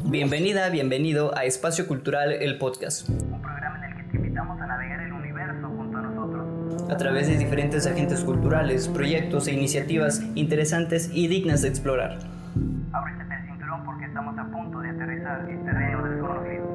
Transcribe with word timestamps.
Bienvenida, 0.00 0.70
bienvenido 0.70 1.36
a 1.36 1.44
Espacio 1.44 1.86
Cultural, 1.86 2.32
el 2.32 2.58
podcast. 2.58 3.08
Un 3.08 3.42
programa 3.42 3.84
en 3.84 3.92
el 3.92 3.96
que 3.96 4.10
te 4.10 4.16
invitamos 4.16 4.60
a 4.60 4.66
navegar 4.66 5.00
el 5.02 5.12
universo 5.12 5.68
junto 5.68 5.98
a 5.98 6.02
nosotros. 6.02 6.90
A 6.90 6.96
través 6.96 7.28
de 7.28 7.36
diferentes 7.36 7.86
agentes 7.86 8.24
culturales, 8.24 8.88
proyectos 8.88 9.46
e 9.48 9.52
iniciativas 9.52 10.22
interesantes 10.34 11.10
y 11.12 11.28
dignas 11.28 11.62
de 11.62 11.68
explorar. 11.68 12.18
Ábrete 12.92 13.22
el 13.22 13.46
cinturón 13.46 13.84
porque 13.84 14.06
estamos 14.06 14.38
a 14.38 14.50
punto 14.50 14.78
de 14.80 14.88
aterrizar 14.88 15.48
en 15.48 15.64
terreno 15.64 16.08
desconocido. 16.08 16.66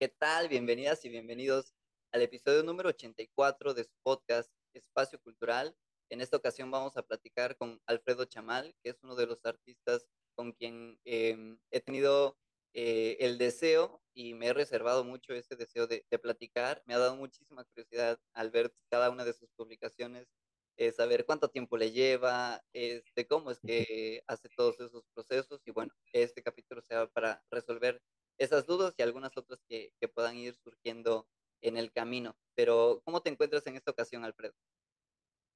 ¿Qué 0.00 0.08
tal? 0.08 0.48
Bienvenidas 0.48 1.04
y 1.04 1.08
bienvenidos 1.08 1.72
al 2.12 2.22
episodio 2.22 2.64
número 2.64 2.88
84 2.88 3.74
de 3.74 3.84
su 3.84 3.94
podcast 4.02 4.50
Espacio 4.74 5.20
Cultural. 5.20 5.74
En 6.10 6.20
esta 6.20 6.36
ocasión 6.36 6.70
vamos 6.70 6.96
a 6.96 7.02
platicar 7.02 7.56
con 7.56 7.80
Alfredo 7.86 8.24
Chamal, 8.24 8.74
que 8.82 8.90
es 8.90 8.98
uno 9.02 9.14
de 9.14 9.26
los 9.26 9.44
artistas 9.44 10.06
con 10.38 10.52
quien 10.52 11.00
em, 11.04 11.58
he 11.72 11.80
tenido 11.80 12.38
eh, 12.72 13.16
el 13.18 13.38
deseo 13.38 14.00
y 14.14 14.34
me 14.34 14.46
he 14.46 14.52
reservado 14.52 15.02
mucho 15.02 15.32
ese 15.34 15.56
deseo 15.56 15.88
de, 15.88 16.04
platicar. 16.22 16.80
Me 16.86 16.94
ha 16.94 16.98
dado 16.98 17.16
muchísima 17.16 17.64
curiosidad 17.64 18.20
al 18.34 18.52
ver 18.52 18.72
cada 18.88 19.10
una 19.10 19.24
de 19.24 19.32
sus 19.32 19.50
publicaciones, 19.56 20.28
eh, 20.76 20.92
saber 20.92 21.26
cuánto 21.26 21.48
tiempo 21.48 21.76
le 21.76 21.90
lleva, 21.90 22.62
este, 22.72 23.26
cómo 23.26 23.50
es 23.50 23.58
que 23.58 24.22
hace 24.28 24.48
todos 24.56 24.78
esos 24.78 25.02
procesos 25.12 25.60
y 25.66 25.72
bueno, 25.72 25.92
este 26.12 26.40
capítulo 26.40 26.82
sea 26.82 27.08
para 27.08 27.42
resolver 27.50 28.00
esas 28.38 28.64
dudas 28.64 28.94
y 28.96 29.02
algunas 29.02 29.36
otras 29.36 29.60
que, 29.68 29.90
que 30.00 30.06
puedan 30.06 30.36
ir 30.36 30.54
surgiendo 30.54 31.26
en 31.62 31.78
el 31.78 31.90
camino. 31.90 32.36
Pero, 32.54 33.02
¿cómo 33.04 33.22
te 33.22 33.30
encuentras 33.30 33.66
en 33.66 33.74
esta 33.74 33.90
ocasión, 33.90 34.24
Alfredo? 34.24 34.54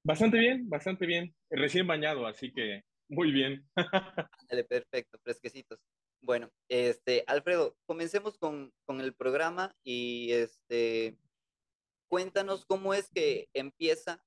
Bastante 0.04 0.38
bien, 0.38 0.68
bastante 0.68 1.06
bien. 1.06 1.32
Recién 1.50 1.86
bañado, 1.86 2.26
así 2.26 2.52
que 2.52 2.82
muy 3.12 3.30
bien. 3.30 3.68
perfecto, 4.68 5.18
fresquecitos. 5.22 5.78
Bueno, 6.22 6.50
este, 6.68 7.24
Alfredo, 7.26 7.76
comencemos 7.84 8.38
con, 8.38 8.72
con, 8.86 9.00
el 9.00 9.12
programa 9.14 9.76
y 9.84 10.32
este, 10.32 11.18
cuéntanos 12.08 12.64
cómo 12.64 12.94
es 12.94 13.10
que 13.10 13.48
empieza, 13.52 14.24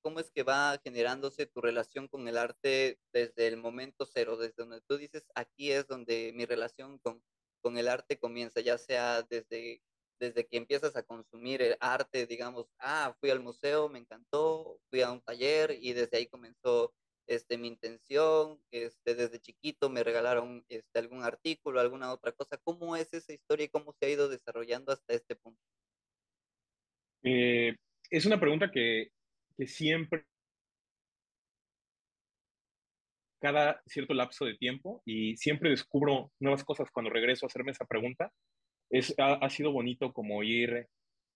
cómo 0.00 0.18
es 0.18 0.30
que 0.30 0.44
va 0.44 0.80
generándose 0.82 1.46
tu 1.46 1.60
relación 1.60 2.08
con 2.08 2.26
el 2.26 2.38
arte 2.38 2.98
desde 3.12 3.48
el 3.48 3.58
momento 3.58 4.06
cero, 4.06 4.36
desde 4.36 4.54
donde 4.56 4.80
tú 4.88 4.96
dices, 4.96 5.30
aquí 5.34 5.70
es 5.70 5.86
donde 5.86 6.32
mi 6.34 6.46
relación 6.46 6.98
con, 7.00 7.22
con 7.60 7.76
el 7.76 7.88
arte 7.88 8.18
comienza, 8.18 8.60
ya 8.60 8.78
sea 8.78 9.22
desde 9.22 9.82
desde 10.22 10.46
que 10.46 10.56
empiezas 10.56 10.94
a 10.94 11.02
consumir 11.02 11.60
el 11.62 11.76
arte, 11.80 12.26
digamos, 12.26 12.68
ah, 12.78 13.12
fui 13.18 13.30
al 13.30 13.40
museo, 13.40 13.88
me 13.88 13.98
encantó, 13.98 14.78
fui 14.88 15.02
a 15.02 15.10
un 15.10 15.20
taller 15.20 15.76
y 15.80 15.94
desde 15.94 16.16
ahí 16.16 16.28
comenzó 16.28 16.94
este, 17.26 17.58
mi 17.58 17.68
intención, 17.68 18.60
este, 18.70 19.14
desde 19.14 19.40
chiquito 19.40 19.88
me 19.90 20.02
regalaron 20.02 20.64
este, 20.68 20.98
algún 20.98 21.22
artículo, 21.22 21.80
alguna 21.80 22.12
otra 22.12 22.32
cosa. 22.32 22.58
¿Cómo 22.58 22.96
es 22.96 23.12
esa 23.14 23.32
historia 23.32 23.66
y 23.66 23.68
cómo 23.68 23.92
se 23.92 24.06
ha 24.06 24.10
ido 24.10 24.28
desarrollando 24.28 24.92
hasta 24.92 25.14
este 25.14 25.36
punto? 25.36 25.60
Eh, 27.22 27.76
es 28.10 28.26
una 28.26 28.40
pregunta 28.40 28.70
que, 28.70 29.10
que 29.56 29.66
siempre, 29.66 30.26
cada 33.40 33.82
cierto 33.86 34.14
lapso 34.14 34.44
de 34.44 34.56
tiempo, 34.56 35.02
y 35.04 35.36
siempre 35.36 35.70
descubro 35.70 36.32
nuevas 36.40 36.64
cosas 36.64 36.90
cuando 36.90 37.10
regreso 37.10 37.46
a 37.46 37.48
hacerme 37.48 37.72
esa 37.72 37.84
pregunta 37.84 38.32
es, 38.92 39.14
ha, 39.18 39.48
sido 39.48 39.72
bonito 39.72 40.12
como 40.12 40.42
ir 40.42 40.86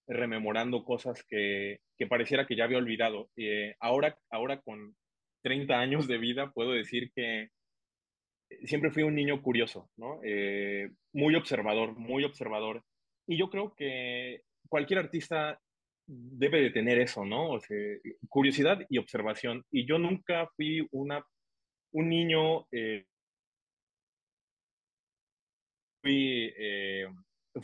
rememorando 0.06 0.84
cosas 0.84 1.24
que, 1.24 1.80
que 1.96 2.06
pareciera 2.06 2.46
que 2.46 2.54
ya 2.54 2.64
había 2.64 2.78
olvidado. 2.78 3.30
Eh, 3.36 3.74
ahora, 3.80 4.18
ahora 4.30 4.60
con 4.60 4.94
30 5.46 5.78
años 5.78 6.08
de 6.08 6.18
vida 6.18 6.50
puedo 6.50 6.72
decir 6.72 7.12
que 7.14 7.50
siempre 8.64 8.90
fui 8.90 9.04
un 9.04 9.14
niño 9.14 9.40
curioso, 9.40 9.88
¿no? 9.96 10.18
Eh, 10.24 10.90
muy 11.12 11.36
observador, 11.36 11.96
muy 11.96 12.24
observador. 12.24 12.82
Y 13.28 13.38
yo 13.38 13.48
creo 13.48 13.72
que 13.76 14.42
cualquier 14.68 14.98
artista 14.98 15.60
debe 16.08 16.62
de 16.62 16.70
tener 16.70 16.98
eso, 16.98 17.24
¿no? 17.24 17.50
O 17.52 17.60
sea, 17.60 17.76
curiosidad 18.28 18.84
y 18.88 18.98
observación. 18.98 19.64
Y 19.70 19.86
yo 19.86 20.00
nunca 20.00 20.48
fui 20.56 20.84
una, 20.90 21.24
un 21.92 22.08
niño... 22.08 22.66
Eh, 22.72 23.04
fui 26.02 26.52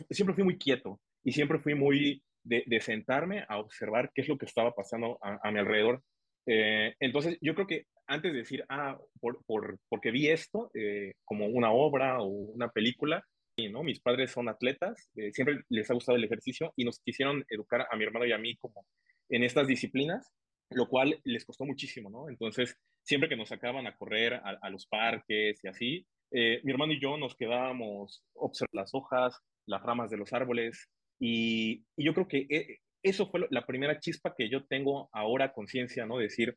siempre 0.09 0.37
fui 0.37 0.45
muy 0.45 0.57
quieto 0.57 1.01
y 1.25 1.33
siempre 1.33 1.59
fui 1.59 1.75
muy 1.75 2.23
de, 2.45 2.81
sentarme 2.81 3.45
a 3.49 3.59
observar 3.59 4.13
qué 4.15 4.23
es 4.23 4.29
lo 4.29 4.39
que 4.39 4.47
estaba 4.47 4.73
pasando 4.73 5.19
a, 5.21 5.51
mi 5.51 5.59
alrededor. 5.59 6.01
Eh, 6.47 6.95
entonces, 7.01 7.39
yo 7.41 7.55
creo 7.55 7.67
que 7.67 7.87
antes 8.07 8.33
de 8.33 8.39
decir, 8.39 8.65
ah, 8.69 8.99
por, 9.21 9.45
por, 9.45 9.79
porque 9.89 10.11
vi 10.11 10.29
esto 10.29 10.71
eh, 10.75 11.13
como 11.25 11.47
una 11.47 11.73
obra 11.73 12.21
o 12.21 12.27
una 12.27 12.71
película, 12.71 13.25
y, 13.57 13.69
¿no? 13.69 13.83
mis 13.83 14.01
padres 14.01 14.31
son 14.31 14.49
atletas, 14.49 15.11
eh, 15.15 15.31
siempre 15.33 15.61
les 15.69 15.91
ha 15.91 15.95
gustado 15.95 16.17
el 16.17 16.25
ejercicio 16.25 16.73
y 16.77 16.85
nos 16.85 17.01
quisieron 17.01 17.45
educar 17.49 17.87
a 17.91 17.97
mi 17.97 18.05
hermano 18.05 18.27
y 18.27 18.33
a 18.33 18.39
mí 18.39 18.57
como 18.57 18.87
en 19.29 19.45
estas 19.45 19.67
disciplinas, 19.67 20.33
lo 20.71 20.89
cual 20.89 21.21
les 21.25 21.45
costó 21.45 21.65
muchísimo, 21.65 22.09
¿no? 22.09 22.29
Entonces, 22.31 22.77
siempre 23.03 23.29
que 23.29 23.37
nos 23.37 23.51
sacaban 23.51 23.87
a 23.87 23.97
correr 23.97 24.35
a, 24.35 24.71
los 24.71 24.87
parques 24.87 25.63
y 25.63 25.69
así, 25.69 26.07
mi 26.31 26.71
hermano 26.71 26.95
y 26.95 27.01
yo 27.01 27.19
nos 27.19 27.37
quedábamos 27.37 28.25
observando 28.35 28.81
las 28.81 28.95
hojas, 28.95 29.39
las 29.67 29.83
ramas 29.83 30.11
de 30.11 30.17
los 30.17 30.33
árboles. 30.33 30.89
Y, 31.21 31.85
yo 31.97 32.15
creo 32.15 32.27
que 32.27 32.79
eso 33.03 33.31
fue 33.31 33.47
la 33.51 33.67
primera 33.67 33.99
chispa 33.99 34.35
que 34.37 34.49
yo 34.49 34.65
tengo 34.65 35.09
ahora 35.13 35.53
conciencia, 35.53 36.07
¿no? 36.07 36.19
Decir, 36.19 36.57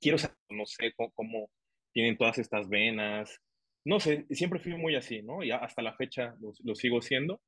quiero 0.00 0.18
saber, 0.18 0.36
no 0.50 0.66
sé 0.66 0.92
cómo, 1.14 1.50
tienen 1.92 2.16
todas 2.16 2.38
estas 2.38 2.68
venas. 2.68 3.40
No 3.84 4.00
sé, 4.00 4.26
siempre 4.30 4.60
fui 4.60 4.74
muy 4.74 4.94
así, 4.96 5.22
¿no? 5.22 5.42
Y 5.42 5.50
hasta 5.50 5.82
la 5.82 5.94
fecha 5.94 6.34
lo, 6.40 6.74
sigo 6.74 7.00
siendo. 7.00 7.40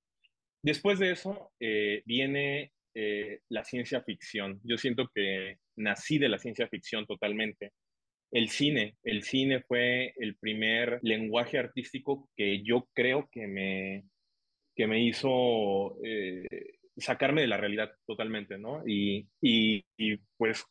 Después 0.63 0.99
de 0.99 1.13
eso 1.13 1.53
eh, 1.61 2.03
viene 2.05 2.73
eh, 2.95 3.41
la 3.49 3.65
ciencia 3.65 4.03
ficción. 4.03 4.61
Yo 4.65 4.77
siento 4.77 5.11
que 5.15 5.59
nací 5.77 6.19
de 6.19 6.29
la 6.29 6.39
ciencia 6.39 6.69
ficción 6.69 7.07
totalmente 7.07 7.73
el 8.31 8.49
cine. 8.49 8.97
El 9.03 9.23
cine 9.23 9.63
fue 9.63 10.13
el 10.17 10.37
primer 10.37 11.01
lenguaje 11.03 11.59
artístico 11.59 12.29
que 12.37 12.63
yo 12.63 12.89
creo 12.95 13.29
que 13.31 13.47
me, 13.47 14.05
que 14.77 14.87
me 14.87 15.03
hizo 15.03 15.97
eh, 16.05 16.47
sacarme 17.01 17.43
de 17.43 17.47
la 17.47 17.57
realidad 17.57 17.93
totalmente, 18.07 18.59
¿no? 18.59 18.83
Y, 18.87 19.27
y, 19.41 19.85
pues 20.37 20.65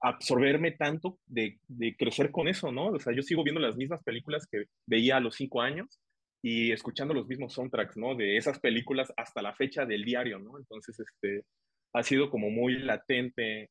absorberme 0.00 0.72
tanto 0.72 1.18
de, 1.26 1.58
de, 1.68 1.96
crecer 1.96 2.30
con 2.30 2.48
eso, 2.48 2.70
¿no? 2.72 2.88
O 2.88 3.00
sea, 3.00 3.12
yo 3.14 3.22
sigo 3.22 3.42
viendo 3.42 3.60
las 3.60 3.76
mismas 3.76 4.02
películas 4.02 4.46
que 4.50 4.66
veía 4.86 5.16
a 5.16 5.20
los 5.20 5.36
cinco 5.36 5.60
años 5.60 6.00
y 6.42 6.72
escuchando 6.72 7.14
los 7.14 7.26
mismos 7.26 7.54
soundtracks, 7.54 7.96
¿no? 7.96 8.14
De 8.14 8.36
esas 8.36 8.60
películas 8.60 9.12
hasta 9.16 9.42
la 9.42 9.54
fecha 9.54 9.84
del 9.84 10.04
diario, 10.04 10.38
¿no? 10.38 10.58
Entonces, 10.58 10.98
este, 11.00 11.44
ha 11.92 12.02
sido 12.02 12.30
como 12.30 12.50
muy 12.50 12.78
latente 12.78 13.70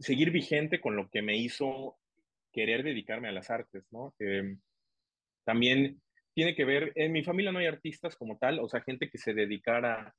seguir 0.00 0.30
vigente 0.30 0.80
con 0.80 0.96
lo 0.96 1.08
que 1.08 1.22
me 1.22 1.36
hizo 1.36 1.96
querer 2.52 2.82
dedicarme 2.82 3.28
a 3.28 3.32
las 3.32 3.50
artes, 3.50 3.84
¿no? 3.90 4.14
Em, 4.18 4.58
también 5.44 6.00
tiene 6.34 6.54
que 6.54 6.64
ver, 6.64 6.92
en 6.96 7.12
mi 7.12 7.22
familia 7.22 7.52
no 7.52 7.58
hay 7.58 7.66
artistas 7.66 8.16
como 8.16 8.38
tal, 8.38 8.58
o 8.58 8.68
sea, 8.68 8.80
gente 8.82 9.08
que 9.08 9.18
se 9.18 9.32
dedicara 9.32 10.14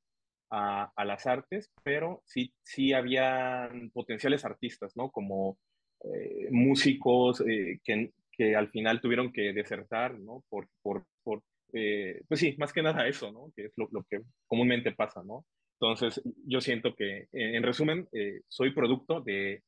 a, 0.50 1.06
las 1.06 1.26
artes, 1.28 1.72
pero 1.84 2.22
sí, 2.26 2.54
sí 2.64 2.94
había 2.94 3.70
potenciales 3.94 4.46
artistas, 4.46 4.96
¿no? 4.96 5.10
Como 5.12 5.58
eh, 6.04 6.48
músicos 6.52 7.42
eh, 7.42 7.80
que, 7.84 8.12
que, 8.32 8.56
al 8.56 8.70
final 8.70 9.02
tuvieron 9.02 9.32
que 9.32 9.54
desertar, 9.54 10.20
¿no? 10.20 10.44
Por, 10.50 10.68
por, 10.82 11.06
por 11.24 11.44
eh, 11.74 12.22
pues 12.28 12.40
sí, 12.40 12.56
más 12.58 12.72
que 12.72 12.82
nada 12.82 13.08
eso, 13.08 13.32
¿no? 13.32 13.52
Que 13.56 13.66
es 13.66 13.74
lo, 13.76 13.88
lo 13.92 14.04
que 14.10 14.22
comúnmente 14.46 14.92
pasa, 14.92 15.22
¿no? 15.24 15.46
Entonces, 15.80 16.22
yo 16.46 16.60
siento 16.60 16.96
que, 16.96 17.28
en 17.32 17.62
resumen, 17.62 18.08
soy 18.48 18.74
producto 18.74 19.22
de, 19.22 19.62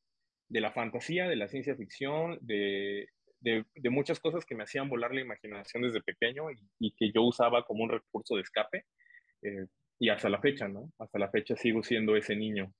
de 0.48 0.62
la 0.62 0.72
fantasía, 0.72 1.28
de 1.28 1.36
la 1.36 1.48
ciencia 1.48 1.76
ficción, 1.76 2.40
de, 2.42 3.08
de, 3.42 3.90
muchas 3.90 4.20
cosas 4.20 4.46
que 4.46 4.56
me 4.56 4.64
hacían 4.64 4.90
volar 4.90 5.14
la 5.14 5.22
imaginación 5.22 5.84
desde 5.84 6.02
pequeño 6.02 6.46
y, 6.80 6.92
que 6.92 7.12
yo 7.12 7.24
usaba 7.24 7.64
como 7.66 7.84
un 7.84 7.92
recurso 7.92 8.36
de 8.36 8.42
escape. 8.42 8.86
Eh, 9.42 9.66
y 10.00 10.10
hasta 10.10 10.30
la 10.30 10.40
fecha, 10.40 10.68
¿no? 10.68 10.92
Hasta 10.98 11.20
la 11.20 11.30
fecha 11.30 11.56
sigo 11.56 11.84
siendo 11.84 12.16
ese 12.16 12.36
niño. 12.36 12.74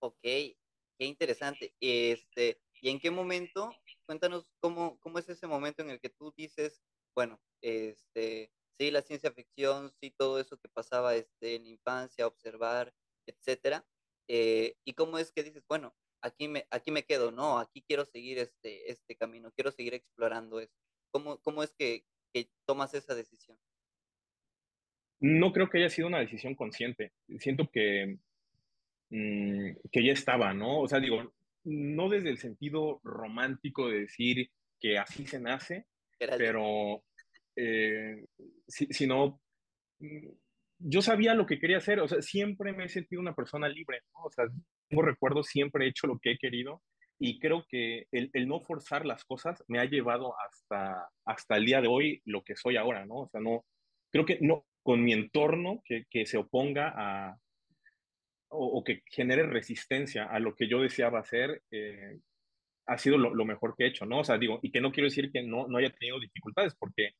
Ok, 0.00 0.18
qué 0.22 0.56
interesante. 0.98 1.74
Este, 1.80 2.60
¿Y 2.82 2.90
en 2.90 2.98
qué 2.98 3.10
momento? 3.10 3.70
Cuéntanos 4.06 4.50
cómo, 4.60 4.98
cómo 5.00 5.18
es 5.18 5.28
ese 5.28 5.46
momento 5.46 5.82
en 5.82 5.90
el 5.90 6.00
que 6.00 6.10
tú 6.10 6.32
dices, 6.36 6.82
bueno, 7.14 7.40
este, 7.62 8.52
sí, 8.78 8.90
la 8.90 9.02
ciencia 9.02 9.30
ficción, 9.32 9.92
sí, 10.00 10.10
todo 10.10 10.40
eso 10.40 10.58
que 10.58 10.68
pasaba 10.68 11.14
este, 11.14 11.54
en 11.54 11.66
infancia, 11.66 12.26
observar, 12.26 12.92
etcétera. 13.26 13.86
Eh, 14.28 14.76
y 14.84 14.94
cómo 14.94 15.18
es 15.18 15.30
que 15.30 15.42
dices, 15.44 15.64
bueno, 15.68 15.94
aquí 16.22 16.48
me, 16.48 16.66
aquí 16.70 16.90
me 16.90 17.04
quedo, 17.04 17.30
no, 17.30 17.58
aquí 17.58 17.82
quiero 17.82 18.04
seguir 18.04 18.38
este, 18.38 18.90
este 18.90 19.16
camino, 19.16 19.52
quiero 19.52 19.70
seguir 19.70 19.94
explorando 19.94 20.58
eso. 20.60 20.74
¿Cómo, 21.12 21.38
cómo 21.42 21.62
es 21.62 21.72
que, 21.74 22.06
que 22.32 22.50
tomas 22.66 22.94
esa 22.94 23.14
decisión? 23.14 23.58
No 25.20 25.52
creo 25.52 25.68
que 25.68 25.78
haya 25.78 25.90
sido 25.90 26.08
una 26.08 26.20
decisión 26.20 26.54
consciente. 26.54 27.12
Siento 27.38 27.70
que, 27.70 28.18
mm, 29.10 29.70
que 29.92 30.04
ya 30.04 30.12
estaba, 30.12 30.54
¿no? 30.54 30.80
O 30.80 30.88
sea, 30.88 31.00
digo, 31.00 31.32
no 31.64 32.08
desde 32.08 32.30
el 32.30 32.38
sentido 32.38 33.00
romántico 33.04 33.88
de 33.88 34.00
decir 34.00 34.50
que 34.80 34.98
así 34.98 35.26
se 35.26 35.40
nace, 35.40 35.86
pero 36.18 37.02
eh, 37.56 38.24
si, 38.66 38.86
si, 38.86 39.06
no, 39.06 39.40
mm, 39.98 40.28
yo 40.78 41.02
sabía 41.02 41.34
lo 41.34 41.46
que 41.46 41.58
quería 41.58 41.78
hacer, 41.78 42.00
o 42.00 42.08
sea, 42.08 42.22
siempre 42.22 42.72
me 42.72 42.84
he 42.84 42.88
sentido 42.88 43.20
una 43.20 43.34
persona 43.34 43.68
libre, 43.68 44.00
¿no? 44.14 44.24
O 44.24 44.30
sea, 44.30 44.46
tengo 44.88 45.02
recuerdo, 45.02 45.42
siempre 45.42 45.84
he 45.84 45.88
hecho 45.88 46.06
lo 46.06 46.18
que 46.18 46.32
he 46.32 46.38
querido 46.38 46.82
y 47.18 47.38
creo 47.38 47.66
que 47.68 48.06
el, 48.12 48.30
el, 48.32 48.48
no 48.48 48.60
forzar 48.62 49.04
las 49.04 49.24
cosas 49.24 49.62
me 49.68 49.78
ha 49.78 49.84
llevado 49.84 50.34
hasta, 50.40 51.10
hasta 51.26 51.56
el 51.56 51.66
día 51.66 51.82
de 51.82 51.88
hoy 51.88 52.22
lo 52.24 52.42
que 52.42 52.56
soy 52.56 52.76
ahora, 52.76 53.04
¿no? 53.04 53.16
O 53.16 53.28
sea, 53.28 53.40
no, 53.42 53.66
creo 54.10 54.24
que 54.24 54.38
no, 54.40 54.64
con 54.82 55.02
mi 55.02 55.12
entorno 55.12 55.82
que, 55.84 56.04
que 56.10 56.26
se 56.26 56.38
oponga 56.38 56.92
a, 56.96 57.36
o, 58.48 58.78
o, 58.78 58.84
que 58.84 59.02
genere 59.06 59.44
resistencia 59.44 60.24
a 60.24 60.38
lo 60.38 60.54
que 60.54 60.68
yo 60.68 60.80
deseaba 60.80 61.20
hacer, 61.20 61.62
eh, 61.70 62.18
ha 62.86 62.98
sido 62.98 63.18
lo, 63.18 63.34
lo, 63.34 63.44
mejor 63.44 63.74
que 63.76 63.84
he 63.84 63.88
hecho, 63.88 64.06
¿no? 64.06 64.20
O 64.20 64.24
sea, 64.24 64.38
digo, 64.38 64.58
y 64.62 64.72
que 64.72 64.80
no 64.80 64.90
quiero 64.90 65.08
decir 65.08 65.30
que 65.30 65.42
no, 65.42 65.68
no 65.68 65.78
haya 65.78 65.90
tenido 65.90 66.18
dificultades, 66.18 66.74
porque 66.74 67.10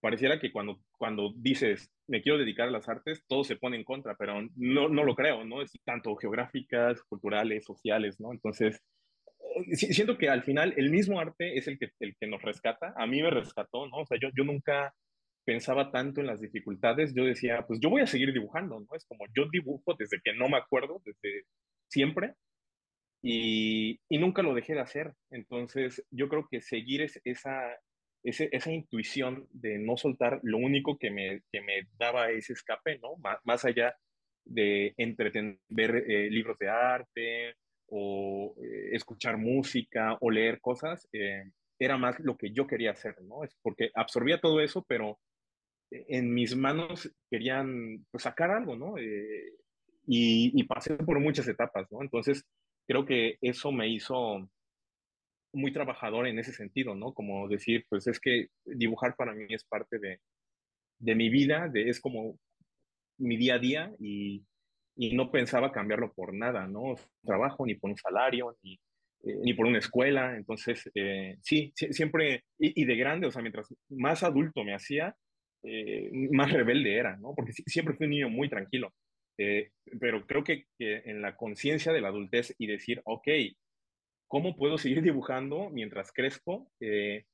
pareciera 0.00 0.40
que 0.40 0.50
cuando, 0.50 0.80
cuando 0.96 1.32
dices, 1.36 1.90
me 2.06 2.22
quiero 2.22 2.38
dedicar 2.38 2.68
a 2.68 2.70
las 2.70 2.88
artes, 2.88 3.22
todo 3.28 3.44
se 3.44 3.56
pone 3.56 3.76
en 3.76 3.84
contra, 3.84 4.14
pero 4.16 4.40
no, 4.56 4.88
no 4.88 5.04
lo 5.04 5.14
creo, 5.14 5.44
¿no? 5.44 5.62
Es 5.62 5.72
tanto 5.84 6.16
geográficas, 6.16 7.02
culturales, 7.02 7.64
sociales, 7.64 8.18
¿no? 8.18 8.32
Entonces, 8.32 8.80
eh, 9.56 9.76
siento 9.76 10.16
que 10.16 10.28
al 10.28 10.42
final 10.42 10.74
el 10.76 10.90
mismo 10.90 11.20
arte 11.20 11.58
es 11.58 11.68
el 11.68 11.78
que, 11.78 11.90
el 12.00 12.16
que 12.16 12.26
nos 12.26 12.42
rescata. 12.42 12.94
A 12.96 13.06
mí 13.06 13.22
me 13.22 13.30
rescató, 13.30 13.86
¿no? 13.88 13.98
O 13.98 14.06
sea, 14.06 14.18
yo, 14.20 14.30
yo 14.34 14.44
nunca 14.44 14.94
pensaba 15.50 15.90
tanto 15.90 16.20
en 16.20 16.28
las 16.28 16.40
dificultades, 16.40 17.12
yo 17.12 17.24
decía, 17.24 17.64
pues 17.66 17.80
yo 17.80 17.90
voy 17.90 18.02
a 18.02 18.06
seguir 18.06 18.32
dibujando, 18.32 18.78
¿no? 18.78 18.86
Es 18.94 19.04
como 19.04 19.24
yo 19.36 19.48
dibujo 19.50 19.96
desde 19.98 20.20
que 20.22 20.32
no 20.32 20.48
me 20.48 20.56
acuerdo, 20.56 21.02
desde 21.04 21.42
siempre, 21.88 22.34
y, 23.20 23.98
y 24.08 24.18
nunca 24.18 24.42
lo 24.42 24.54
dejé 24.54 24.74
de 24.74 24.80
hacer. 24.82 25.12
Entonces, 25.32 26.06
yo 26.12 26.28
creo 26.28 26.46
que 26.48 26.60
seguir 26.60 27.02
es, 27.02 27.20
esa, 27.24 27.76
ese, 28.22 28.48
esa 28.52 28.70
intuición 28.70 29.48
de 29.50 29.80
no 29.80 29.96
soltar, 29.96 30.38
lo 30.44 30.58
único 30.58 30.96
que 30.98 31.10
me, 31.10 31.42
que 31.50 31.60
me 31.62 31.88
daba 31.98 32.30
ese 32.30 32.52
escape, 32.52 33.00
¿no? 33.00 33.16
Más, 33.16 33.38
más 33.42 33.64
allá 33.64 33.96
de 34.44 34.94
entretener, 34.98 35.58
eh, 35.68 36.30
libros 36.30 36.58
de 36.58 36.68
arte 36.68 37.56
o 37.88 38.54
eh, 38.62 38.90
escuchar 38.92 39.36
música 39.36 40.16
o 40.20 40.30
leer 40.30 40.60
cosas, 40.60 41.08
eh, 41.12 41.42
era 41.76 41.98
más 41.98 42.20
lo 42.20 42.36
que 42.36 42.52
yo 42.52 42.68
quería 42.68 42.92
hacer, 42.92 43.20
¿no? 43.22 43.42
Es 43.42 43.56
porque 43.62 43.90
absorbía 43.96 44.40
todo 44.40 44.60
eso, 44.60 44.84
pero 44.86 45.18
en 45.90 46.32
mis 46.32 46.56
manos 46.56 47.10
querían 47.30 48.04
pues, 48.10 48.24
sacar 48.24 48.50
algo, 48.50 48.76
¿no? 48.76 48.98
Eh, 48.98 49.54
y, 50.06 50.52
y, 50.58 50.64
pasé 50.64 50.96
por 50.96 51.20
muchas 51.20 51.46
etapas, 51.48 51.86
¿no? 51.90 52.02
Entonces, 52.02 52.44
creo 52.86 53.04
que 53.04 53.38
eso 53.40 53.70
me 53.70 53.88
hizo 53.88 54.48
muy 55.52 55.72
trabajador 55.72 56.26
en 56.26 56.38
ese 56.38 56.52
sentido, 56.52 56.94
¿no? 56.94 57.12
Como 57.12 57.48
decir, 57.48 57.84
pues 57.88 58.06
es 58.06 58.20
que 58.20 58.48
dibujar 58.64 59.16
para 59.16 59.34
mí 59.34 59.46
es 59.48 59.64
parte 59.64 59.98
de, 59.98 60.20
de 60.98 61.14
mi 61.14 61.28
vida, 61.28 61.68
de, 61.68 61.88
es 61.88 62.00
como 62.00 62.38
mi 63.18 63.36
día 63.36 63.54
a 63.54 63.58
día 63.58 63.92
y, 63.98 64.44
y 64.96 65.14
no 65.14 65.30
pensaba 65.30 65.72
cambiarlo 65.72 66.12
por 66.12 66.34
nada, 66.34 66.66
¿no? 66.66 66.94
Trabajo, 67.22 67.66
ni 67.66 67.74
por 67.74 67.90
un 67.90 67.96
salario, 67.96 68.56
ni, 68.62 68.74
eh, 69.24 69.38
ni 69.42 69.54
por 69.54 69.66
una 69.66 69.78
escuela. 69.78 70.36
Entonces, 70.36 70.90
eh, 70.94 71.36
sí, 71.42 71.72
siempre, 71.74 72.44
y, 72.58 72.82
y, 72.82 72.84
de 72.84 72.96
grande, 72.96 73.26
o 73.26 73.30
sea, 73.30 73.42
mientras 73.42 73.74
más 73.88 74.22
adulto 74.22 74.64
me 74.64 74.74
hacía, 74.74 75.14
eh, 75.62 76.10
más 76.32 76.52
rebelde 76.52 76.96
era, 76.96 77.16
¿no? 77.16 77.34
Porque 77.34 77.52
siempre 77.52 77.94
fui 77.94 78.06
un 78.06 78.10
niño 78.10 78.30
muy 78.30 78.48
tranquilo. 78.48 78.94
Eh, 79.38 79.70
pero 79.98 80.26
creo 80.26 80.44
que, 80.44 80.66
en 80.78 81.22
la 81.22 81.36
conciencia 81.36 81.92
de 81.92 82.00
la 82.00 82.08
adultez 82.08 82.54
y 82.58 82.66
decir, 82.66 83.00
ok, 83.04 83.28
¿cómo 84.28 84.56
puedo 84.56 84.78
seguir 84.78 85.02
dibujando 85.02 85.70
mientras 85.70 86.12
crezco? 86.12 86.70
Eh, 86.80 87.24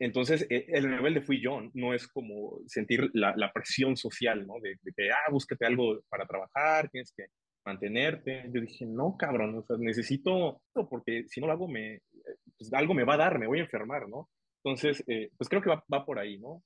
entonces, 0.00 0.46
el 0.48 0.84
rebelde 0.84 1.22
fui 1.22 1.40
yo, 1.40 1.60
no 1.74 1.92
es 1.92 2.06
como 2.06 2.60
sentir 2.66 3.10
la, 3.14 3.52
presión 3.52 3.96
social, 3.96 4.46
¿no? 4.46 4.54
De, 4.60 4.76
que, 4.96 5.10
ah, 5.10 5.30
búscate 5.30 5.66
algo 5.66 6.00
para 6.08 6.26
trabajar, 6.26 6.88
tienes 6.90 7.12
que 7.16 7.26
mantenerte. 7.64 8.44
Yo 8.52 8.60
dije, 8.60 8.86
no, 8.86 9.16
cabrón, 9.18 9.58
o 9.58 9.62
sea, 9.64 9.76
necesito, 9.78 10.62
porque 10.88 11.24
si 11.26 11.40
no 11.40 11.48
lo 11.48 11.52
hago, 11.52 11.68
me, 11.68 12.00
pues, 12.56 12.72
algo 12.72 12.94
me 12.94 13.04
va 13.04 13.14
a 13.14 13.18
dar, 13.18 13.38
me 13.40 13.48
voy 13.48 13.58
a 13.58 13.62
enfermar, 13.62 14.08
¿no? 14.08 14.28
Entonces, 14.62 15.04
pues 15.36 15.48
creo 15.48 15.62
que 15.62 15.70
va, 15.70 15.84
va 15.92 16.04
por 16.04 16.18
ahí, 16.20 16.38
¿no? 16.38 16.62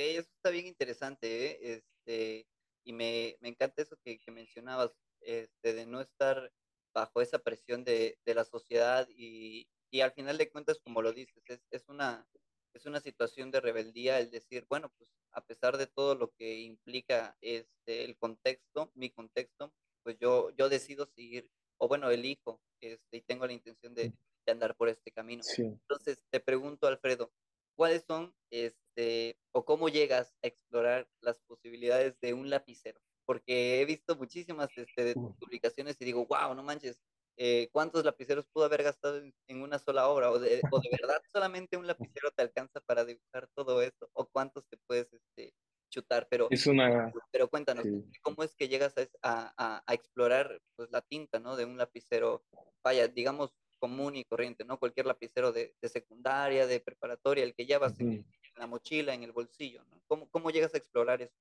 Eso 0.00 0.28
está 0.34 0.50
bien 0.50 0.66
interesante, 0.66 1.46
¿eh? 1.46 1.58
este, 1.62 2.46
y 2.84 2.92
me, 2.92 3.36
me 3.40 3.48
encanta 3.48 3.82
eso 3.82 3.96
que, 4.04 4.18
que, 4.18 4.30
mencionabas, 4.30 4.92
este, 5.20 5.74
de 5.74 5.86
no 5.86 6.00
estar 6.00 6.52
bajo 6.94 7.20
esa 7.20 7.38
presión 7.38 7.84
de, 7.84 8.18
de 8.24 8.34
la 8.34 8.44
sociedad 8.44 9.08
y, 9.10 9.68
y, 9.90 10.00
al 10.00 10.12
final 10.12 10.38
de 10.38 10.50
cuentas, 10.50 10.78
como 10.80 11.02
lo 11.02 11.12
dices, 11.12 11.42
es, 11.46 11.60
es, 11.70 11.88
una, 11.88 12.26
es 12.74 12.86
una 12.86 13.00
situación 13.00 13.50
de 13.50 13.60
rebeldía 13.60 14.18
el 14.18 14.30
decir, 14.30 14.66
bueno, 14.68 14.92
pues 14.96 15.10
a 15.32 15.44
pesar 15.44 15.76
de 15.76 15.86
todo 15.86 16.14
lo 16.14 16.32
que 16.32 16.60
implica 16.60 17.36
este, 17.40 18.04
el 18.04 18.16
contexto, 18.16 18.90
mi 18.94 19.10
contexto, 19.10 19.72
pues 20.02 20.18
yo, 20.18 20.50
yo 20.56 20.68
decido 20.68 21.06
seguir, 21.06 21.48
o 21.78 21.88
bueno, 21.88 22.10
elijo, 22.10 22.60
este, 22.80 23.18
y 23.18 23.22
tengo 23.22 23.46
la 23.46 23.52
intención 23.52 23.94
de, 23.94 24.12
de 24.46 24.52
andar 24.52 24.76
por 24.76 24.88
este 24.88 25.12
camino. 25.12 25.42
Sí. 25.42 25.62
Entonces, 25.62 26.24
te 26.30 26.40
pregunto, 26.40 26.86
Alfredo, 26.86 27.32
¿cuáles 27.76 28.04
son 28.04 28.34
este, 28.50 29.38
o 29.52 29.64
cómo 29.64 29.79
llegas 29.90 30.34
a 30.42 30.46
explorar 30.46 31.08
las 31.20 31.38
posibilidades 31.40 32.18
de 32.20 32.34
un 32.34 32.50
lapicero? 32.50 33.00
Porque 33.26 33.80
he 33.80 33.84
visto 33.84 34.16
muchísimas 34.16 34.70
este, 34.76 35.04
de 35.04 35.14
tus 35.14 35.36
publicaciones 35.36 35.96
y 36.00 36.04
digo, 36.04 36.26
wow, 36.26 36.54
no 36.54 36.62
manches, 36.62 37.00
eh, 37.36 37.68
¿cuántos 37.72 38.04
lapiceros 38.04 38.46
pudo 38.52 38.64
haber 38.64 38.82
gastado 38.82 39.18
en, 39.18 39.32
en 39.46 39.62
una 39.62 39.78
sola 39.78 40.08
obra? 40.08 40.30
O 40.30 40.38
de, 40.38 40.60
o 40.70 40.80
de, 40.80 40.90
verdad 40.90 41.22
solamente 41.32 41.76
un 41.76 41.86
lapicero 41.86 42.30
te 42.32 42.42
alcanza 42.42 42.80
para 42.80 43.04
dibujar 43.04 43.48
todo 43.54 43.80
esto? 43.82 44.10
¿O 44.12 44.26
cuántos 44.26 44.66
te 44.68 44.76
puedes 44.86 45.12
este, 45.12 45.54
chutar? 45.90 46.26
Pero, 46.28 46.48
es 46.50 46.66
una... 46.66 47.12
pero 47.30 47.48
cuéntanos, 47.48 47.84
sí. 47.84 48.04
¿cómo 48.22 48.42
es 48.42 48.54
que 48.54 48.68
llegas 48.68 48.94
a, 49.22 49.54
a, 49.56 49.82
a, 49.86 49.94
explorar 49.94 50.60
pues, 50.76 50.90
la 50.90 51.00
tinta 51.00 51.38
¿no? 51.40 51.56
de 51.56 51.64
un 51.64 51.78
lapicero? 51.78 52.44
Vaya, 52.82 53.08
digamos, 53.08 53.54
común 53.78 54.16
y 54.16 54.24
corriente, 54.24 54.64
¿no? 54.64 54.78
Cualquier 54.78 55.06
lapicero 55.06 55.50
de, 55.50 55.74
de 55.80 55.88
secundaria, 55.88 56.66
de 56.66 56.80
preparatoria, 56.80 57.42
el 57.42 57.54
que 57.54 57.66
llevas 57.66 57.92
uh 57.94 58.04
-huh. 58.04 58.24
La 58.60 58.66
mochila, 58.66 59.14
en 59.14 59.24
el 59.24 59.32
bolsillo, 59.32 59.82
¿no? 59.90 60.00
¿Cómo, 60.06 60.28
¿Cómo 60.30 60.50
llegas 60.50 60.74
a 60.74 60.78
explorar 60.78 61.22
eso? 61.22 61.34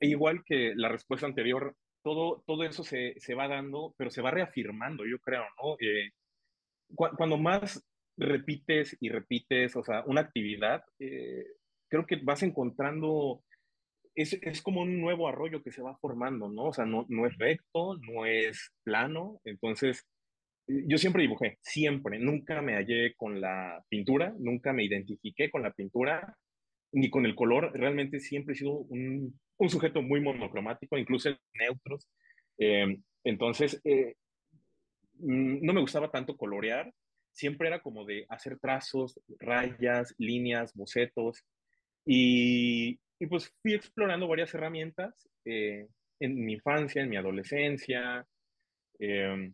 Igual 0.00 0.44
que 0.44 0.72
la 0.76 0.88
respuesta 0.88 1.26
anterior, 1.26 1.76
todo, 2.02 2.42
todo 2.46 2.64
eso 2.64 2.84
se, 2.84 3.14
se 3.18 3.34
va 3.34 3.48
dando, 3.48 3.94
pero 3.98 4.10
se 4.10 4.22
va 4.22 4.30
reafirmando, 4.30 5.04
yo 5.04 5.18
creo, 5.18 5.42
¿no? 5.62 5.76
Eh, 5.80 6.12
cu 6.94 7.08
cuando 7.16 7.36
más 7.36 7.84
repites 8.16 8.96
y 9.00 9.10
repites, 9.10 9.76
o 9.76 9.82
sea, 9.82 10.04
una 10.06 10.20
actividad, 10.22 10.84
eh, 10.98 11.44
creo 11.88 12.06
que 12.06 12.16
vas 12.16 12.42
encontrando, 12.42 13.42
es, 14.14 14.34
es, 14.34 14.62
como 14.62 14.82
un 14.82 15.00
nuevo 15.00 15.28
arroyo 15.28 15.62
que 15.62 15.72
se 15.72 15.82
va 15.82 15.96
formando, 15.98 16.48
¿no? 16.48 16.64
O 16.64 16.72
sea, 16.72 16.84
no, 16.84 17.04
no 17.08 17.26
es 17.26 17.36
recto, 17.36 17.96
no 17.98 18.26
es 18.26 18.72
plano, 18.84 19.40
entonces 19.44 20.06
yo 20.68 20.98
siempre 20.98 21.22
dibujé, 21.22 21.58
siempre, 21.62 22.18
nunca 22.18 22.60
me 22.60 22.74
hallé 22.74 23.14
con 23.14 23.40
la 23.40 23.82
pintura, 23.88 24.34
nunca 24.38 24.72
me 24.72 24.84
identifiqué 24.84 25.50
con 25.50 25.62
la 25.62 25.72
pintura, 25.72 26.36
ni 26.92 27.10
con 27.10 27.26
el 27.26 27.34
color, 27.34 27.72
realmente 27.74 28.20
siempre 28.20 28.54
he 28.54 28.58
sido 28.58 28.72
un, 28.72 29.38
un 29.56 29.70
sujeto 29.70 30.02
muy 30.02 30.20
monocromático, 30.20 30.98
incluso 30.98 31.30
neutros, 31.54 32.08
eh, 32.58 32.98
entonces 33.24 33.80
eh, 33.84 34.14
mm, 35.20 35.64
no 35.64 35.72
me 35.72 35.80
gustaba 35.80 36.10
tanto 36.10 36.36
colorear, 36.36 36.92
siempre 37.32 37.68
era 37.68 37.80
como 37.80 38.04
de 38.04 38.26
hacer 38.28 38.58
trazos, 38.58 39.20
rayas, 39.38 40.14
líneas, 40.18 40.74
bocetos, 40.74 41.44
y, 42.04 42.98
y 43.18 43.26
pues 43.26 43.54
fui 43.62 43.74
explorando 43.74 44.28
varias 44.28 44.52
herramientas 44.54 45.28
eh, 45.44 45.86
en 46.20 46.44
mi 46.44 46.54
infancia, 46.54 47.02
en 47.02 47.08
mi 47.08 47.16
adolescencia, 47.16 48.26
eh, 48.98 49.52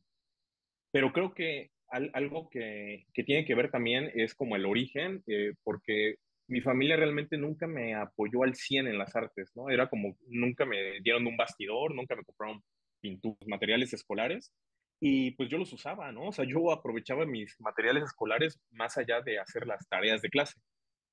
pero 0.95 1.13
creo 1.13 1.35
que 1.35 1.73
al, 1.89 2.09
algo 2.15 2.49
que, 2.49 3.05
que, 3.13 3.25
tiene 3.25 3.45
que 3.45 3.57
ver 3.57 3.69
también 3.69 4.13
es 4.15 4.33
como 4.33 4.55
el 4.55 4.65
origen, 4.65 5.25
eh, 5.27 5.55
porque 5.65 6.19
mi 6.47 6.61
familia 6.61 6.97
realmente 6.97 7.37
nunca 7.37 7.67
me 7.67 7.97
apoyó 7.97 8.45
al 8.45 8.55
100 8.55 8.87
en 8.87 8.99
las 8.99 9.17
artes, 9.17 9.51
¿no? 9.57 9.71
Era 9.71 9.89
como, 9.89 10.17
nunca 10.29 10.65
me 10.65 11.01
dieron 11.01 11.27
un 11.27 11.37
bastidor, 11.37 11.97
nunca 11.97 12.15
me 12.15 12.23
compraron 12.23 12.63
pinturas, 13.01 13.45
materiales 13.49 13.93
escolares, 13.93 14.53
y 15.01 15.33
pues 15.33 15.49
yo 15.49 15.59
los 15.59 15.73
usaba, 15.73 16.13
¿no? 16.13 16.29
O 16.29 16.33
sea, 16.33 16.45
yo 16.45 16.71
aprovechaba 16.71 17.27
mis 17.27 17.61
materiales 17.61 18.05
escolares 18.05 18.61
más 18.71 18.97
allá 18.97 19.21
de 19.21 19.41
hacer 19.41 19.67
las 19.67 19.89
tareas 19.89 20.23
de 20.23 20.31
clase. 20.31 20.61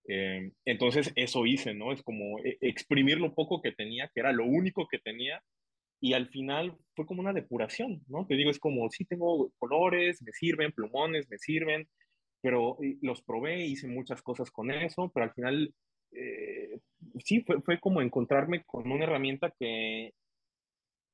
Eh, 0.08 0.52
entonces, 0.64 1.12
eso 1.16 1.48
hice, 1.48 1.74
¿no? 1.74 1.92
Es 1.92 2.04
como 2.04 2.38
eh, 2.46 2.60
exprimir 2.62 3.20
lo 3.20 3.34
poco 3.34 3.64
que 3.64 3.72
tenía, 3.72 4.12
que 4.14 4.20
era 4.20 4.32
lo 4.32 4.46
único 4.46 4.88
que 4.88 5.00
tenía, 5.00 5.42
y 6.02 6.14
al 6.14 6.28
final 6.30 6.76
fue 6.96 7.06
como 7.06 7.22
una 7.22 7.32
depuración, 7.32 8.02
¿no? 8.08 8.26
Te 8.26 8.36
digo, 8.36 8.50
es 8.50 8.60
como, 8.60 8.90
sí 8.90 9.06
tengo 9.06 9.52
colores, 9.60 10.22
me 10.24 10.32
sirven, 10.34 10.72
plumones, 10.72 11.30
me 11.30 11.38
sirven, 11.38 11.88
pero 12.42 12.78
los 13.04 13.22
probé, 13.22 13.66
hice 13.66 13.88
muchas 13.88 14.24
cosas 14.24 14.50
con 14.50 14.72
eso, 14.72 15.12
pero 15.14 15.26
al 15.26 15.34
final, 15.34 15.74
eh, 16.12 16.80
sí, 17.24 17.42
fue, 17.42 17.62
fue, 17.62 17.80
como 17.80 18.02
encontrarme 18.02 18.64
con 18.64 18.92
una 18.92 19.04
herramienta 19.04 19.54
que, 19.58 20.14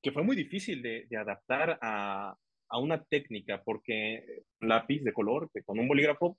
que 0.01 0.11
fue 0.13 0.23
muy 0.23 0.37
difícil 0.37 0.81
de, 0.81 1.05
adaptar 1.17 1.77
a, 1.81 2.37
a 2.69 2.79
una 2.79 3.03
técnica, 3.03 3.61
porque 3.65 4.43
lápiz 4.61 5.03
de 5.03 5.11
color, 5.11 5.51
con 5.65 5.79
un 5.79 5.89
bolígrafo, 5.89 6.37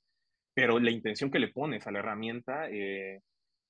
pero 0.55 0.81
la 0.81 0.91
intención 0.91 1.31
que 1.31 1.39
le 1.39 1.49
pones 1.49 1.87
a 1.87 1.91
la 1.91 1.99
herramienta, 1.99 2.71
eh, 2.71 3.21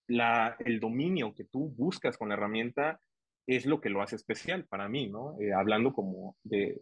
la, 0.06 0.56
el 0.60 0.78
dominio 0.78 1.34
que 1.34 1.44
tú 1.44 1.74
buscas 1.76 2.16
con 2.16 2.28
la 2.28 2.36
herramienta 2.36 3.00
es 3.48 3.64
lo 3.64 3.80
que 3.80 3.88
lo 3.88 4.02
hace 4.02 4.14
especial 4.14 4.66
para 4.66 4.88
mí, 4.88 5.08
¿no? 5.08 5.40
Eh, 5.40 5.52
hablando 5.54 5.94
como 5.94 6.36
de, 6.44 6.78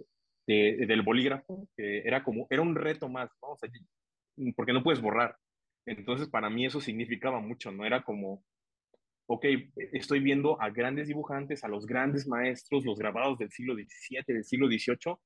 del 0.46 1.02
bolígrafo, 1.02 1.68
que 1.76 1.98
era 2.00 2.24
como, 2.24 2.48
era 2.50 2.60
un 2.60 2.74
reto 2.74 3.08
más, 3.08 3.30
¿no? 3.40 3.52
O 3.52 3.56
sea, 3.56 3.70
porque 4.56 4.72
no 4.72 4.82
puedes 4.82 5.00
borrar. 5.00 5.36
Entonces, 5.86 6.28
para 6.28 6.50
mí 6.50 6.66
eso 6.66 6.80
significaba 6.80 7.40
mucho, 7.40 7.70
¿no? 7.70 7.86
Era 7.86 8.02
como, 8.02 8.44
ok, 9.28 9.44
estoy 9.92 10.18
viendo 10.18 10.60
a 10.60 10.70
grandes 10.70 11.06
dibujantes, 11.06 11.62
a 11.62 11.68
los 11.68 11.86
grandes 11.86 12.26
maestros, 12.26 12.84
los 12.84 12.98
grabados 12.98 13.38
del 13.38 13.52
siglo 13.52 13.74
XVII, 13.74 14.24
del 14.26 14.44
siglo 14.44 14.66
XVIII, 14.66 15.16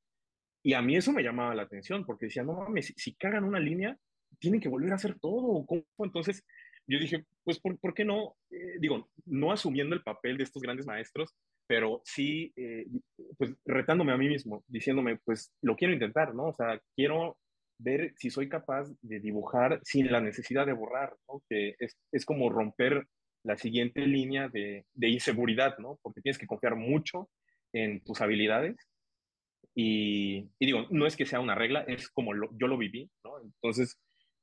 y 0.62 0.74
a 0.74 0.82
mí 0.82 0.94
eso 0.94 1.10
me 1.12 1.22
llamaba 1.22 1.54
la 1.54 1.62
atención, 1.62 2.04
porque 2.04 2.26
decía, 2.26 2.42
no 2.42 2.52
mames, 2.52 2.88
si, 2.88 2.92
si 2.98 3.14
cagan 3.14 3.44
una 3.44 3.58
línea, 3.58 3.96
tienen 4.38 4.60
que 4.60 4.68
volver 4.68 4.92
a 4.92 4.96
hacer 4.96 5.18
todo. 5.18 5.64
¿Cómo? 5.64 5.84
Entonces, 6.00 6.44
yo 6.90 6.98
dije, 6.98 7.24
pues, 7.44 7.60
¿por, 7.60 7.78
¿por 7.78 7.94
qué 7.94 8.04
no? 8.04 8.36
Eh, 8.50 8.78
digo, 8.80 9.08
no 9.26 9.52
asumiendo 9.52 9.94
el 9.94 10.02
papel 10.02 10.36
de 10.36 10.44
estos 10.44 10.62
grandes 10.62 10.86
maestros, 10.86 11.34
pero 11.68 12.02
sí, 12.04 12.52
eh, 12.56 12.84
pues, 13.38 13.54
retándome 13.64 14.12
a 14.12 14.16
mí 14.16 14.28
mismo, 14.28 14.64
diciéndome, 14.66 15.18
pues, 15.24 15.52
lo 15.62 15.76
quiero 15.76 15.94
intentar, 15.94 16.34
¿no? 16.34 16.48
O 16.48 16.54
sea, 16.54 16.80
quiero 16.96 17.38
ver 17.78 18.12
si 18.16 18.28
soy 18.28 18.48
capaz 18.48 18.88
de 19.02 19.20
dibujar 19.20 19.80
sin 19.84 20.10
la 20.10 20.20
necesidad 20.20 20.66
de 20.66 20.72
borrar, 20.72 21.14
¿no? 21.28 21.42
Que 21.48 21.76
es, 21.78 21.96
es 22.10 22.24
como 22.26 22.50
romper 22.50 23.06
la 23.44 23.56
siguiente 23.56 24.04
línea 24.06 24.48
de, 24.48 24.84
de, 24.92 25.08
inseguridad, 25.08 25.78
¿no? 25.78 25.98
Porque 26.02 26.20
tienes 26.20 26.38
que 26.38 26.46
confiar 26.48 26.74
mucho 26.74 27.30
en 27.72 28.02
tus 28.02 28.20
habilidades. 28.20 28.76
Y, 29.74 30.50
y 30.58 30.66
digo, 30.66 30.86
no 30.90 31.06
es 31.06 31.16
que 31.16 31.24
sea 31.24 31.40
una 31.40 31.54
regla, 31.54 31.82
es 31.86 32.10
como 32.10 32.34
lo, 32.34 32.50
yo 32.58 32.66
lo 32.66 32.76
viví, 32.76 33.08
¿no? 33.24 33.40
Entonces, 33.40 33.96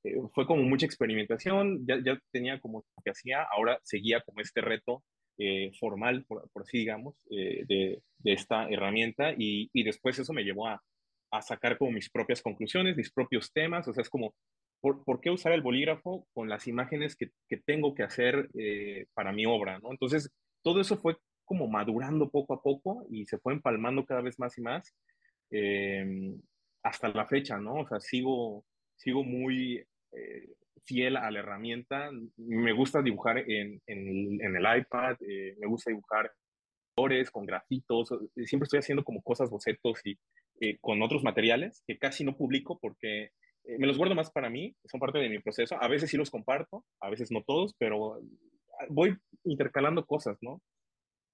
eh, 0.07 0.21
fue 0.33 0.45
como 0.45 0.63
mucha 0.63 0.85
experimentación, 0.85 1.85
ya, 1.85 2.19
tenía 2.31 2.59
como 2.59 2.79
lo 2.79 3.03
que 3.03 3.11
hacía, 3.11 3.43
ahora 3.43 3.79
seguía 3.83 4.21
como 4.21 4.41
este 4.41 4.61
reto 4.61 5.03
eh, 5.37 5.71
formal, 5.79 6.25
por, 6.25 6.49
así 6.55 6.79
digamos, 6.79 7.15
eh, 7.29 7.63
de, 7.67 8.01
esta 8.23 8.67
herramienta 8.69 9.31
y, 9.37 9.69
y, 9.71 9.83
después 9.83 10.17
eso 10.19 10.33
me 10.33 10.43
llevó 10.43 10.67
a, 10.67 10.81
a, 11.31 11.41
sacar 11.41 11.77
como 11.77 11.91
mis 11.91 12.09
propias 12.09 12.41
conclusiones, 12.41 12.97
mis 12.97 13.11
propios 13.11 13.51
temas, 13.53 13.87
o 13.87 13.93
sea, 13.93 14.01
es 14.01 14.09
como, 14.09 14.33
¿por, 14.81 15.03
por 15.03 15.21
qué 15.21 15.29
usar 15.29 15.53
el 15.53 15.61
bolígrafo 15.61 16.27
con 16.33 16.49
las 16.49 16.67
imágenes 16.67 17.15
que, 17.15 17.29
que 17.47 17.57
tengo 17.57 17.93
que 17.93 18.03
hacer 18.03 18.49
para 19.13 19.31
mi 19.31 19.45
obra? 19.45 19.79
¿no? 19.79 19.91
Entonces, 19.91 20.29
todo 20.63 20.81
eso 20.81 20.97
fue 20.97 21.17
como 21.45 21.67
madurando 21.67 22.29
poco 22.29 22.53
a 22.53 22.61
poco 22.61 23.05
y 23.09 23.25
se 23.25 23.37
fue 23.37 23.53
empalmando 23.53 24.05
cada 24.05 24.21
vez 24.21 24.37
más 24.39 24.57
y 24.57 24.61
más 24.61 24.93
hasta 26.87 27.09
la 27.09 27.25
fecha, 27.25 27.57
¿no? 27.57 27.75
O 27.75 27.87
sea, 27.87 27.99
sigo, 27.99 28.65
sigo 28.95 29.23
muy 29.23 29.85
eh, 30.11 30.53
fiel 30.85 31.17
a 31.17 31.29
la 31.31 31.39
herramienta. 31.39 32.09
Me 32.37 32.73
gusta 32.73 33.01
dibujar 33.01 33.39
en, 33.39 33.81
en, 33.85 34.07
el, 34.07 34.41
en 34.41 34.55
el, 34.55 34.79
iPad, 34.79 35.17
eh, 35.21 35.55
me 35.59 35.67
gusta 35.67 35.91
dibujar 35.91 36.31
colores, 36.95 37.29
con 37.29 37.45
grafitos, 37.45 38.09
siempre 38.45 38.65
estoy 38.65 38.79
haciendo 38.79 39.03
como 39.03 39.21
cosas, 39.21 39.51
bocetos 39.51 40.01
y 40.03 40.17
eh, 40.59 40.79
con 40.81 41.01
otros 41.03 41.23
materiales 41.23 41.83
que 41.85 41.99
casi 41.99 42.23
no 42.23 42.35
publico 42.35 42.79
porque 42.79 43.31
eh, 43.65 43.77
me 43.77 43.85
los 43.85 43.97
guardo 43.97 44.15
más 44.15 44.31
para 44.31 44.49
mí, 44.49 44.75
son 44.85 44.99
parte 44.99 45.19
de 45.19 45.29
mi 45.29 45.39
proceso. 45.39 45.77
A 45.79 45.87
veces 45.87 46.09
sí 46.09 46.17
los 46.17 46.31
comparto, 46.31 46.83
a 46.99 47.09
veces 47.09 47.31
no 47.31 47.43
todos, 47.43 47.75
pero 47.77 48.19
voy 48.89 49.15
intercalando 49.43 50.05
cosas, 50.05 50.37
¿no? 50.41 50.61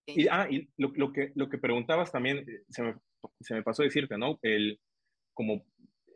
Y, 0.05 0.27
ah, 0.27 0.47
y 0.49 0.67
lo, 0.77 0.91
lo, 0.95 1.13
que, 1.13 1.31
lo 1.35 1.47
que 1.47 1.57
preguntabas 1.57 2.11
también, 2.11 2.39
eh, 2.39 2.63
se 2.69 2.83
me, 2.83 2.95
se 3.39 3.53
me 3.53 3.63
pasó 3.63 3.83
decirte, 3.83 4.17
¿no? 4.17 4.39
El, 4.41 4.79
como, 5.33 5.65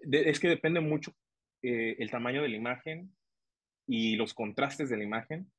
de, 0.03 0.29
es 0.29 0.39
que 0.39 0.49
depende 0.49 0.81
mucho 0.81 1.13
eh, 1.61 1.95
el 1.99 2.11
tamaño 2.11 2.41
de 2.41 2.49
la 2.49 2.57
imagen 2.57 3.15
y 3.87 4.15
los 4.15 4.33
contrastes 4.33 4.89
de 4.89 4.97
la 4.97 5.03
imagen, 5.03 5.51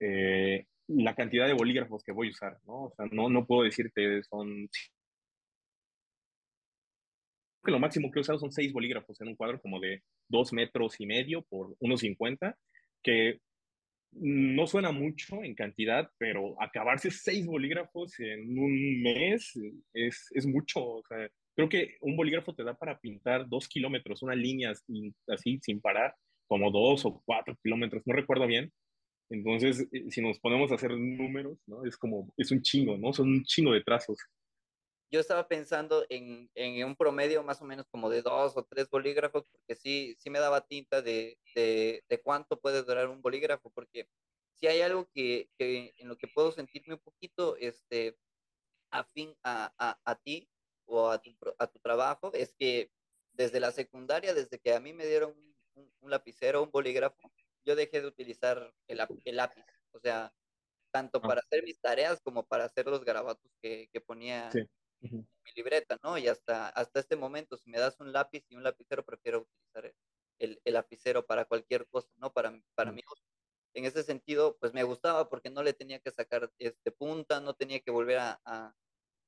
eh, 0.00 0.66
la 0.88 1.14
cantidad 1.14 1.46
de 1.46 1.54
bolígrafos 1.54 2.04
que 2.04 2.12
voy 2.12 2.28
a 2.28 2.30
usar, 2.30 2.58
¿no? 2.64 2.84
O 2.84 2.94
sea, 2.96 3.06
no, 3.10 3.28
no 3.28 3.46
puedo 3.46 3.62
decirte, 3.64 4.22
son... 4.22 4.68
que 7.64 7.72
lo 7.72 7.80
máximo 7.80 8.10
que 8.10 8.20
he 8.20 8.22
usado 8.22 8.38
son 8.38 8.52
seis 8.52 8.72
bolígrafos 8.72 9.20
en 9.20 9.28
un 9.28 9.36
cuadro 9.36 9.60
como 9.60 9.80
de 9.80 10.02
dos 10.28 10.52
metros 10.52 11.00
y 11.00 11.06
medio 11.06 11.42
por 11.42 11.76
unos 11.80 12.00
50, 12.00 12.56
que 13.02 13.40
no 14.12 14.66
suena 14.66 14.92
mucho 14.92 15.42
en 15.42 15.54
cantidad, 15.54 16.10
pero 16.18 16.60
acabarse 16.62 17.10
seis 17.10 17.44
bolígrafos 17.46 18.18
en 18.20 18.58
un 18.58 19.02
mes 19.02 19.58
es, 19.92 20.28
es 20.32 20.46
mucho. 20.46 20.84
O 20.84 21.02
sea, 21.08 21.28
creo 21.56 21.68
que 21.68 21.96
un 22.02 22.16
bolígrafo 22.16 22.54
te 22.54 22.62
da 22.62 22.74
para 22.74 23.00
pintar 23.00 23.48
dos 23.48 23.66
kilómetros, 23.66 24.22
una 24.22 24.34
línea 24.34 24.72
así 25.28 25.58
sin 25.62 25.80
parar, 25.80 26.14
como 26.46 26.70
dos 26.70 27.04
o 27.06 27.22
cuatro 27.24 27.56
kilómetros, 27.62 28.02
no 28.06 28.14
recuerdo 28.14 28.46
bien. 28.46 28.72
Entonces, 29.28 29.88
eh, 29.90 30.04
si 30.10 30.20
nos 30.20 30.38
ponemos 30.38 30.70
a 30.70 30.76
hacer 30.76 30.92
números, 30.92 31.58
¿no? 31.66 31.84
Es 31.84 31.96
como, 31.96 32.32
es 32.36 32.52
un 32.52 32.62
chingo, 32.62 32.96
¿no? 32.96 33.12
Son 33.12 33.28
un 33.28 33.42
chingo 33.42 33.72
de 33.72 33.82
trazos. 33.82 34.18
Yo 35.10 35.20
estaba 35.20 35.48
pensando 35.48 36.04
en, 36.08 36.50
en 36.54 36.84
un 36.84 36.94
promedio 36.94 37.42
más 37.42 37.60
o 37.62 37.64
menos 37.64 37.86
como 37.88 38.10
de 38.10 38.22
dos 38.22 38.56
o 38.56 38.64
tres 38.64 38.88
bolígrafos, 38.88 39.48
porque 39.50 39.74
sí, 39.74 40.14
sí 40.18 40.30
me 40.30 40.38
daba 40.38 40.66
tinta 40.66 41.00
de, 41.00 41.38
de, 41.54 42.04
de 42.08 42.20
cuánto 42.20 42.60
puede 42.60 42.82
durar 42.82 43.08
un 43.08 43.22
bolígrafo, 43.22 43.70
porque 43.70 44.08
si 44.54 44.66
hay 44.66 44.80
algo 44.80 45.08
que, 45.12 45.48
que, 45.58 45.94
en 45.96 46.08
lo 46.08 46.16
que 46.16 46.28
puedo 46.28 46.52
sentirme 46.52 46.94
un 46.94 47.00
poquito 47.00 47.56
este, 47.56 48.16
afín 48.90 49.34
a, 49.42 49.72
a, 49.78 49.98
a 50.04 50.14
ti, 50.16 50.48
o 50.86 51.10
a 51.10 51.18
tu, 51.20 51.36
a 51.58 51.66
tu 51.66 51.78
trabajo 51.80 52.32
es 52.32 52.54
que 52.54 52.90
desde 53.32 53.60
la 53.60 53.70
secundaria, 53.72 54.34
desde 54.34 54.58
que 54.58 54.74
a 54.74 54.80
mí 54.80 54.92
me 54.92 55.06
dieron 55.06 55.34
un, 55.74 55.92
un 56.00 56.10
lapicero, 56.10 56.62
un 56.62 56.70
bolígrafo, 56.70 57.30
yo 57.64 57.76
dejé 57.76 58.00
de 58.00 58.06
utilizar 58.06 58.72
el, 58.88 59.00
el 59.24 59.36
lápiz. 59.36 59.64
O 59.92 59.98
sea, 59.98 60.32
tanto 60.92 61.20
para 61.20 61.40
hacer 61.40 61.62
mis 61.64 61.80
tareas 61.80 62.20
como 62.22 62.46
para 62.46 62.64
hacer 62.64 62.86
los 62.86 63.04
garabatos 63.04 63.50
que, 63.60 63.88
que 63.92 64.00
ponía 64.00 64.50
sí. 64.50 64.60
uh 64.60 65.06
-huh. 65.06 65.18
en 65.18 65.28
mi 65.44 65.52
libreta, 65.54 65.98
¿no? 66.02 66.16
Y 66.16 66.28
hasta, 66.28 66.68
hasta 66.68 67.00
este 67.00 67.16
momento, 67.16 67.56
si 67.56 67.68
me 67.68 67.78
das 67.78 68.00
un 68.00 68.12
lápiz 68.12 68.44
y 68.48 68.56
un 68.56 68.62
lapicero, 68.62 69.04
prefiero 69.04 69.40
utilizar 69.40 69.94
el, 70.38 70.60
el 70.64 70.74
lapicero 70.74 71.26
para 71.26 71.44
cualquier 71.44 71.86
cosa, 71.88 72.08
¿no? 72.16 72.32
Para, 72.32 72.58
para 72.74 72.92
uh 72.92 72.94
-huh. 72.94 73.02
en 73.74 73.84
ese 73.84 74.02
sentido, 74.02 74.56
pues 74.58 74.72
me 74.72 74.84
gustaba 74.84 75.28
porque 75.28 75.50
no 75.50 75.62
le 75.62 75.74
tenía 75.74 75.98
que 75.98 76.10
sacar 76.10 76.50
este 76.58 76.92
punta, 76.92 77.40
no 77.40 77.54
tenía 77.54 77.80
que 77.80 77.90
volver 77.90 78.18
a, 78.18 78.40
a, 78.44 78.74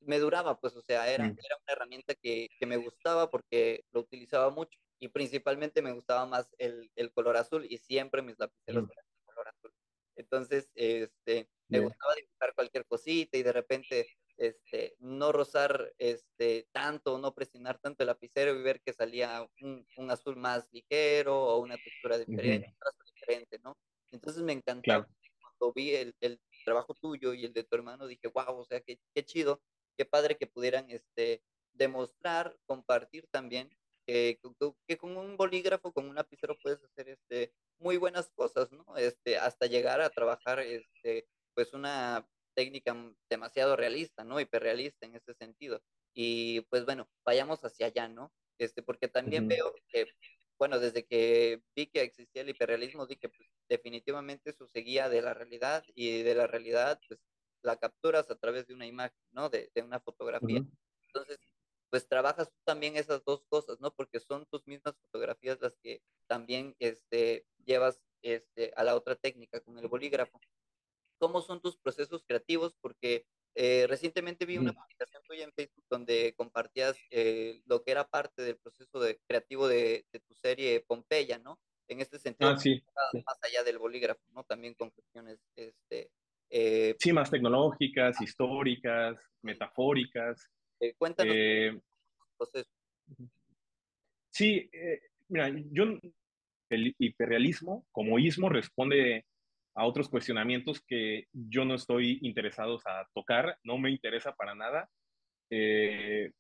me 0.01 0.19
duraba, 0.19 0.59
pues, 0.61 0.77
o 0.77 0.83
sea, 0.83 1.11
era, 1.13 1.25
mm. 1.25 1.37
era 1.45 1.57
una 1.57 1.73
herramienta 1.73 2.15
que, 2.15 2.49
que, 2.59 2.67
me 2.67 2.77
gustaba 2.77 3.31
porque 3.31 3.85
lo 3.93 4.01
utilizaba 4.01 4.51
mucho 4.51 4.79
y 4.99 5.09
principalmente 5.09 5.83
me 5.83 5.93
gustaba 5.93 6.27
más 6.27 6.49
el, 6.59 6.91
el 6.97 7.13
color 7.13 7.37
azul 7.37 7.67
y 7.69 7.79
siempre 7.79 8.23
mis 8.23 8.39
lapiceros 8.39 8.85
mm. 8.85 8.91
eran 8.91 9.05
de 9.05 9.25
color 9.25 9.49
azul. 9.49 9.73
Entonces, 10.17 10.71
este, 10.75 11.49
me 11.69 11.81
gustaba 11.81 12.15
dibujar 12.15 12.55
cualquier 12.55 12.87
cosita 12.87 13.39
y 13.39 13.43
de 13.43 13.53
repente, 13.53 14.09
este, 14.37 14.97
no 14.99 15.33
rozar, 15.33 15.93
este, 15.99 16.69
tanto, 16.73 17.19
no 17.19 17.35
presionar 17.35 17.79
tanto 17.79 18.03
el 18.03 18.09
lapicero 18.09 18.55
y 18.55 18.63
ver 18.63 18.81
que 18.81 18.93
salía 18.93 19.49
un, 19.61 19.87
un 19.97 20.11
azul 20.11 20.37
más 20.37 20.69
ligero 20.73 21.41
o 21.41 21.59
una 21.59 21.77
textura 21.77 22.19
diferente, 22.19 22.69
uh 22.69 22.85
-huh. 22.85 23.15
diferente, 23.15 23.59
¿no? 23.63 23.77
Entonces 24.11 24.43
me 24.43 24.53
encantaba. 24.53 25.05
Claro. 25.05 25.15
Cuando 25.41 25.73
vi 25.73 25.95
el, 25.95 26.15
el, 26.21 26.41
trabajo 26.65 26.95
tuyo 26.95 27.33
y 27.33 27.45
el 27.45 27.53
de 27.53 27.65
tu 27.65 27.77
hermano, 27.77 28.07
dije, 28.07 28.29
wow, 28.29 28.59
o 28.59 28.65
sea, 28.65 28.81
qué, 28.81 28.99
qué 29.15 29.25
chido 29.25 29.63
qué 29.99 30.07
padre 30.07 30.39
que 30.39 30.47
pudieran 30.47 30.89
este, 30.91 31.43
demostrar, 31.75 32.57
compartir 32.67 33.27
también 33.31 33.69
que, 34.07 34.41
que, 34.87 34.97
con 34.97 35.17
un 35.19 35.37
bolígrafo, 35.37 35.93
con 35.93 36.09
un 36.09 36.15
lapicero 36.15 36.57
puedes 36.63 36.83
hacer 36.83 37.11
este, 37.11 37.53
muy 37.79 37.99
buenas 37.99 38.31
cosas, 38.31 38.73
¿no? 38.73 38.97
Este, 38.97 39.37
hasta 39.37 39.67
llegar 39.67 40.01
a 40.01 40.09
trabajar 40.09 40.61
este, 40.61 41.29
pues 41.55 41.75
una 41.75 42.27
técnica 42.55 42.97
demasiado 43.29 43.77
realista, 43.77 44.25
¿no? 44.25 44.41
Hiperrealista 44.41 45.05
en 45.05 45.17
ese 45.17 45.35
sentido. 45.35 45.83
Y 46.15 46.63
pues 46.71 46.87
bueno, 46.87 47.09
vayamos 47.25 47.63
hacia 47.65 47.87
allá, 47.87 48.09
¿no? 48.09 48.33
Este, 48.59 48.83
porque 48.83 49.09
también 49.09 49.45
uh 49.45 49.47
-huh. 49.47 49.51
veo 49.51 49.75
que, 49.89 50.07
bueno, 50.59 50.79
desde 50.79 51.05
que 51.05 51.63
vi 51.77 51.87
que 51.87 52.01
existía 52.01 52.43
el 52.43 52.49
hiperrealismo, 52.49 53.07
vi 53.07 53.17
que 53.17 53.29
pues, 53.29 53.49
definitivamente 53.69 54.51
eso 54.51 54.67
seguía 54.69 55.09
de 55.09 55.21
la 55.21 55.35
realidad 55.35 55.85
y 55.95 56.23
de 56.23 56.35
la 56.35 56.47
realidad, 56.47 56.99
pues 57.07 57.21
la 57.63 57.77
capturas 57.77 58.31
a 58.31 58.37
través 58.37 58.67
de 58.67 58.75
una 58.75 58.87
imagen, 58.87 59.19
¿no? 59.33 59.49
De, 59.49 59.71
de 59.75 59.83
una 59.83 60.01
fotografía. 60.01 60.61
Uh 60.61 60.65
-huh. 60.65 60.79
Entonces, 61.07 61.39
pues 61.91 62.07
trabajas 62.07 62.51
también 62.65 62.97
esas 62.97 63.25
dos 63.25 63.45
cosas, 63.49 63.81
¿no? 63.81 63.93
Porque 63.93 64.21
son 64.21 64.47
tus 64.47 64.67
mismas 64.67 64.95
fotografías 65.07 65.59
las 65.61 65.77
que 65.83 66.03
también 66.27 66.77
este, 66.79 67.47
llevas 67.65 68.01
este, 68.23 68.73
a 68.77 68.85
la 68.85 68.95
otra 68.95 69.17
técnica 69.17 69.61
con 69.61 69.79
el 69.79 69.89
bolígrafo. 69.89 70.41
¿Cómo 71.19 71.41
son 71.41 71.61
tus 71.61 71.77
procesos 71.77 72.23
creativos? 72.27 72.75
Porque 72.81 73.27
eh, 73.55 73.87
recientemente 73.89 74.47
vi 74.47 74.59
una 74.59 74.73
publicación 74.73 75.23
tuya 75.27 75.45
en 75.45 75.53
Facebook 75.53 75.85
donde 75.91 76.35
compartías 76.37 76.97
eh, 77.11 77.61
lo 77.67 77.83
que 77.83 77.91
era 77.91 78.07
parte 78.07 78.43
del 78.43 78.57
proceso 78.57 79.01
de, 79.01 79.19
creativo 79.27 79.67
de, 79.67 80.07
de, 80.13 80.21
tu 80.21 80.35
serie 80.35 80.85
Pompeya, 80.87 81.39
¿no? 81.39 81.59
En 81.89 82.01
este 82.01 82.19
sentido, 82.19 82.51
ah, 82.51 82.59
sí, 82.59 82.85
más 83.27 83.39
allá 83.43 83.65
del 83.65 83.79
bolígrafo, 83.79 84.23
¿no? 84.33 84.45
También 84.45 84.75
con 84.75 84.91
cuestiones 84.91 85.41
este, 85.57 86.11
eh, 86.51 86.97
sí, 86.99 87.13
más 87.13 87.31
tecnológicas, 87.31 88.21
históricas, 88.21 89.17
metafóricas. 89.43 90.49
Eh, 90.81 90.95
cuéntanos 90.97 91.35
eh, 91.37 91.79
proceso. 92.37 92.71
Sí, 94.31 94.69
eh, 94.73 95.01
mira, 95.29 95.51
yo, 95.73 95.99
el 96.71 96.95
hiperrealismo 96.99 97.87
como 97.91 98.19
ismo 98.19 98.49
responde 98.49 99.25
a 99.75 99.87
otros 99.87 100.09
cuestionamientos 100.09 100.81
que 100.81 101.27
yo 101.33 101.65
no 101.65 101.75
estoy 101.75 102.19
interesado 102.23 102.79
a 102.85 103.07
tocar, 103.15 103.59
no 103.63 103.79
me 103.79 103.91
interesa 103.91 104.33
para 104.35 104.55
nada. 104.55 104.89
Eh, 105.51 106.33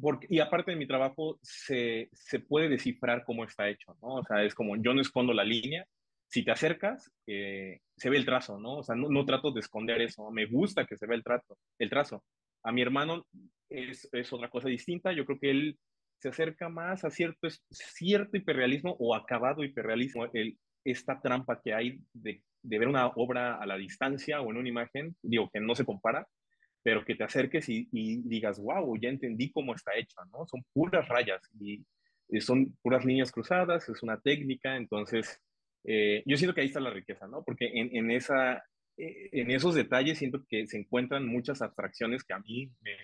porque, 0.00 0.26
y 0.28 0.40
aparte 0.40 0.72
de 0.72 0.76
mi 0.76 0.86
trabajo, 0.86 1.38
se, 1.42 2.10
se, 2.12 2.40
puede 2.40 2.68
descifrar 2.68 3.24
cómo 3.24 3.44
está 3.44 3.68
hecho, 3.68 3.96
¿no? 4.02 4.16
O 4.16 4.24
sea, 4.24 4.44
es 4.44 4.54
como 4.54 4.76
yo 4.76 4.92
no 4.92 5.00
escondo 5.00 5.32
la 5.32 5.44
línea, 5.44 5.86
si 6.36 6.44
te 6.44 6.50
acercas, 6.50 7.10
eh, 7.26 7.80
se 7.96 8.10
ve 8.10 8.18
el 8.18 8.26
trazo, 8.26 8.58
¿no? 8.58 8.76
O 8.76 8.82
sea, 8.82 8.94
no, 8.94 9.08
no, 9.08 9.24
trato 9.24 9.52
de 9.52 9.60
esconder 9.60 10.02
eso, 10.02 10.30
me 10.30 10.44
gusta 10.44 10.84
que 10.84 10.94
se 10.98 11.06
vea 11.06 11.16
el, 11.16 11.24
el 11.78 11.88
trazo. 11.88 12.22
A 12.62 12.72
mi 12.72 12.82
hermano 12.82 13.24
es, 13.70 14.06
es, 14.12 14.30
otra 14.34 14.50
cosa 14.50 14.68
distinta, 14.68 15.14
yo 15.14 15.24
creo 15.24 15.38
que 15.38 15.50
él 15.50 15.78
se 16.20 16.28
acerca 16.28 16.68
más 16.68 17.06
a 17.06 17.10
cierto, 17.10 17.48
cierto 17.70 18.36
hiperrealismo 18.36 18.94
o 18.98 19.14
acabado 19.14 19.64
hiperrealismo, 19.64 20.26
el, 20.34 20.58
esta 20.84 21.22
trampa 21.22 21.58
que 21.64 21.72
hay 21.72 22.00
de, 22.12 22.42
de 22.62 22.78
ver 22.78 22.88
una 22.88 23.06
obra 23.06 23.56
a 23.56 23.64
la 23.64 23.78
distancia 23.78 24.42
o 24.42 24.50
en 24.50 24.58
una 24.58 24.68
imagen, 24.68 25.16
digo 25.22 25.48
que 25.50 25.60
no 25.60 25.74
se 25.74 25.86
compara, 25.86 26.28
pero 26.82 27.02
que 27.02 27.14
te 27.14 27.24
acerques 27.24 27.66
y, 27.70 27.88
y, 27.92 28.28
digas, 28.28 28.60
wow, 28.60 28.94
ya 29.00 29.08
entendí 29.08 29.50
cómo 29.50 29.74
está 29.74 29.96
hecha, 29.96 30.20
¿no? 30.30 30.46
Son 30.46 30.62
puras 30.74 31.08
rayas 31.08 31.40
y 31.58 31.82
son 32.42 32.76
puras 32.82 33.06
líneas 33.06 33.32
cruzadas, 33.32 33.88
es 33.88 34.02
una 34.02 34.20
técnica, 34.20 34.76
entonces 34.76 35.40
eh, 35.86 36.22
yo 36.26 36.36
siento 36.36 36.54
que 36.54 36.62
ahí 36.62 36.66
está 36.66 36.80
la 36.80 36.90
riqueza, 36.90 37.26
¿no? 37.26 37.42
Porque 37.44 37.70
en, 37.72 37.94
en, 37.96 38.10
esa, 38.10 38.64
eh, 38.96 39.28
en 39.32 39.50
esos 39.50 39.74
detalles 39.74 40.18
siento 40.18 40.44
que 40.48 40.66
se 40.66 40.78
encuentran 40.78 41.26
muchas 41.26 41.62
abstracciones 41.62 42.24
que 42.24 42.34
a 42.34 42.40
mí 42.40 42.70
me, 42.82 42.96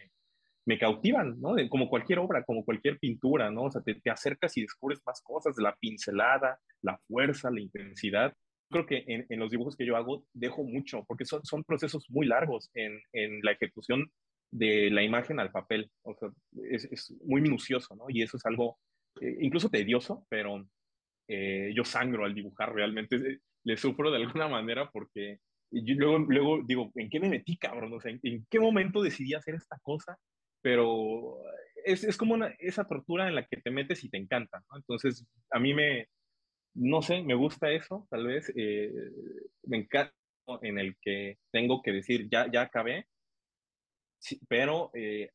me 0.67 0.79
cautivan, 0.79 1.41
¿no? 1.41 1.55
De, 1.55 1.69
como 1.69 1.89
cualquier 1.89 2.19
obra, 2.19 2.45
como 2.45 2.65
cualquier 2.65 2.99
pintura, 2.99 3.51
¿no? 3.51 3.65
O 3.65 3.71
sea, 3.71 3.83
te, 3.83 3.95
te, 3.95 4.11
acercas 4.11 4.57
y 4.57 4.62
descubres 4.62 5.01
más 5.07 5.23
cosas, 5.23 5.57
la 5.59 5.77
pincelada, 5.77 6.59
la 6.83 6.99
fuerza, 7.07 7.51
la 7.51 7.61
intensidad 7.61 8.35
creo 8.73 8.87
que 8.87 9.05
en, 9.07 9.27
en, 9.29 9.39
los 9.39 9.51
dibujos 9.51 9.77
que 9.77 9.87
yo 9.87 9.97
hago 9.97 10.25
dejo 10.33 10.65
mucho, 10.65 11.05
porque 11.07 11.25
son, 11.25 11.45
son 11.45 11.62
procesos 11.62 12.07
muy 12.09 12.27
largos 12.27 12.71
en, 12.75 13.01
en 13.12 13.41
la 13.43 13.53
ejecución 13.53 14.11
de 14.51 14.91
la 14.91 15.03
imagen 15.03 15.39
al 15.39 15.53
papel. 15.53 15.91
O 16.03 16.15
sea, 16.15 16.31
es, 16.71 16.85
es 16.87 17.15
muy 17.25 17.41
minucioso, 17.41 17.95
¿no? 17.95 18.07
Y 18.09 18.23
eso 18.23 18.37
es 18.37 18.47
algo 18.47 18.79
eh, 19.21 19.37
incluso 19.41 19.69
tedioso, 19.69 20.27
pero 20.29 20.67
eh, 21.29 21.73
yo 21.75 21.85
sangro 21.85 22.25
al 22.25 22.35
dibujar 22.35 22.75
realmente. 22.75 23.17
Eh, 23.17 23.38
le 23.64 23.76
sufro 23.76 24.11
de 24.11 24.17
alguna 24.17 24.49
manera 24.49 24.91
porque 24.91 25.38
yo 25.71 25.95
luego, 25.97 26.19
luego 26.19 26.62
digo, 26.64 26.93
¿en 26.97 27.09
qué 27.09 27.21
me 27.21 27.31
metí, 27.31 27.57
cabrón? 27.57 27.93
O 27.95 28.00
sea, 28.00 28.12
¿en, 28.23 28.47
qué 28.50 28.61
momento 28.61 29.02
decidí 29.02 29.35
hacer 29.35 29.55
esta 29.55 29.79
cosa? 29.83 30.19
Pero 30.61 31.38
es, 31.85 32.05
es 32.05 32.17
como 32.17 32.35
una, 32.35 32.49
esa 32.59 32.85
tortura 32.87 33.29
en 33.29 33.35
la 33.35 33.47
que 33.47 33.57
te 33.59 33.71
metes 33.71 34.05
y 34.05 34.11
te 34.11 34.19
encanta, 34.19 34.62
¿no? 34.71 34.76
Entonces, 34.76 35.26
a 35.50 35.59
mí 35.59 35.75
me, 35.75 36.09
no 36.75 37.02
sé, 37.02 37.23
me 37.23 37.35
gusta 37.35 37.71
eso, 37.71 38.07
tal 38.11 38.26
vez, 38.26 38.52
eh, 38.57 38.93
me 39.64 39.79
encanta 39.79 40.14
en 40.62 40.79
el 40.79 40.97
que 41.00 41.38
tengo 41.50 41.83
que 41.83 41.93
decir, 41.93 42.29
ya, 42.31 42.50
ya 42.50 42.62
acabé, 42.62 43.07
sí, 44.19 44.41
pero 44.49 44.91
eh, 44.95 45.31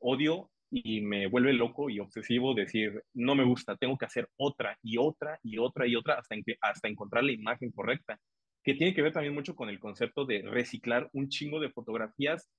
odio 0.00 0.50
y 0.76 1.02
me 1.02 1.28
vuelve 1.28 1.52
loco 1.52 1.88
y 1.88 2.00
obsesivo 2.00 2.52
decir, 2.52 3.00
no 3.14 3.36
me 3.36 3.44
gusta, 3.44 3.76
tengo 3.76 3.96
que 3.96 4.06
hacer 4.06 4.28
otra 4.36 4.76
y 4.82 4.96
otra 4.98 5.38
y 5.40 5.58
otra 5.58 5.86
y 5.86 5.94
otra 5.94 6.14
hasta, 6.14 6.34
en 6.34 6.42
hasta 6.60 6.88
encontrar 6.88 7.22
la 7.22 7.30
imagen 7.30 7.70
correcta, 7.70 8.18
que 8.64 8.74
tiene 8.74 8.92
que 8.92 9.02
ver 9.02 9.12
también 9.12 9.34
mucho 9.34 9.54
con 9.54 9.68
el 9.68 9.78
concepto 9.78 10.24
de 10.24 10.42
reciclar 10.42 11.08
un 11.12 11.28
chingo 11.28 11.60
de 11.60 11.70
fotografías 11.70 12.50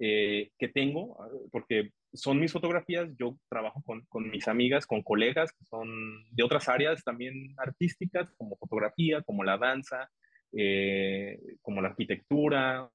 eh, 0.00 0.50
que 0.58 0.66
tengo, 0.66 1.16
porque 1.52 1.90
son 2.12 2.40
mis 2.40 2.50
fotografías, 2.50 3.08
yo 3.16 3.36
trabajo 3.48 3.80
con, 3.84 4.04
con, 4.08 4.28
mis 4.28 4.48
amigas, 4.48 4.84
con 4.84 5.02
colegas 5.02 5.52
que 5.52 5.64
son 5.66 5.88
de 6.32 6.42
otras 6.42 6.68
áreas 6.68 7.04
también 7.04 7.54
artísticas, 7.56 8.32
como 8.36 8.56
fotografía, 8.56 9.22
como 9.22 9.44
la 9.44 9.58
danza, 9.58 10.10
eh, 10.52 11.38
como 11.62 11.82
la 11.82 11.90
arquitectura, 11.90 12.90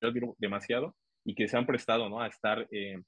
yo 0.00 0.12
digo 0.12 0.34
demasiado, 0.38 0.96
y 1.26 1.34
que 1.34 1.46
se 1.46 1.58
han 1.58 1.66
prestado 1.66 2.08
¿no? 2.08 2.22
a 2.22 2.28
estar 2.28 2.66
eh, 2.70 3.02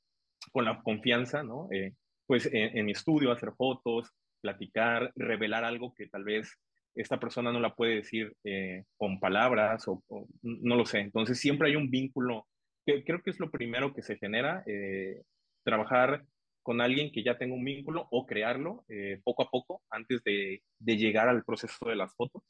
con 0.53 0.65
la 0.65 0.81
confianza, 0.83 1.43
¿no? 1.43 1.69
Eh, 1.71 1.95
pues 2.27 2.49
en, 2.53 2.85
mi 2.87 2.93
estudio, 2.93 3.33
hacer 3.33 3.53
fotos, 3.53 4.11
platicar, 4.41 5.13
revelar 5.15 5.65
algo 5.65 5.95
que 5.95 6.09
tal 6.09 6.25
vez 6.25 6.59
esta 6.95 7.21
persona 7.21 7.53
no 7.53 7.61
la 7.61 7.75
puede 7.75 7.97
decir 7.97 8.35
eh, 8.45 8.85
con 8.97 9.21
palabras 9.21 9.87
o, 9.89 10.03
no 10.43 10.77
lo 10.77 10.87
sé. 10.87 11.01
Entonces 11.01 11.39
siempre 11.39 11.69
hay 11.69 11.77
un 11.77 11.91
vínculo 11.91 12.47
que 12.87 13.05
creo 13.05 13.21
que 13.23 13.31
es 13.31 13.41
lo 13.41 13.51
primero 13.51 13.93
que 13.93 14.03
se 14.03 14.17
genera, 14.17 14.63
eh, 14.67 15.23
trabajar 15.65 16.25
con 16.63 16.81
alguien 16.81 17.13
que 17.13 17.23
ya 17.23 17.37
tenga 17.37 17.55
un 17.55 17.65
vínculo 17.65 18.09
o 18.11 18.25
crearlo 18.25 18.87
poco 19.23 19.43
a 19.43 19.51
poco 19.51 19.83
antes 19.91 20.23
de, 20.25 20.63
de, 20.79 20.97
llegar 20.97 21.29
al 21.29 21.45
proceso 21.45 21.87
de 21.87 21.97
las 21.97 22.15
fotos. 22.15 22.43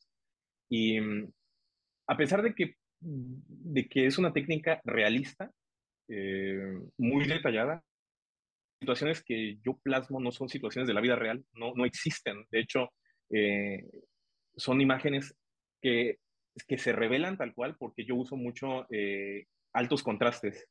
Y 0.68 1.00
mm, 1.00 1.32
a 2.06 2.16
pesar 2.16 2.42
de 2.42 2.54
que, 2.54 2.76
de 3.00 3.88
que 3.88 4.06
es 4.06 4.18
una 4.18 4.32
técnica 4.32 4.80
realista, 4.84 5.50
eh, 6.08 6.78
muy 6.98 7.26
detallada, 7.26 7.82
situaciones 8.80 9.22
que 9.22 9.58
yo 9.64 9.78
plasmo 9.82 10.20
no 10.20 10.30
son 10.32 10.48
situaciones 10.48 10.86
de 10.86 10.94
la 10.94 11.00
vida 11.00 11.16
real, 11.16 11.44
no, 11.54 11.74
no 11.74 11.84
existen. 11.84 12.44
De 12.50 12.60
hecho, 12.60 12.90
eh, 13.30 13.82
son 14.56 14.80
imágenes 14.80 15.34
que, 15.80 16.18
que 16.68 16.78
se 16.78 16.92
revelan 16.92 17.36
tal 17.36 17.54
cual 17.54 17.76
porque 17.78 18.04
yo 18.04 18.14
uso 18.14 18.36
mucho 18.36 18.86
eh, 18.90 19.46
altos 19.72 20.02
contrastes. 20.02 20.66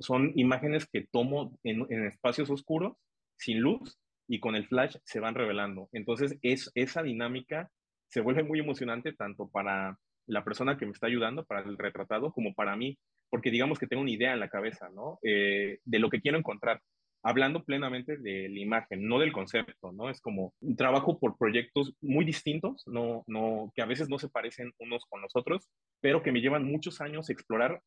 Son 0.00 0.32
imágenes 0.34 0.86
que 0.86 1.06
tomo 1.10 1.58
en, 1.62 1.86
en, 1.88 2.06
espacios 2.06 2.50
oscuros, 2.50 2.96
sin 3.38 3.60
luz, 3.60 3.98
y 4.28 4.40
con 4.40 4.54
el 4.56 4.66
flash 4.66 4.96
se 5.04 5.20
van 5.20 5.34
revelando. 5.34 5.88
Entonces, 5.92 6.36
es, 6.42 6.70
esa 6.74 7.02
dinámica 7.02 7.70
se 8.08 8.20
vuelve 8.20 8.42
muy 8.42 8.58
emocionante 8.58 9.12
tanto 9.12 9.48
para 9.48 9.96
la 10.26 10.44
persona 10.44 10.76
que 10.76 10.84
me 10.84 10.92
está 10.92 11.06
ayudando, 11.06 11.46
para 11.46 11.62
el 11.62 11.78
retratado, 11.78 12.32
como 12.32 12.52
para 12.54 12.76
mí, 12.76 12.98
porque 13.30 13.50
digamos 13.50 13.78
que 13.78 13.86
tengo 13.86 14.02
una 14.02 14.10
idea 14.10 14.32
en 14.32 14.40
la 14.40 14.48
cabeza, 14.48 14.88
¿no? 14.90 15.18
Eh, 15.22 15.78
de 15.84 15.98
lo 15.98 16.10
que 16.10 16.20
quiero 16.20 16.38
encontrar, 16.38 16.80
hablando 17.22 17.64
plenamente 17.64 18.16
de 18.16 18.48
la 18.48 18.60
imagen, 18.60 19.06
no 19.06 19.18
del 19.18 19.32
concepto, 19.32 19.92
¿no? 19.92 20.08
Es 20.08 20.20
como 20.20 20.54
un 20.60 20.76
trabajo 20.76 21.18
por 21.18 21.36
proyectos 21.36 21.94
muy 22.00 22.24
distintos, 22.24 22.82
no, 22.86 23.24
no, 23.26 23.72
que 23.74 23.82
a 23.82 23.86
veces 23.86 24.08
no 24.08 24.18
se 24.18 24.28
parecen 24.28 24.72
unos 24.78 25.04
con 25.08 25.20
los 25.20 25.34
otros, 25.34 25.68
pero 26.00 26.22
que 26.22 26.32
me 26.32 26.40
llevan 26.40 26.64
muchos 26.64 27.00
años 27.00 27.30
explorar 27.30 27.82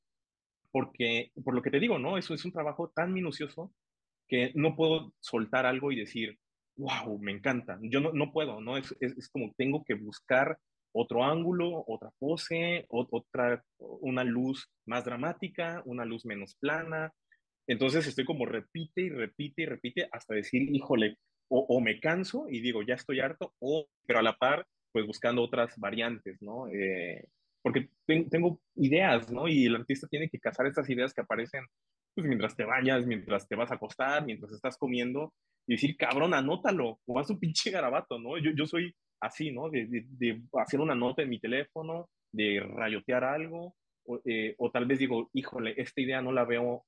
porque, 0.71 1.31
por 1.43 1.53
lo 1.53 1.61
que 1.61 1.71
te 1.71 1.79
digo, 1.79 1.99
¿no? 1.99 2.17
Eso 2.17 2.33
es 2.33 2.45
un 2.45 2.51
trabajo 2.51 2.91
tan 2.95 3.13
minucioso 3.13 3.73
que 4.27 4.51
no 4.55 4.75
puedo 4.75 5.13
soltar 5.19 5.65
algo 5.65 5.91
y 5.91 5.97
decir, 5.97 6.37
wow, 6.77 7.19
me 7.19 7.31
encanta. 7.31 7.77
Yo 7.81 7.99
no, 7.99 8.13
no 8.13 8.31
puedo, 8.31 8.61
¿no? 8.61 8.77
Es, 8.77 8.95
es, 9.01 9.17
es, 9.17 9.29
como 9.29 9.53
tengo 9.57 9.83
que 9.83 9.93
buscar 9.95 10.57
otro 10.93 11.23
ángulo, 11.23 11.83
otra 11.87 12.11
pose, 12.19 12.85
otra, 12.89 13.63
una 13.79 14.23
luz 14.23 14.69
más 14.85 15.05
dramática, 15.05 15.81
una 15.85 16.05
luz 16.05 16.25
menos 16.25 16.55
plana. 16.55 17.13
Entonces 17.67 18.07
estoy 18.07 18.25
como 18.25 18.45
repite 18.45 19.01
y 19.01 19.09
repite 19.09 19.63
y 19.63 19.65
repite 19.65 20.09
hasta 20.11 20.35
decir, 20.35 20.63
híjole, 20.73 21.17
o, 21.49 21.65
o 21.67 21.81
me 21.81 21.99
canso 21.99 22.47
y 22.49 22.61
digo, 22.61 22.81
ya 22.81 22.95
estoy 22.95 23.19
harto, 23.19 23.53
o, 23.59 23.87
pero 24.05 24.19
a 24.19 24.23
la 24.23 24.37
par, 24.37 24.65
pues 24.91 25.05
buscando 25.05 25.41
otras 25.41 25.77
variantes, 25.77 26.41
¿no? 26.41 26.67
Eh, 26.67 27.25
porque 27.61 27.89
tengo 28.05 28.59
ideas, 28.75 29.31
¿no? 29.31 29.47
Y 29.47 29.65
el 29.65 29.75
artista 29.75 30.07
tiene 30.07 30.29
que 30.29 30.39
cazar 30.39 30.65
estas 30.65 30.89
ideas 30.89 31.13
que 31.13 31.21
aparecen 31.21 31.65
pues, 32.15 32.27
mientras 32.27 32.55
te 32.55 32.65
bañas, 32.65 33.05
mientras 33.05 33.47
te 33.47 33.55
vas 33.55 33.71
a 33.71 33.75
acostar, 33.75 34.25
mientras 34.25 34.51
estás 34.51 34.77
comiendo, 34.77 35.33
y 35.67 35.73
decir, 35.73 35.95
cabrón, 35.95 36.33
anótalo, 36.33 36.99
o 37.05 37.19
haz 37.19 37.29
un 37.29 37.39
pinche 37.39 37.69
garabato, 37.69 38.19
¿no? 38.19 38.37
Yo, 38.37 38.51
yo 38.55 38.65
soy 38.65 38.93
así, 39.21 39.51
¿no? 39.51 39.69
De, 39.69 39.85
de, 39.85 40.05
de, 40.09 40.41
hacer 40.53 40.79
una 40.79 40.95
nota 40.95 41.21
en 41.21 41.29
mi 41.29 41.39
teléfono, 41.39 42.09
de 42.31 42.59
rayotear 42.59 43.23
algo, 43.23 43.75
o, 44.05 44.19
eh, 44.25 44.55
o, 44.57 44.71
tal 44.71 44.85
vez 44.85 44.99
digo, 44.99 45.29
híjole, 45.33 45.75
esta 45.77 46.01
idea 46.01 46.21
no 46.21 46.31
la 46.31 46.43
veo, 46.43 46.85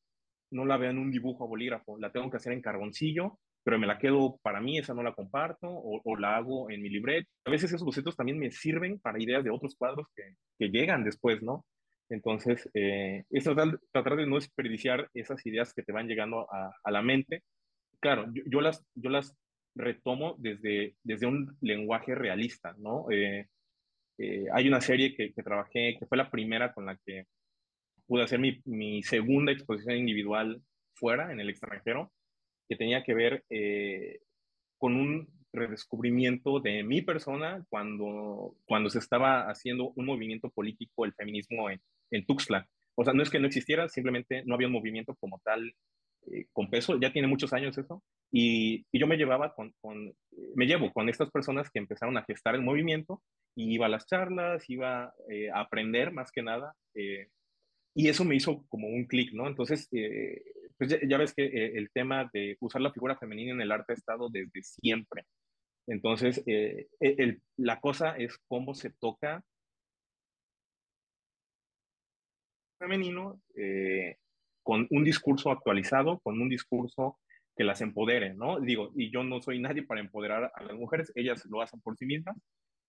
no 0.52 0.66
la 0.66 0.78
veo 0.78 0.92
en 0.92 1.00
un 1.00 1.12
dibujo 1.12 1.44
a 1.44 1.48
bolígrafo, 1.48 1.98
la 2.00 2.12
tengo 2.12 2.30
que 2.30 2.38
hacer 2.38 2.54
en 2.54 2.62
carboncillo, 2.62 3.40
pero 3.64 3.80
me 3.80 3.88
la 3.88 3.98
quedo 3.98 4.40
para 4.42 4.60
mí, 4.60 4.78
esa 4.78 4.94
no 4.94 5.04
la 5.04 5.14
comparto, 5.14 5.68
o, 5.70 6.18
la 6.18 6.36
hago 6.36 6.70
en 6.70 6.82
mi 6.82 6.90
libret. 6.90 7.26
A 7.46 7.52
veces 7.52 7.72
esos 7.72 7.86
bocetos 7.86 8.16
también 8.16 8.38
me 8.38 8.52
sirven 8.52 9.00
para 9.00 9.22
ideas 9.22 9.44
de 9.44 9.52
otros 9.52 9.76
cuadros 9.76 10.08
que, 10.16 10.36
llegan 10.70 11.04
después, 11.04 11.42
¿no? 11.42 11.66
Entonces, 12.10 12.70
eh, 12.74 13.24
es 13.30 13.44
tratar, 13.44 13.80
tratar, 13.92 14.16
de 14.18 14.28
no 14.28 14.36
desperdiciar 14.36 15.10
esas 15.14 15.46
ideas 15.46 15.74
que 15.74 15.84
te 15.84 15.92
van 15.92 16.08
llegando 16.08 16.48
a, 16.52 16.92
la 16.92 17.02
mente. 17.02 17.44
Claro, 18.00 18.28
yo, 18.46 18.62
las, 18.62 18.86
yo 18.96 19.10
las 19.10 19.36
retomo 19.76 20.36
desde, 20.38 20.96
desde 21.04 21.26
un 21.28 21.58
lenguaje 21.62 22.16
realista, 22.16 22.76
¿no? 22.78 23.10
Eh, 23.12 23.48
eh, 24.18 24.46
hay 24.54 24.68
una 24.68 24.82
serie 24.82 25.16
que, 25.16 25.34
que, 25.34 25.44
trabajé, 25.44 25.98
que 26.00 26.06
fue 26.06 26.18
la 26.18 26.30
primera 26.30 26.74
con 26.74 26.86
la 26.86 26.98
que 26.98 27.26
pude 28.06 28.24
hacer 28.24 28.40
mi, 28.40 28.62
mi 28.66 29.02
segunda 29.04 29.52
exposición 29.52 29.98
individual 29.98 30.62
fuera, 30.94 31.32
en 31.32 31.40
el 31.40 31.50
extranjero, 31.50 32.12
que 32.70 32.76
tenía 32.76 33.04
que 33.04 33.14
ver 33.14 33.44
eh, 33.50 34.20
con 34.78 34.96
un 34.96 35.28
redescubrimiento 35.52 36.60
de 36.60 36.84
mi 36.84 37.02
persona 37.02 37.66
cuando, 37.70 38.56
cuando 38.66 38.90
se 38.90 39.00
estaba 39.00 39.50
haciendo 39.50 39.92
un 39.96 40.06
movimiento 40.06 40.50
político, 40.50 41.06
el 41.06 41.14
feminismo 41.14 41.70
en, 41.70 41.82
en 42.12 42.26
Tuxtla. 42.26 42.68
O 42.96 43.04
sea, 43.04 43.14
no 43.14 43.24
es 43.24 43.30
que 43.30 43.40
no 43.40 43.48
existiera, 43.48 43.90
simplemente 43.90 44.44
no 44.46 44.56
había 44.56 44.68
un 44.68 44.74
movimiento 44.74 45.16
como 45.16 45.40
tal 45.44 45.76
eh, 46.28 46.46
con 46.52 46.70
peso, 46.70 47.00
ya 47.00 47.12
tiene 47.12 47.28
muchos 47.28 47.54
años 47.54 47.78
eso, 47.78 48.04
y, 48.34 48.86
y 48.92 49.00
yo 49.00 49.08
me 49.08 49.18
llevaba 49.18 49.54
con, 49.54 49.74
con, 49.80 50.14
me 50.56 50.66
llevo 50.66 50.92
con 50.92 51.08
estas 51.08 51.30
personas 51.32 51.70
que 51.70 51.80
empezaron 51.80 52.18
a 52.18 52.24
gestar 52.24 52.56
el 52.56 52.64
movimiento, 52.64 53.22
y 53.56 53.74
iba 53.74 53.86
a 53.86 53.90
las 53.90 54.08
charlas, 54.08 54.68
iba 54.70 55.14
eh, 55.30 55.52
a 55.52 55.62
aprender 55.62 56.12
más 56.12 56.32
que 56.32 56.42
nada, 56.42 56.74
eh, 56.96 57.30
y 57.96 58.10
eso 58.10 58.26
me 58.26 58.36
hizo 58.36 58.66
como 58.70 58.88
un 58.88 59.06
clic, 59.06 59.34
¿no? 59.34 59.48
Entonces, 59.48 59.88
pues 60.78 60.90
ya, 60.90 60.98
ya, 61.08 61.18
ves 61.20 61.36
que 61.36 61.46
el 61.46 61.92
tema 61.92 62.28
de 62.34 62.58
usar 62.60 62.82
la 62.82 62.92
figura 62.92 63.16
femenina 63.18 63.52
en 63.54 63.62
el 63.62 63.72
arte 63.72 63.94
ha 63.94 63.96
estado 63.96 64.30
desde 64.30 64.64
siempre. 64.64 65.26
Entonces, 65.86 66.42
el, 66.48 67.40
la 67.56 67.80
cosa 67.80 68.18
es 68.18 68.40
cómo 68.48 68.74
se 68.74 68.90
toca 68.90 69.44
femenino 72.84 73.42
eh, 73.56 74.18
con 74.62 74.88
un 74.90 75.04
discurso 75.04 75.52
actualizado, 75.52 76.20
con 76.20 76.42
un 76.42 76.50
discurso 76.50 77.20
que 77.56 77.64
las 77.64 77.82
empodere, 77.82 78.34
¿no? 78.34 78.60
Digo, 78.60 78.92
y 78.96 79.12
yo 79.12 79.24
no 79.24 79.42
soy 79.42 79.60
nadie 79.60 79.84
para 79.84 80.02
empoderar 80.02 80.52
a 80.56 80.64
las 80.64 80.76
mujeres, 80.76 81.12
ellas 81.16 81.46
lo 81.46 81.62
hacen 81.62 81.82
por 81.82 81.98
sí 81.98 82.06
mismas, 82.06 82.36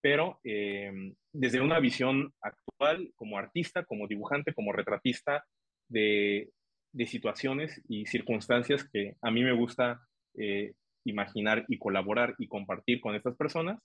pero 0.00 0.38
eh, 0.44 0.92
desde 1.32 1.60
una 1.60 1.80
visión 1.80 2.32
actual, 2.40 3.10
como 3.14 3.38
artista, 3.38 3.84
como 3.84 4.06
dibujante, 4.06 4.52
como 4.52 4.72
retratista 4.72 5.44
de, 5.88 6.50
de 6.92 7.06
situaciones 7.06 7.80
y 7.88 8.06
circunstancias 8.06 8.88
que 8.90 9.16
a 9.22 9.30
mí 9.30 9.42
me 9.42 9.52
gusta 9.52 10.00
eh, 10.36 10.72
imaginar 11.04 11.64
y 11.68 11.78
colaborar 11.78 12.34
y 12.38 12.48
compartir 12.48 13.00
con 13.00 13.14
estas 13.14 13.36
personas, 13.36 13.78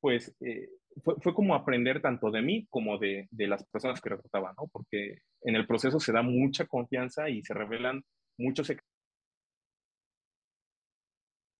pues 0.00 0.34
eh, 0.40 0.68
fue, 1.02 1.14
fue, 1.20 1.34
como 1.34 1.54
aprender 1.54 2.02
tanto 2.02 2.30
de 2.30 2.42
mí 2.42 2.66
como 2.70 2.98
de, 2.98 3.26
de 3.30 3.46
las 3.46 3.64
personas 3.64 4.00
que 4.00 4.10
retrataban, 4.10 4.54
¿no? 4.58 4.68
Porque 4.70 5.18
en 5.42 5.56
el 5.56 5.66
proceso 5.66 5.98
se 5.98 6.12
da 6.12 6.22
mucha 6.22 6.66
confianza 6.66 7.28
y 7.30 7.42
se 7.42 7.54
revelan 7.54 8.02
muchos 8.38 8.70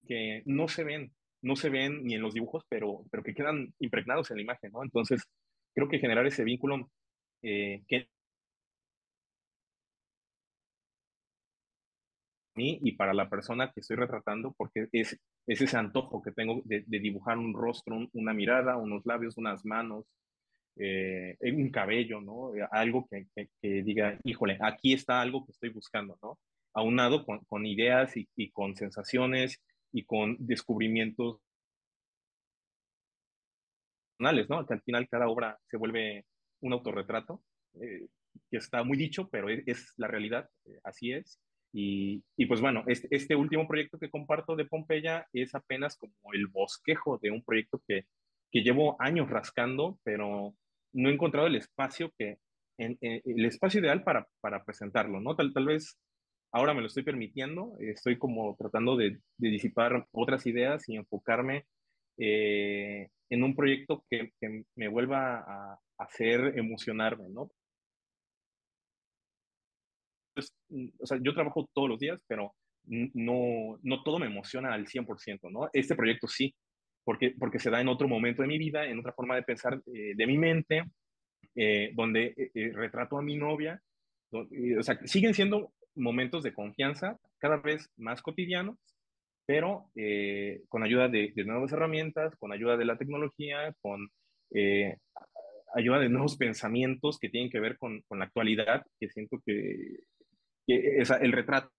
que 0.04 0.42
no 0.46 0.68
se 0.68 0.84
ven, 0.84 1.12
no 1.42 1.56
se 1.56 1.70
ven 1.70 2.04
ni 2.04 2.14
en 2.14 2.22
los 2.22 2.34
dibujos, 2.34 2.64
pero, 2.68 3.04
pero 3.10 3.22
que 3.22 3.34
quedan 3.34 3.74
impregnados 3.78 4.30
en 4.30 4.36
la 4.38 4.42
imagen, 4.42 4.72
¿no? 4.72 4.82
Entonces, 4.82 5.22
creo 5.74 5.88
que 5.88 5.98
generar 5.98 6.26
ese 6.26 6.44
vínculo 6.44 6.90
eh, 7.42 7.82
que 7.88 8.08
mí 12.56 12.78
y 12.82 12.92
para 12.92 13.14
la 13.14 13.28
persona 13.28 13.70
que 13.72 13.80
estoy 13.80 13.96
retratando, 13.96 14.54
porque 14.56 14.88
es, 14.92 15.18
es 15.46 15.60
ese 15.60 15.76
antojo 15.76 16.22
que 16.22 16.32
tengo 16.32 16.62
de, 16.64 16.84
de 16.86 16.98
dibujar 17.00 17.38
un 17.38 17.54
rostro, 17.54 17.96
un, 17.96 18.08
una 18.12 18.32
mirada, 18.32 18.76
unos 18.76 19.04
labios, 19.06 19.36
unas 19.36 19.64
manos, 19.64 20.06
eh, 20.76 21.36
un 21.42 21.70
cabello, 21.70 22.20
¿no? 22.20 22.54
Eh, 22.54 22.66
algo 22.70 23.06
que, 23.10 23.26
que, 23.34 23.48
que, 23.60 23.82
diga, 23.82 24.18
híjole, 24.24 24.58
aquí 24.60 24.92
está 24.92 25.20
algo 25.20 25.44
que 25.44 25.52
estoy 25.52 25.70
buscando, 25.70 26.18
¿no? 26.22 26.38
Aunado 26.74 27.24
con, 27.24 27.40
con 27.44 27.66
ideas 27.66 28.16
y, 28.16 28.28
y, 28.36 28.50
con 28.50 28.76
sensaciones 28.76 29.60
y 29.94 30.04
con 30.04 30.36
descubrimientos 30.40 31.40
personales, 34.18 34.50
¿no? 34.50 34.66
Que 34.66 34.74
al 34.74 34.82
final 34.82 35.08
cada 35.08 35.28
obra 35.28 35.58
se 35.70 35.76
vuelve 35.76 36.26
un 36.60 36.72
autorretrato, 36.72 37.42
eh, 37.80 38.08
que 38.50 38.56
está 38.56 38.82
muy 38.82 38.98
dicho, 38.98 39.28
pero 39.30 39.48
es, 39.48 39.62
es 39.66 39.92
la 39.96 40.08
realidad, 40.08 40.50
eh, 40.66 40.80
así 40.82 41.12
es. 41.12 41.40
Y, 41.72 42.24
y, 42.36 42.46
pues 42.46 42.60
bueno, 42.60 42.82
este, 42.88 43.08
este, 43.10 43.36
último 43.36 43.66
proyecto 43.68 43.98
que 43.98 44.10
comparto 44.10 44.56
de 44.56 44.64
Pompeya 44.64 45.26
es 45.32 45.54
apenas 45.54 45.96
como 45.96 46.14
el 46.32 46.48
bosquejo 46.48 47.18
de 47.18 47.30
un 47.30 47.44
proyecto 47.44 47.80
que, 47.86 48.06
que 48.50 48.62
llevo 48.62 49.00
años 49.00 49.30
rascando, 49.30 49.98
pero 50.02 50.54
no 50.92 51.08
he 51.08 51.12
encontrado 51.12 51.46
el 51.46 51.56
espacio 51.56 52.12
que, 52.18 52.38
en, 52.78 52.98
en, 53.00 53.22
el 53.24 53.44
espacio 53.44 53.80
ideal 53.80 54.02
para, 54.02 54.26
para 54.40 54.64
presentarlo, 54.64 55.20
¿no? 55.20 55.36
Tal, 55.36 55.52
tal 55.52 55.66
vez 55.66 55.98
ahora 56.54 56.72
me 56.72 56.80
lo 56.80 56.86
estoy 56.86 57.02
permitiendo, 57.02 57.76
estoy 57.80 58.16
como 58.16 58.56
tratando 58.56 58.96
de, 58.96 59.18
de 59.38 59.48
disipar 59.48 60.06
otras 60.12 60.46
ideas 60.46 60.88
y 60.88 60.96
enfocarme 60.96 61.66
eh, 62.16 63.08
en 63.28 63.42
un 63.42 63.56
proyecto 63.56 64.04
que, 64.08 64.30
que 64.40 64.64
me 64.76 64.88
vuelva 64.88 65.38
a, 65.38 65.78
hacer 65.96 66.58
emocionarme, 66.58 67.28
¿no? 67.28 67.48
pues, 70.34 70.52
o 70.98 71.06
sea, 71.06 71.18
yo 71.22 71.32
trabajo 71.32 71.68
todos 71.72 71.88
los 71.88 71.98
días, 71.98 72.20
pero 72.26 72.54
no, 72.86 73.78
no 73.82 74.02
todo 74.02 74.18
me 74.18 74.26
emociona 74.26 74.74
al 74.74 74.86
100%, 74.86 75.50
¿no? 75.50 75.70
Este 75.72 75.94
proyecto 75.94 76.26
sí, 76.26 76.54
porque, 77.04 77.34
porque 77.38 77.58
se 77.58 77.70
da 77.70 77.80
en 77.80 77.88
otro 77.88 78.08
momento 78.08 78.42
de 78.42 78.48
mi 78.48 78.58
vida, 78.58 78.84
en 78.86 78.98
otra 78.98 79.12
forma 79.12 79.36
de 79.36 79.42
pensar 79.42 79.80
eh, 79.86 80.14
de 80.16 80.26
mi 80.26 80.36
mente, 80.36 80.84
eh, 81.54 81.92
donde 81.94 82.34
eh, 82.36 82.50
eh 82.54 82.72
retrato 82.74 83.16
a 83.16 83.22
mi 83.22 83.36
novia, 83.36 83.80
donde, 84.30 84.78
o 84.78 84.82
sea, 84.82 84.98
siguen 85.04 85.32
siendo 85.32 85.72
momentos 85.96 86.42
de 86.42 86.54
confianza 86.54 87.18
cada 87.38 87.56
vez 87.56 87.90
más 87.96 88.22
cotidianos, 88.22 88.78
pero 89.46 89.90
eh, 89.94 90.62
con 90.68 90.82
ayuda 90.82 91.08
de, 91.08 91.32
de, 91.34 91.44
nuevas 91.44 91.72
herramientas, 91.72 92.34
con 92.36 92.52
ayuda 92.52 92.76
de 92.76 92.84
la 92.84 92.96
tecnología, 92.96 93.74
con 93.80 94.08
ayuda 95.74 95.98
de 95.98 96.08
nuevos 96.08 96.36
pensamientos 96.36 97.18
que 97.18 97.28
tienen 97.28 97.50
que 97.50 97.58
ver 97.58 97.76
con, 97.76 98.02
con 98.02 98.20
la 98.20 98.26
actualidad, 98.26 98.86
que 99.00 99.08
siento 99.08 99.42
que 99.44 99.98
el 100.66 101.32
retrato 101.32 101.70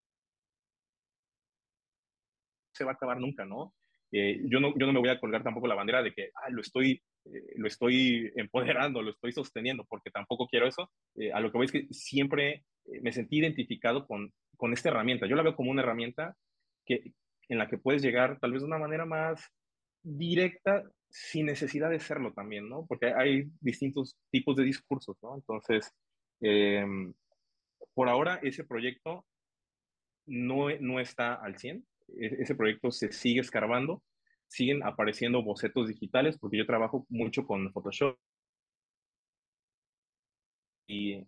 se 2.76 2.84
va 2.84 2.92
a 2.92 2.94
acabar 2.94 3.18
nunca, 3.18 3.44
¿no? 3.44 3.74
Eh, 4.12 4.40
yo 4.44 4.60
¿no? 4.60 4.72
Yo 4.78 4.86
no 4.86 4.92
me 4.92 5.00
voy 5.00 5.08
a 5.08 5.18
colgar 5.18 5.42
tampoco 5.42 5.66
la 5.66 5.74
bandera 5.74 6.02
de 6.02 6.12
que 6.12 6.30
ah, 6.34 6.50
lo, 6.50 6.60
estoy, 6.60 7.02
eh, 7.24 7.54
lo 7.56 7.66
estoy 7.66 8.30
empoderando, 8.36 9.02
lo 9.02 9.10
estoy 9.10 9.32
sosteniendo, 9.32 9.84
porque 9.88 10.10
tampoco 10.10 10.46
quiero 10.46 10.68
eso. 10.68 10.90
Eh, 11.16 11.32
a 11.32 11.40
lo 11.40 11.50
que 11.50 11.58
voy 11.58 11.64
es 11.64 11.72
que 11.72 11.86
siempre 11.90 12.52
eh, 12.52 12.64
me 13.02 13.12
sentí 13.12 13.38
identificado 13.38 14.06
con, 14.06 14.32
con 14.56 14.72
esta 14.72 14.88
herramienta. 14.88 15.26
Yo 15.26 15.36
la 15.36 15.42
veo 15.42 15.56
como 15.56 15.70
una 15.70 15.82
herramienta 15.82 16.36
que, 16.84 17.12
en 17.48 17.58
la 17.58 17.68
que 17.68 17.78
puedes 17.78 18.02
llegar 18.02 18.38
tal 18.40 18.52
vez 18.52 18.62
de 18.62 18.68
una 18.68 18.78
manera 18.78 19.04
más 19.04 19.50
directa 20.02 20.84
sin 21.08 21.46
necesidad 21.46 21.90
de 21.90 22.00
serlo 22.00 22.32
también, 22.32 22.68
¿no? 22.68 22.86
Porque 22.86 23.12
hay 23.12 23.44
distintos 23.60 24.16
tipos 24.30 24.56
de 24.56 24.64
discursos, 24.64 25.16
¿no? 25.22 25.34
Entonces, 25.36 25.92
eh, 26.40 26.84
por 27.94 28.08
ahora 28.08 28.40
ese 28.42 28.64
proyecto 28.64 29.24
no, 30.26 30.68
no 30.80 31.00
está 31.00 31.34
al 31.34 31.58
100, 31.58 31.86
e, 32.08 32.26
ese 32.40 32.54
proyecto 32.54 32.90
se 32.90 33.12
sigue 33.12 33.40
escarbando, 33.40 34.02
siguen 34.48 34.82
apareciendo 34.82 35.42
bocetos 35.42 35.88
digitales, 35.88 36.38
porque 36.38 36.58
yo 36.58 36.66
trabajo 36.66 37.06
mucho 37.08 37.46
con 37.46 37.72
Photoshop 37.72 38.18
y, 40.86 41.26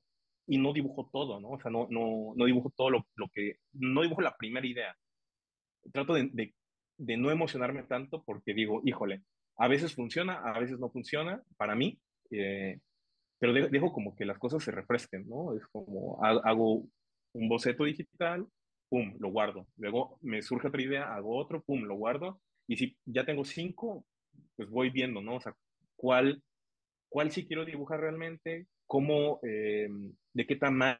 y 0.48 0.58
no 0.58 0.72
dibujo 0.72 1.08
todo, 1.12 1.40
¿no? 1.40 1.50
O 1.50 1.60
sea, 1.60 1.70
no, 1.70 1.86
no, 1.90 2.32
no 2.34 2.44
dibujo 2.46 2.72
todo 2.74 2.90
lo, 2.90 3.06
lo, 3.16 3.28
que, 3.28 3.56
no 3.74 4.02
dibujo 4.02 4.22
la 4.22 4.36
primera 4.36 4.66
idea. 4.66 4.96
Trato 5.92 6.14
de, 6.14 6.30
de, 6.32 6.54
de 6.96 7.16
no 7.16 7.30
emocionarme 7.30 7.82
tanto 7.84 8.24
porque 8.24 8.54
digo, 8.54 8.80
híjole, 8.84 9.22
a 9.58 9.68
veces 9.68 9.94
funciona, 9.94 10.40
a 10.40 10.58
veces 10.58 10.78
no 10.78 10.90
funciona 10.90 11.42
para 11.56 11.74
mí, 11.74 12.00
eh, 12.30 12.80
pero 13.38 13.52
dejo, 13.52 13.68
dejo, 13.68 13.92
como 13.92 14.16
que 14.16 14.24
las 14.24 14.38
cosas 14.38 14.64
se 14.64 14.70
refresquen, 14.70 15.28
¿no? 15.28 15.54
Es 15.54 15.66
como 15.68 16.18
hago 16.24 16.84
un 17.34 17.48
boceto 17.48 17.84
digital, 17.84 18.46
pum, 18.88 19.16
lo 19.18 19.30
guardo. 19.30 19.68
Luego 19.76 20.18
me 20.22 20.42
surge 20.42 20.68
otra 20.68 20.82
idea, 20.82 21.14
hago 21.14 21.36
otro, 21.36 21.62
pum, 21.62 21.82
lo 21.82 21.94
guardo. 21.96 22.40
Y 22.66 22.76
si 22.76 22.96
ya 23.04 23.24
tengo 23.24 23.44
cinco, 23.44 24.04
pues 24.56 24.68
voy 24.70 24.90
viendo, 24.90 25.20
¿no? 25.20 25.36
O 25.36 25.40
sea, 25.40 25.54
cuál, 25.96 26.42
cuál 27.08 27.30
sí 27.30 27.46
quiero 27.46 27.64
dibujar 27.64 28.00
realmente, 28.00 28.66
cómo, 28.88 29.38
eh, 29.44 29.88
de 30.32 30.46
qué 30.46 30.56
tamaño. 30.56 30.98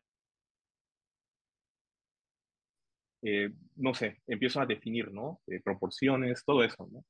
Eh, 3.23 3.51
no 3.75 3.95
sé, 3.95 4.23
empiezo 4.29 4.61
a 4.61 4.67
definir, 4.67 5.11
¿no? 5.11 5.41
Eh, 5.49 5.61
proporciones, 5.61 6.45
todo 6.45 6.63
eso, 6.63 6.89
¿no? 6.93 7.05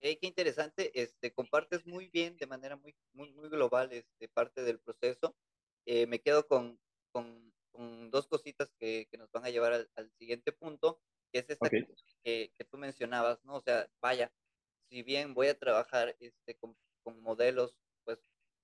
Eh, 0.00 0.18
qué 0.18 0.26
interesante, 0.26 0.90
este, 1.00 1.32
compartes 1.32 1.86
muy 1.86 2.08
bien, 2.08 2.36
de 2.36 2.46
manera 2.46 2.76
muy, 2.76 2.94
muy, 3.12 3.32
muy 3.32 3.48
global, 3.48 3.92
este, 3.92 4.28
parte 4.28 4.62
del 4.62 4.80
proceso. 4.80 5.36
Eh, 5.86 6.06
me 6.06 6.20
quedo 6.20 6.46
con, 6.46 6.78
con, 7.12 7.52
con, 7.70 8.10
dos 8.10 8.26
cositas 8.28 8.72
que, 8.78 9.06
que, 9.10 9.18
nos 9.18 9.30
van 9.32 9.44
a 9.44 9.50
llevar 9.50 9.72
al, 9.72 9.90
al 9.96 10.10
siguiente 10.18 10.52
punto, 10.52 11.00
que 11.32 11.40
es 11.40 11.50
esta 11.50 11.66
okay. 11.66 11.84
que, 12.24 12.52
que, 12.56 12.64
tú 12.64 12.78
mencionabas, 12.78 13.44
¿no? 13.44 13.56
O 13.56 13.60
sea, 13.60 13.88
vaya, 14.00 14.32
si 14.88 15.02
bien 15.02 15.34
voy 15.34 15.48
a 15.48 15.58
trabajar 15.58 16.16
este, 16.20 16.56
con, 16.56 16.76
con 17.02 17.20
modelos, 17.20 17.76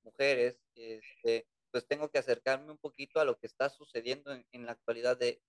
mujeres, 0.05 0.61
este, 0.75 1.47
pues 1.71 1.87
tengo 1.87 2.11
que 2.11 2.19
acercarme 2.19 2.71
un 2.71 2.79
poquito 2.79 3.21
a 3.21 3.25
lo 3.25 3.39
que 3.39 3.47
está 3.47 3.69
sucediendo 3.69 4.33
en, 4.33 4.47
en 4.53 4.67
la 4.67 4.73
actualidad 4.73 5.17
de, 5.17 5.41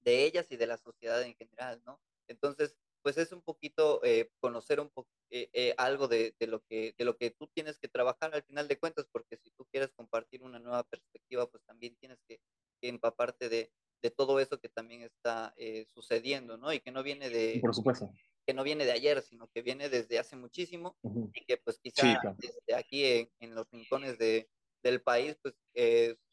de 0.00 0.24
ellas 0.24 0.46
y 0.50 0.56
de 0.56 0.66
la 0.66 0.78
sociedad 0.78 1.22
en 1.22 1.34
general, 1.34 1.82
¿no? 1.84 2.00
Entonces, 2.28 2.76
pues 3.02 3.16
es 3.16 3.32
un 3.32 3.42
poquito 3.42 4.00
eh, 4.04 4.30
conocer 4.40 4.80
un 4.80 4.90
po 4.90 5.06
eh, 5.30 5.48
eh, 5.52 5.74
algo 5.76 6.08
de, 6.08 6.34
de, 6.38 6.46
lo 6.46 6.62
que, 6.64 6.94
de 6.96 7.04
lo 7.04 7.16
que 7.16 7.30
tú 7.30 7.48
tienes 7.48 7.78
que 7.78 7.88
trabajar 7.88 8.34
al 8.34 8.42
final 8.42 8.66
de 8.68 8.78
cuentas, 8.78 9.06
porque 9.10 9.36
si 9.36 9.50
tú 9.50 9.66
quieres 9.70 9.90
compartir 9.92 10.42
una 10.42 10.58
nueva 10.58 10.84
perspectiva, 10.84 11.46
pues 11.50 11.62
también 11.64 11.96
tienes 11.96 12.18
que, 12.26 12.40
que 12.80 12.88
empaparte 12.88 13.48
de, 13.48 13.70
de, 14.02 14.10
todo 14.10 14.40
eso 14.40 14.58
que 14.58 14.68
también 14.68 15.02
está 15.02 15.52
eh, 15.56 15.86
sucediendo, 15.92 16.56
¿no? 16.56 16.72
Y 16.72 16.80
que 16.80 16.92
no 16.92 17.02
viene 17.02 17.30
de... 17.30 17.58
Por 17.60 17.74
supuesto. 17.74 18.10
Que 18.48 18.54
no 18.54 18.64
viene 18.64 18.86
de 18.86 18.92
ayer, 18.92 19.20
sino 19.20 19.50
que 19.50 19.60
viene 19.60 19.90
desde 19.90 20.18
hace 20.18 20.34
muchísimo 20.34 20.96
uh 21.02 21.10
-huh. 21.10 21.30
y 21.34 21.44
que 21.44 21.58
pues 21.58 21.78
quizá 21.80 22.00
sí, 22.00 22.16
claro. 22.18 22.34
desde 22.38 22.74
aquí 22.74 23.04
en, 23.04 23.30
en, 23.40 23.54
los 23.54 23.70
rincones 23.70 24.16
de, 24.16 24.48
del 24.82 25.02
país, 25.02 25.36
pues 25.42 25.54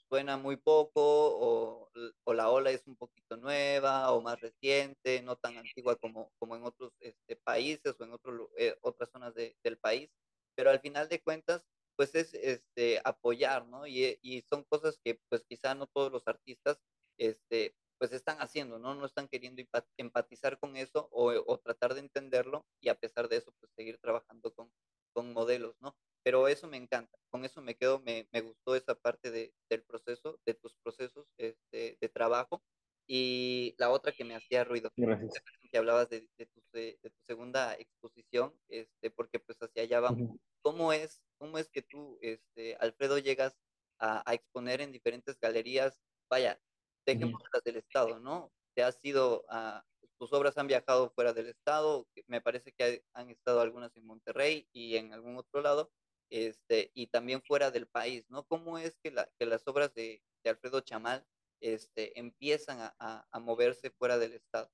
suena 0.07 0.37
muy 0.37 0.57
poco 0.57 1.01
o, 1.01 1.91
o, 2.23 2.33
la 2.33 2.49
ola 2.49 2.71
es 2.71 2.87
un 2.87 2.95
poquito 2.95 3.37
nueva 3.37 4.11
o 4.11 4.21
más 4.21 4.39
reciente, 4.39 5.21
no 5.21 5.35
tan 5.35 5.57
antigua 5.57 5.95
como, 5.97 6.31
como 6.39 6.55
en 6.55 6.63
otros 6.63 6.93
este, 6.99 7.35
países 7.35 7.95
o 7.99 8.03
en 8.03 8.13
otro, 8.13 8.49
eh, 8.57 8.77
otras 8.81 9.09
zonas 9.11 9.33
de, 9.35 9.57
del 9.63 9.77
país, 9.77 10.09
pero 10.55 10.69
al 10.69 10.79
final 10.79 11.09
de 11.09 11.21
cuentas, 11.21 11.63
pues 11.97 12.13
es 12.15 12.33
este, 12.33 13.01
apoyar, 13.03 13.67
¿no? 13.67 13.87
Y, 13.87 14.17
y, 14.21 14.41
son 14.43 14.63
cosas 14.65 14.99
que 15.03 15.19
pues 15.29 15.43
quizá 15.47 15.75
no 15.75 15.87
todos 15.87 16.11
los 16.11 16.27
artistas 16.27 16.77
este, 17.17 17.75
pues 17.97 18.11
están 18.11 18.37
haciendo, 18.39 18.79
¿no? 18.79 18.95
No 18.95 19.05
están 19.05 19.27
queriendo 19.27 19.61
empatizar 19.97 20.59
con 20.59 20.75
eso 20.75 21.07
o, 21.11 21.31
o 21.31 21.57
tratar 21.59 21.93
de 21.93 22.01
entenderlo 22.01 22.65
y 22.81 22.89
a 22.89 22.95
pesar 22.95 23.29
de 23.29 23.37
eso, 23.37 23.53
pues 23.59 23.71
seguir 23.75 23.97
trabajando 23.99 24.53
con, 24.53 24.71
con 25.13 25.33
modelos, 25.33 25.75
¿no? 25.81 25.95
Pero 26.23 26.47
eso 26.47 26.67
me 26.67 26.77
encanta, 26.77 27.17
con 27.29 27.45
eso 27.45 27.61
me 27.61 27.75
quedo, 27.75 27.99
me, 27.99 28.27
me 28.31 28.41
gustó 28.41 28.75
esa 28.75 28.95
parte 28.95 29.31
de, 29.31 29.53
del 29.69 29.83
proceso, 29.83 30.39
de 30.45 30.55
tus 30.55 30.75
procesos 30.83 31.27
este, 31.37 31.97
de 32.01 32.09
trabajo. 32.09 32.63
Y 33.07 33.75
la 33.77 33.91
otra 33.91 34.11
que 34.11 34.23
me 34.25 34.35
hacía 34.35 34.63
ruido, 34.63 34.91
Gracias. 34.97 35.31
que 35.71 35.77
hablabas 35.77 36.09
de, 36.09 36.27
de, 36.39 36.47
tu, 36.47 36.63
de, 36.73 36.97
tu, 37.03 37.21
segunda 37.27 37.75
exposición, 37.75 38.59
este, 38.67 39.11
porque 39.11 39.37
pues 39.39 39.59
hacia 39.59 39.83
allá 39.83 39.99
vamos. 39.99 40.21
Uh 40.21 40.33
-huh. 40.33 40.39
¿Cómo, 40.63 40.91
es, 40.91 41.21
¿Cómo 41.37 41.59
es 41.59 41.69
que 41.69 41.83
tú, 41.83 42.17
este, 42.21 42.75
Alfredo, 42.79 43.19
llegas 43.19 43.55
a, 43.99 44.27
a 44.27 44.33
exponer 44.33 44.81
en 44.81 44.91
diferentes 44.91 45.39
galerías? 45.39 45.99
Vaya, 46.31 46.59
dejemos 47.05 47.41
las 47.53 47.63
del 47.63 47.77
Estado, 47.77 48.19
¿no? 48.19 48.51
Te 48.73 48.83
has 48.83 48.99
ido 49.03 49.45
a, 49.49 49.85
tus 50.17 50.33
obras 50.33 50.57
han 50.57 50.67
viajado 50.67 51.11
fuera 51.11 51.33
del 51.33 51.47
Estado, 51.47 52.07
me 52.27 52.41
parece 52.41 52.71
que 52.73 53.03
han 53.13 53.29
estado 53.29 53.61
algunas 53.61 53.95
en 53.95 54.05
Monterrey 54.05 54.67
y 54.71 54.95
en 54.95 55.13
algún 55.13 55.37
otro 55.37 55.61
lado, 55.61 55.91
este, 56.29 56.91
y 56.93 57.07
también 57.07 57.41
fuera 57.43 57.71
del 57.71 57.87
país, 57.87 58.25
¿no? 58.29 58.43
¿Cómo 58.45 58.77
es 58.77 58.97
que, 59.03 59.11
la, 59.11 59.29
que 59.37 59.45
las 59.45 59.67
obras 59.67 59.93
de, 59.93 60.21
de, 60.43 60.49
Alfredo 60.49 60.81
Chamal 60.81 61.25
este, 61.61 62.17
empiezan 62.19 62.79
a, 62.79 62.95
a, 62.99 63.27
a, 63.31 63.39
moverse 63.39 63.91
fuera 63.91 64.17
del 64.17 64.33
Estado? 64.33 64.71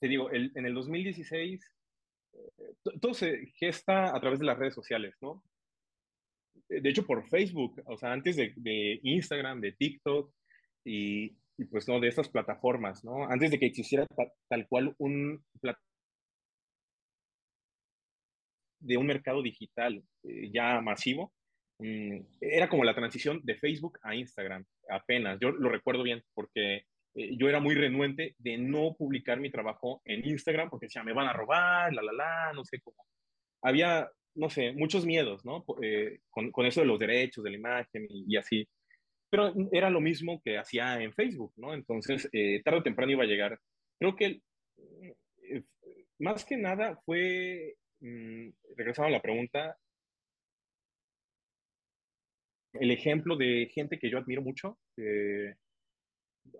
Te 0.00 0.08
digo, 0.08 0.28
el, 0.30 0.52
en 0.54 0.66
el 0.66 0.74
2016 0.74 1.74
eh, 2.34 2.74
todo 3.00 3.14
se 3.14 3.46
gesta 3.56 4.14
a 4.14 4.20
través 4.20 4.38
de 4.38 4.44
las 4.44 4.58
redes 4.58 4.74
sociales, 4.74 5.14
¿no? 5.20 5.42
De 6.68 6.88
hecho, 6.88 7.06
por 7.06 7.28
Facebook, 7.28 7.82
o 7.86 7.96
sea, 7.96 8.12
antes 8.12 8.36
de, 8.36 9.00
Instagram, 9.02 9.60
de 9.60 9.72
TikTok 9.72 10.32
y, 10.84 11.36
y, 11.58 11.64
pues 11.70 11.86
no, 11.88 12.00
de 12.00 12.08
estas 12.08 12.28
plataformas, 12.28 13.04
¿no? 13.04 13.24
Antes 13.28 13.50
de 13.50 13.58
que 13.58 13.66
existiera 13.66 14.06
tal 14.48 14.66
cual 14.68 14.94
un 14.98 15.44
de 18.84 18.96
un 18.96 19.06
mercado 19.06 19.42
digital 19.42 20.02
eh, 20.24 20.50
ya 20.52 20.80
masivo, 20.80 21.32
mmm, 21.78 22.18
era 22.40 22.68
como 22.68 22.84
la 22.84 22.94
transición 22.94 23.40
de 23.42 23.56
Facebook 23.56 23.98
a 24.02 24.14
Instagram, 24.14 24.64
apenas. 24.90 25.38
Yo 25.40 25.50
lo 25.50 25.68
recuerdo 25.70 26.02
bien 26.02 26.22
porque 26.34 26.86
eh, 27.14 27.36
yo 27.36 27.48
era 27.48 27.60
muy 27.60 27.74
renuente 27.74 28.34
de 28.38 28.58
no 28.58 28.94
publicar 28.96 29.40
mi 29.40 29.50
trabajo 29.50 30.02
en 30.04 30.26
Instagram 30.26 30.68
porque 30.70 30.86
decía, 30.86 31.02
me 31.02 31.14
van 31.14 31.28
a 31.28 31.32
robar, 31.32 31.92
la, 31.92 32.02
la, 32.02 32.12
la, 32.12 32.52
no 32.54 32.64
sé 32.64 32.80
cómo. 32.80 32.96
Había, 33.62 34.08
no 34.34 34.50
sé, 34.50 34.72
muchos 34.72 35.06
miedos, 35.06 35.44
¿no? 35.44 35.64
Eh, 35.82 36.20
con, 36.30 36.50
con, 36.50 36.66
eso 36.66 36.80
de 36.80 36.86
los 36.86 36.98
derechos, 36.98 37.44
de 37.44 37.50
la 37.50 37.56
imagen 37.56 38.06
y, 38.08 38.24
y, 38.28 38.36
así. 38.36 38.68
Pero 39.30 39.52
era 39.72 39.90
lo 39.90 40.00
mismo 40.00 40.40
que 40.44 40.58
hacía 40.58 41.00
en 41.02 41.12
Facebook, 41.12 41.52
¿no? 41.56 41.74
Entonces, 41.74 42.28
eh, 42.32 42.62
tarde 42.64 42.80
o 42.80 42.82
temprano 42.82 43.12
iba 43.12 43.24
a 43.24 43.26
llegar. 43.26 43.58
Creo 43.98 44.16
que 44.16 44.40
eh, 45.42 45.62
más 46.18 46.44
que 46.44 46.56
nada 46.56 47.00
fue 47.04 47.76
Mm, 48.04 48.50
regresando 48.76 49.08
a 49.08 49.12
la 49.12 49.22
pregunta, 49.22 49.78
el 52.74 52.90
ejemplo 52.90 53.34
de 53.36 53.70
gente 53.72 53.98
que 53.98 54.10
yo 54.10 54.18
admiro 54.18 54.42
mucho, 54.42 54.78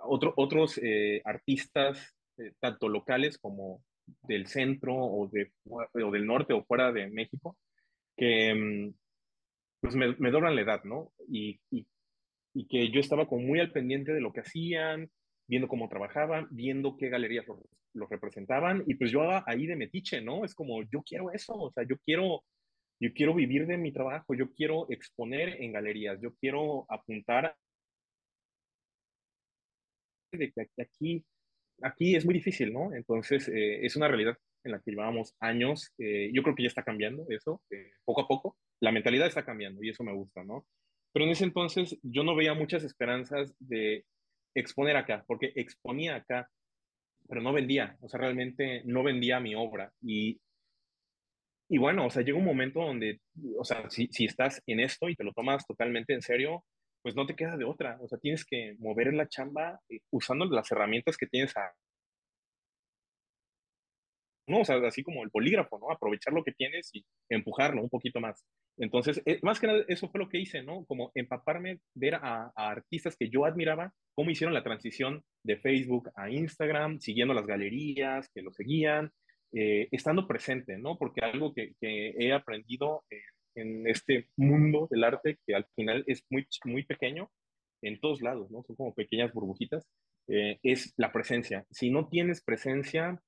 otro, 0.01 0.33
otros 0.37 0.81
artistas, 1.25 2.17
tanto 2.61 2.89
locales 2.89 3.37
como 3.37 3.85
del 4.23 4.47
centro 4.47 4.95
o, 4.95 5.29
de, 5.29 5.53
o, 5.69 6.11
del 6.11 6.27
norte 6.27 6.53
o 6.53 6.65
fuera 6.65 6.93
de 6.93 7.09
México, 7.09 7.57
que 8.17 8.55
mm, 8.55 8.95
pues 9.81 9.95
me, 9.97 10.15
me 10.17 10.31
doblan 10.31 10.55
la 10.55 10.63
edad, 10.63 10.85
¿no? 10.85 11.13
Y, 11.29 11.61
y, 11.71 11.87
y, 12.55 12.67
que 12.67 12.91
yo 12.91 13.01
estaba 13.01 13.27
como 13.27 13.43
muy 13.43 13.61
al 13.61 13.73
pendiente 13.73 14.13
de 14.13 14.21
lo 14.21 14.33
que 14.33 14.41
hacían, 14.41 15.11
viendo 15.47 15.69
cómo 15.69 15.89
trabajaban, 15.89 16.49
viendo 16.51 16.97
qué 16.97 17.09
galerías 17.09 17.47
los, 17.47 18.11
representaban, 18.11 18.83
y 18.87 18.95
pues 18.95 19.11
yo 19.11 19.23
ahí 19.47 19.67
de 19.67 19.77
metiche, 19.77 20.21
¿no? 20.21 20.45
Es 20.45 20.55
como, 20.55 20.83
yo 20.83 21.03
quiero 21.03 21.31
eso, 21.31 21.55
o 21.55 21.71
sea, 21.71 21.85
yo 21.85 21.97
quiero, 22.05 22.43
yo 22.99 23.13
quiero 23.15 23.35
vivir 23.35 23.67
de 23.67 23.79
mi 23.79 23.93
trabajo, 23.93 24.35
yo 24.35 24.53
quiero 24.53 24.87
exponer 24.91 25.63
en 25.63 25.73
galerías, 25.73 26.21
yo 26.21 26.35
quiero 26.35 26.87
apuntar 26.89 27.57
de 30.33 30.53
que 30.53 30.83
aquí, 30.83 31.25
aquí 31.83 32.17
es 32.17 32.25
muy 32.25 32.35
difícil, 32.35 32.73
¿no? 32.73 32.95
Entonces, 32.95 33.49
eh, 33.49 33.85
es 33.85 33.97
una 33.97 34.09
realidad 34.09 34.37
en 34.65 34.73
la 34.73 34.81
que 34.81 34.91
llevamos 34.91 35.35
años, 35.41 35.93
eh, 35.99 36.31
yo 36.33 36.43
creo 36.43 36.55
que 36.55 36.63
ya 36.63 36.69
está 36.69 36.83
cambiando 36.83 37.27
eso, 37.29 37.63
eh, 37.71 37.93
poco 38.05 38.23
a 38.23 38.29
poco, 38.29 38.57
la 38.81 38.93
mentalidad 38.93 39.27
está 39.27 39.45
cambiando 39.45 39.83
y 39.83 39.91
eso 39.91 40.05
me 40.05 40.15
gusta, 40.15 40.43
¿no? 40.43 40.67
Pero 41.13 41.27
en 41.27 41.33
ese 41.33 41.45
entonces 41.45 41.99
yo 42.03 42.25
no 42.25 42.35
veía 42.35 42.55
muchas 42.55 42.83
esperanzas 42.83 43.55
de 43.59 44.05
exponer 44.55 44.97
acá, 44.97 45.25
porque 45.27 45.53
exponía 45.55 46.17
acá, 46.17 46.49
pero 47.29 47.41
no 47.41 47.53
vendía, 47.53 47.97
o 48.01 48.09
sea, 48.09 48.21
realmente 48.21 48.83
no 48.85 49.03
vendía 49.03 49.41
mi 49.41 49.55
obra. 49.55 49.93
Y, 50.03 50.41
y 51.69 51.79
bueno, 51.79 52.07
o 52.07 52.11
sea, 52.11 52.23
llega 52.23 52.39
un 52.39 52.45
momento 52.45 52.81
donde, 52.81 53.21
o 53.59 53.65
sea, 53.65 53.89
si, 53.91 54.09
si 54.09 54.25
estás 54.25 54.63
en 54.67 54.81
esto 54.81 55.09
y 55.09 55.17
te 55.17 55.25
lo 55.25 55.33
tomas 55.33 55.67
totalmente 55.67 56.15
en 56.15 56.23
serio, 56.23 56.65
pues 57.05 57.15
no 57.15 57.27
te 57.27 57.37
queda 57.37 57.59
de 57.59 57.67
otra, 57.67 57.99
o 58.01 58.09
sea, 58.09 58.19
tienes 58.19 58.47
que 58.47 58.77
mover 58.79 59.13
la 59.13 59.29
chamba 59.29 59.79
eh, 59.91 60.01
usando 60.11 60.47
las 60.47 60.73
herramientas 60.73 61.19
que 61.19 61.27
tienes 61.27 61.53
¿no? 64.47 64.61
O 64.61 64.65
sea, 64.65 64.77
así 64.87 65.03
como 65.03 65.23
el 65.23 65.31
polígrafo, 65.31 65.79
¿no? 65.79 65.91
Aprovechar 65.91 66.33
lo 66.33 66.43
que 66.43 66.53
tienes 66.53 66.89
y 66.95 67.05
empujarlo 67.29 67.83
un 67.83 67.91
poquito 67.91 68.21
más. 68.21 68.47
Entonces, 68.79 69.21
eh, 69.27 69.39
más 69.43 69.61
que 69.61 69.67
nada, 69.67 69.85
eso 69.87 70.09
fue 70.09 70.19
lo 70.19 70.31
que 70.31 70.39
hice, 70.39 70.63
¿no? 70.63 70.87
Como 70.87 71.13
empaparme, 71.15 71.81
ver 71.95 72.15
a, 72.15 72.51
artistas 72.57 73.17
que 73.17 73.29
yo 73.29 73.45
admiraba, 73.45 73.93
cómo 74.15 74.31
hicieron 74.31 74.55
la 74.55 74.65
transición 74.65 75.23
de 75.43 75.59
Facebook 75.59 76.11
a 76.17 76.31
Instagram, 76.31 77.01
siguiendo 77.01 77.35
las 77.35 77.47
galerías 77.47 78.31
que 78.35 78.41
lo 78.41 78.51
seguían, 78.51 79.13
eh, 79.53 79.89
estando 79.93 80.27
presente, 80.27 80.79
¿no? 80.79 80.97
Porque 80.97 81.21
algo 81.21 81.53
que, 81.53 81.75
he 81.83 82.33
aprendido 82.33 83.05
en, 83.11 83.21
en, 83.55 83.87
este 83.87 84.29
mundo 84.37 84.89
del 84.91 85.05
arte, 85.05 85.39
que 85.47 85.55
al 85.55 85.67
final 85.77 86.05
es 86.07 86.25
muy, 86.31 86.47
muy 86.65 86.85
pequeño, 86.85 87.31
en 87.83 88.01
todos 88.01 88.23
lados, 88.23 88.51
¿no? 88.51 88.63
Son 88.65 88.77
como 88.77 88.95
pequeñas 88.95 89.33
burbujitas, 89.33 89.87
eh, 90.29 90.59
es 90.63 90.95
la 90.97 91.13
presencia. 91.13 91.67
Si 91.71 91.91
no 91.91 92.09
tienes 92.09 92.43
presencia, 92.43 93.23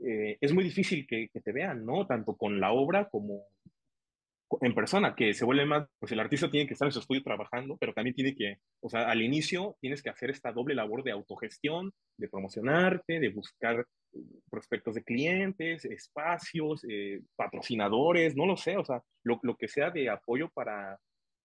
eh, 0.00 0.36
es 0.40 0.52
muy 0.52 0.64
difícil 0.64 1.06
que, 1.06 1.28
que, 1.32 1.40
te 1.40 1.52
vean, 1.52 1.84
¿no? 1.86 2.06
Tanto 2.06 2.36
con 2.36 2.60
la 2.60 2.72
obra 2.72 3.08
como 3.08 3.44
en 4.60 4.74
persona, 4.74 5.14
que 5.14 5.34
se 5.34 5.44
vuelve 5.44 5.66
más, 5.66 5.86
pues 5.98 6.12
el 6.12 6.20
artista 6.20 6.50
tiene 6.50 6.66
que 6.66 6.72
estar 6.72 6.86
en 6.86 6.92
su 6.92 7.00
estudio 7.00 7.22
trabajando, 7.22 7.76
pero 7.78 7.92
también 7.92 8.14
tiene 8.14 8.34
que, 8.34 8.58
o 8.80 8.88
sea, 8.88 9.08
al 9.08 9.22
inicio 9.22 9.76
tienes 9.80 10.02
que 10.02 10.10
hacer 10.10 10.30
esta 10.30 10.52
doble 10.52 10.74
labor 10.74 11.02
de 11.02 11.12
autogestión, 11.12 11.92
de 12.16 12.28
promocionarte, 12.28 13.20
de 13.20 13.28
buscar 13.28 13.86
eh, 14.14 14.18
prospectos 14.50 14.94
de 14.94 15.04
clientes, 15.04 15.84
espacios, 15.84 16.84
eh, 16.88 17.20
patrocinadores, 17.36 18.36
no 18.36 18.46
lo 18.46 18.56
sé, 18.56 18.76
o 18.76 18.84
sea, 18.84 19.02
lo, 19.24 19.38
lo, 19.42 19.56
que 19.56 19.68
sea 19.68 19.90
de 19.90 20.08
apoyo 20.08 20.48
para, 20.50 20.98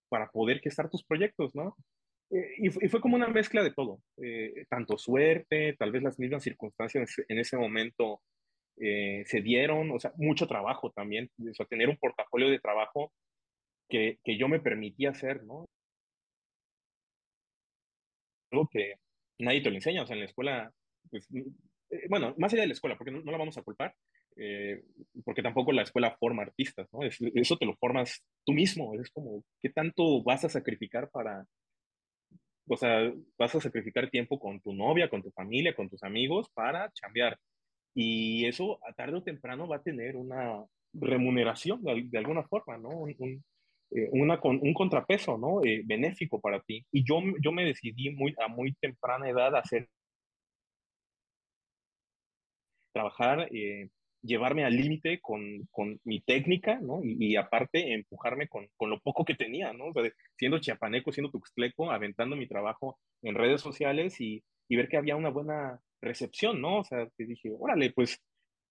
para 0.10 0.30
poder 0.30 0.60
gestar 0.60 0.90
tus 0.90 1.04
proyectos, 1.04 1.54
¿no? 1.56 1.76
Eh, 2.34 2.56
y, 2.58 2.68
y, 2.86 2.90
fue 2.90 3.02
como 3.02 3.16
una 3.16 3.28
mezcla 3.28 3.62
de 3.62 3.72
todo, 3.72 4.00
eh, 4.18 4.66
tanto 4.70 4.98
suerte, 4.98 5.76
tal 5.78 5.92
vez 5.92 6.02
las 6.02 6.18
mismas 6.18 6.44
circunstancias 6.44 7.16
en 7.28 7.38
ese 7.38 7.58
momento 7.58 8.22
eh, 8.78 9.24
se 9.26 9.42
dieron, 9.42 9.92
o 9.92 10.00
sea, 10.00 10.14
mucho 10.18 10.48
trabajo 10.48 10.92
también, 10.92 11.30
o 11.50 11.54
sea, 11.54 11.66
tener 11.66 11.90
un 11.90 11.98
portafolio 11.98 12.50
de 12.50 12.60
trabajo 12.60 13.12
que, 13.90 14.20
que 14.24 14.38
yo 14.38 14.48
me 14.48 14.60
permitía 14.60 15.12
hacer, 15.12 15.44
¿no? 15.44 15.66
Algo 18.52 18.68
que 18.72 18.94
nadie 19.40 19.62
te 19.62 19.70
lo 19.70 19.76
enseña, 19.76 20.04
o 20.04 20.08
sea, 20.08 20.16
en 20.16 20.22
la 20.22 20.26
escuela, 20.28 20.72
pues, 21.10 21.28
eh, 21.34 22.08
bueno, 22.10 22.34
más 22.38 22.54
allá 22.54 22.62
de 22.64 22.68
la 22.68 22.74
escuela, 22.74 22.98
porque 22.98 23.12
no, 23.12 23.22
no 23.22 23.32
la 23.32 23.38
vamos 23.38 23.58
a 23.58 23.64
culpar, 23.64 23.96
eh, 24.36 24.84
porque 25.26 25.44
tampoco 25.44 25.72
la 25.72 25.84
escuela 25.84 26.16
forma 26.20 26.44
artistas, 26.44 26.88
¿no? 26.92 27.04
Es, 27.04 27.20
eso 27.36 27.58
te 27.58 27.66
lo 27.66 27.76
formas 27.76 28.24
tú 28.46 28.54
mismo, 28.54 28.94
es 29.00 29.12
como, 29.12 29.44
¿qué 29.62 29.70
tanto 29.70 30.24
vas 30.24 30.44
a 30.46 30.50
sacrificar 30.50 31.10
para, 31.12 31.46
o 32.68 32.78
sea, 32.78 33.12
vas 33.38 33.56
a 33.56 33.62
sacrificar 33.62 34.10
tiempo 34.10 34.40
con 34.40 34.62
tu 34.62 34.74
novia, 34.74 35.10
con 35.10 35.22
tu 35.22 35.32
familia, 35.32 35.76
con 35.76 35.90
tus 35.90 36.04
amigos 36.04 36.50
para 36.54 36.92
chambear? 36.92 37.38
Y 37.94 38.46
eso 38.46 38.80
tarde 38.96 39.18
o 39.18 39.24
temprano 39.24 39.68
va 39.68 39.78
a 39.78 39.84
tener 39.84 40.16
una 40.16 40.64
remuneración 40.94 41.82
de, 41.84 42.18
alguna 42.18 42.44
forma, 42.44 42.78
¿no? 42.78 42.90
Un, 42.90 43.16
un, 43.20 43.44
eh, 43.92 44.10
una, 44.12 44.40
un 44.44 44.74
contrapeso, 44.74 45.38
¿no? 45.38 45.64
Eh, 45.64 45.82
benéfico 45.86 46.40
para 46.40 46.62
ti. 46.62 46.86
Y 46.92 47.04
yo, 47.04 47.22
yo 47.42 47.52
me 47.52 47.66
decidí 47.66 48.10
muy, 48.12 48.34
a 48.44 48.48
muy 48.48 48.74
temprana 48.74 49.30
edad 49.30 49.56
a 49.56 49.60
hacer 49.60 49.88
trabajar 52.94 53.50
eh, 53.52 53.90
llevarme 54.22 54.64
al 54.64 54.76
límite 54.76 55.20
con, 55.22 55.68
con, 55.72 56.00
mi 56.06 56.22
técnica, 56.22 56.80
¿no? 56.80 57.02
Y, 57.04 57.36
aparte 57.36 57.94
empujarme 57.94 58.48
con, 58.48 58.68
con, 58.78 58.90
lo 58.90 59.00
poco 59.02 59.26
que 59.26 59.36
tenía, 59.36 59.74
¿no? 59.74 59.88
O 59.88 59.94
sea, 59.94 60.04
siendo 60.38 60.60
chiapaneco, 60.60 61.12
siendo 61.12 61.32
tuxtleco, 61.32 61.92
aventando 61.92 62.36
mi 62.36 62.48
trabajo 62.48 63.00
en 63.22 63.36
redes 63.36 63.62
sociales 63.62 64.20
y, 64.22 64.44
y, 64.70 64.76
ver 64.76 64.88
que 64.88 64.98
había 64.98 65.16
una 65.16 65.30
buena 65.30 65.80
recepción, 66.04 66.62
¿no? 66.62 66.80
O 66.80 66.84
sea, 66.84 67.08
te 67.18 67.26
dije, 67.26 67.52
órale, 67.58 67.92
pues, 67.92 68.20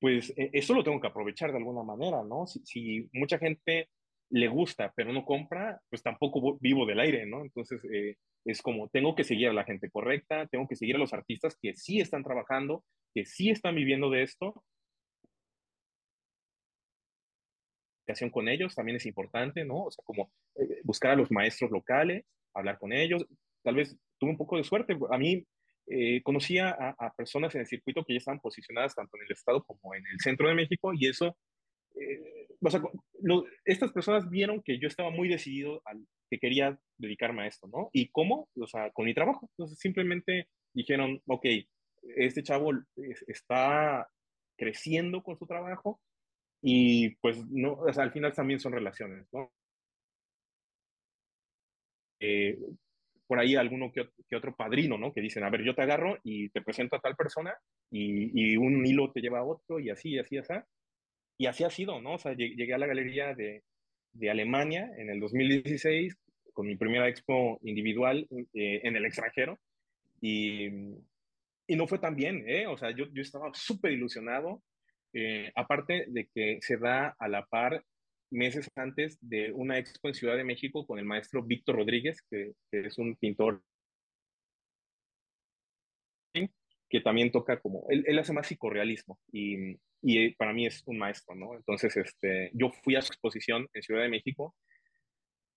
pues 0.01 0.33
e, 0.37 0.51
eso 0.53 0.75
lo 0.75 0.85
tengo 0.85 1.01
que 1.01 1.09
aprovechar 1.09 1.51
de 1.53 1.59
alguna 1.59 1.83
manera, 1.83 2.23
¿no? 2.25 2.47
Si, 2.47 2.61
si 2.65 3.09
mucha 3.13 3.39
gente 3.39 3.89
le 4.31 4.49
gusta, 4.49 4.93
pero 4.97 5.13
no 5.13 5.25
compra, 5.25 5.81
pues 5.91 6.03
tampoco 6.03 6.59
vivo 6.61 6.87
del 6.87 7.01
aire, 7.01 7.27
¿no? 7.27 7.43
Entonces, 7.43 7.83
eh, 7.93 8.17
es 8.45 8.63
como, 8.63 8.89
tengo 8.89 9.15
que 9.15 9.25
seguir 9.25 9.49
a 9.49 9.53
la 9.53 9.65
gente 9.65 9.91
correcta, 9.91 10.47
tengo 10.47 10.67
que 10.67 10.77
seguir 10.77 10.97
a 10.97 10.99
los 10.99 11.13
artistas 11.13 11.57
que 11.61 11.75
sí 11.75 12.01
están 12.01 12.25
trabajando, 12.25 12.85
que 13.15 13.25
sí 13.27 13.51
están 13.51 13.75
viviendo 13.75 14.11
de 14.11 14.23
esto. 14.23 14.65
con 18.31 18.49
ellos 18.49 18.75
también 18.75 18.97
es 18.97 19.07
importante, 19.07 19.65
¿no? 19.65 19.85
O 19.85 19.91
sea, 19.91 20.05
como 20.05 20.31
eh, 20.57 20.81
buscar 20.85 21.13
a 21.13 21.17
los 21.17 21.31
maestros 21.31 21.71
locales, 21.71 22.25
hablar 22.55 22.79
con 22.79 22.93
ellos. 22.93 23.25
Tal 23.63 23.77
vez 23.77 23.97
tuve 24.19 24.31
un 24.31 24.37
poco 24.37 24.57
de 24.57 24.65
suerte. 24.65 24.97
A 25.11 25.19
mí 25.19 25.45
eh, 25.87 26.23
conocía 26.23 26.71
a, 26.71 27.13
personas 27.15 27.55
en 27.55 27.63
el 27.63 27.67
circuito 27.67 28.05
que 28.05 28.15
ya 28.15 28.19
estaban 28.19 28.41
posicionadas 28.41 28.95
tanto 28.95 29.17
en 29.17 29.25
el 29.25 29.33
estado 29.33 29.63
como 29.65 29.95
en 29.95 30.05
el 30.07 30.21
centro 30.21 30.49
de 30.49 30.55
México 30.55 30.93
y 30.95 31.09
eso 31.09 31.37
eh, 31.95 32.43
o 32.65 32.71
sea, 32.71 32.81
estas 33.65 33.93
personas 33.93 34.31
vieron 34.31 34.63
que 34.63 34.79
yo 34.79 34.87
estaba 34.87 35.11
muy 35.11 35.29
decidido 35.29 35.83
al 35.85 36.07
que 36.31 36.39
quería 36.39 36.79
dedicarme 36.97 37.43
a 37.43 37.47
esto, 37.47 37.67
¿no? 37.69 37.91
¿Y 37.93 38.09
cómo? 38.11 38.49
O 38.59 38.67
sea, 38.67 38.91
con 38.93 39.05
mi 39.05 39.15
trabajo. 39.15 39.49
Entonces 39.53 39.79
simplemente 39.79 40.49
dijeron, 40.73 41.21
ok, 41.27 41.47
este 42.17 42.43
chavo 42.43 42.73
está 43.27 44.09
creciendo 44.57 45.23
con 45.23 45.37
su 45.37 45.47
trabajo 45.47 46.01
y 46.63 47.17
pues 47.17 47.45
no, 47.51 47.75
o 47.75 47.93
sea, 47.93 48.05
al 48.05 48.13
final 48.13 48.33
también 48.33 48.61
son 48.61 48.73
relaciones, 48.73 49.27
¿no? 49.33 49.53
Eh, 52.21 52.57
por 53.33 53.41
ahí 53.41 53.57
alguno 53.57 53.91
que, 53.91 54.37
otro 54.37 54.55
padrino, 54.55 54.99
¿no? 54.99 55.11
Que 55.11 55.23
dicen, 55.23 55.43
a 55.43 55.49
ver, 55.49 55.65
yo 55.65 55.75
te 55.75 55.81
agarro 55.81 56.19
y 56.23 56.51
te 56.51 56.61
presento 56.61 56.97
a 56.97 57.01
tal 57.01 57.17
persona 57.17 57.57
y, 57.91 58.53
y 58.53 58.59
un 58.59 58.85
hilo 58.85 59.11
te 59.11 59.23
lleva 59.23 59.39
a 59.39 59.45
otro 59.45 59.81
y 59.81 59.89
así, 59.89 60.11
y 60.11 60.19
así, 60.19 60.35
y 60.35 60.39
así 60.39 60.53
y 61.39 61.47
así 61.47 61.65
ha 61.65 61.71
sido, 61.71 61.99
¿no? 62.03 62.17
O 62.17 62.19
sea, 62.19 62.35
llegué 62.35 62.75
a 62.75 62.79
la 62.79 62.87
galería 62.87 63.35
de, 63.35 63.63
de 64.13 64.31
Alemania 64.31 64.91
en 64.99 65.09
el 65.09 65.19
2016 65.19 66.15
con 66.53 66.67
mi 66.67 66.77
primera 66.77 67.09
expo 67.09 67.59
individual 67.63 68.29
eh, 68.53 68.83
en 68.85 68.97
el 68.97 69.07
extranjero 69.07 69.59
y, 70.21 70.67
y, 71.67 71.75
no 71.75 71.87
fue 71.87 72.01
tan 72.01 72.15
bien, 72.15 72.45
¿eh? 72.47 72.67
O 72.67 72.77
sea, 72.77 72.91
yo, 72.91 73.07
yo 73.15 73.23
estaba 73.23 73.51
súper 73.55 73.93
ilusionado, 73.93 74.63
eh, 75.15 75.51
aparte 75.55 76.05
de 76.09 76.29
que 76.35 76.59
se 76.61 76.77
da 76.77 77.17
a 77.19 77.29
la 77.29 77.47
par 77.47 77.83
meses 78.33 78.69
antes 78.77 79.19
de 79.21 79.53
una 79.53 79.79
expo 79.79 80.09
en 80.09 80.15
Ciudad 80.15 80.37
de 80.37 80.45
México 80.45 80.87
con 80.87 80.99
el 80.99 81.05
maestro 81.05 81.43
Víctor 81.43 81.77
Rodríguez, 81.77 82.23
que, 82.31 82.53
es 82.73 82.99
un 82.99 83.17
pintor 83.17 83.63
que 86.89 87.01
también 87.01 87.31
toca 87.33 87.59
como, 87.59 87.87
él, 87.89 88.05
él 88.07 88.19
hace 88.19 88.35
más 88.35 88.47
psicorrealismo 88.47 89.19
y, 89.33 89.79
y, 90.03 90.35
para 90.35 90.53
mí 90.53 90.67
es 90.67 90.83
un 90.87 90.99
maestro, 90.99 91.35
¿no? 91.35 91.55
Entonces, 91.55 91.97
este, 91.97 92.51
yo 92.53 92.71
fui 92.83 92.97
a 92.97 93.03
su 93.03 93.13
exposición 93.13 93.67
en 93.73 93.83
Ciudad 93.83 94.03
de 94.03 94.11
México 94.11 94.55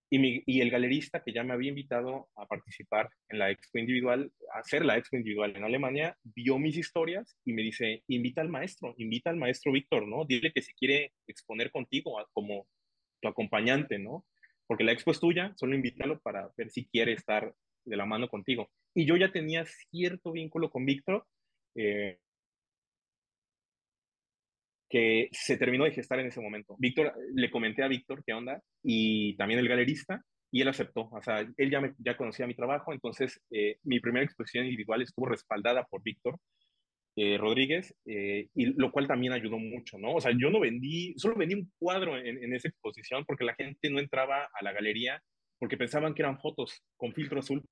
y, 0.10 0.62
el 0.62 0.70
galerista 0.70 1.24
que 1.24 1.34
ya 1.34 1.44
me 1.44 1.54
había 1.54 1.70
invitado 1.70 2.30
a 2.36 2.46
participar 2.46 3.10
en 3.30 3.40
la 3.40 3.50
expo 3.50 3.80
individual, 3.80 4.32
a 4.54 4.60
hacer 4.60 4.86
la 4.86 4.98
expo 4.98 5.18
individual 5.18 5.56
en 5.56 5.64
Alemania, 5.64 6.18
vio 6.24 6.60
mis 6.60 6.78
historias 6.78 7.38
y 7.44 7.54
me 7.54 7.64
dice, 7.64 8.04
invita 8.08 8.42
al 8.42 8.50
maestro, 8.50 8.94
invita 8.98 9.30
al 9.30 9.38
maestro 9.38 9.72
Víctor, 9.72 10.08
¿no? 10.08 10.26
Dile 10.26 10.52
que 10.54 10.62
si 10.62 10.74
quiere 10.74 11.14
exponer 11.28 11.72
contigo 11.72 12.16
como 12.34 12.68
tu 13.22 13.28
acompañante, 13.28 13.98
¿no? 14.00 14.26
Porque 14.68 14.84
la 14.84 14.92
expo 14.92 15.12
es 15.12 15.20
tuya, 15.20 15.54
solo 15.58 15.76
invítalo 15.76 16.20
para 16.22 16.50
ver 16.58 16.70
si 16.70 16.86
quiere 16.86 17.14
estar 17.14 17.54
de 17.84 17.98
la 17.98 18.06
mano 18.06 18.28
contigo. 18.28 18.70
Y 18.94 19.06
yo 19.06 19.18
ya 19.18 19.32
tenía 19.32 19.66
cierto 19.66 20.32
vínculo 20.32 20.70
con 20.70 20.86
Víctor, 20.86 21.26
eh, 21.76 22.20
se 25.32 25.58
terminó 25.58 25.84
de 25.84 25.92
gestar 25.92 26.20
en 26.20 26.28
ese 26.28 26.42
momento. 26.42 26.76
Víctor, 26.80 27.14
le 27.34 27.52
comenté 27.52 27.84
a 27.84 27.88
Víctor 27.88 28.24
qué 28.26 28.34
onda, 28.34 28.62
y 28.84 29.36
también 29.36 29.60
el 29.60 29.68
galerista, 29.68 30.22
y 30.52 30.62
él 30.62 30.68
aceptó. 30.68 31.10
O 31.12 31.22
sea, 31.22 31.40
él 31.40 31.70
ya, 31.70 31.94
ya 31.98 32.16
conocía 32.16 32.48
mi 32.48 32.56
trabajo, 32.56 32.94
entonces 32.94 33.42
eh, 33.52 33.78
mi 33.84 34.00
primera 34.00 34.26
exposición 34.26 34.66
individual 34.66 35.02
estuvo 35.02 35.28
respaldada 35.28 35.86
por 35.86 36.02
Víctor 36.02 36.40
eh, 37.18 37.38
Rodríguez, 37.38 37.96
y 38.06 38.66
lo 38.78 38.92
cual 38.92 39.08
también 39.08 39.34
ayudó 39.34 39.58
mucho, 39.58 39.98
¿no? 39.98 40.16
O 40.16 40.22
sea, 40.22 40.32
yo 40.38 40.50
no 40.50 40.60
vendí, 40.60 41.14
solo 41.18 41.36
vendí 41.36 41.56
un 41.56 41.72
cuadro 41.80 42.18
en, 42.18 42.54
esa 42.54 42.68
exposición 42.68 43.24
porque 43.26 43.46
la 43.46 43.56
gente 43.56 43.90
no 43.90 44.00
entraba 44.00 44.50
a 44.54 44.64
la 44.64 44.74
galería 44.74 45.22
porque 45.58 45.78
pensaban 45.78 46.14
que 46.14 46.22
eran 46.22 46.40
fotos 46.40 46.84
con 46.98 47.14
filtro 47.14 47.40
azul. 47.40 47.64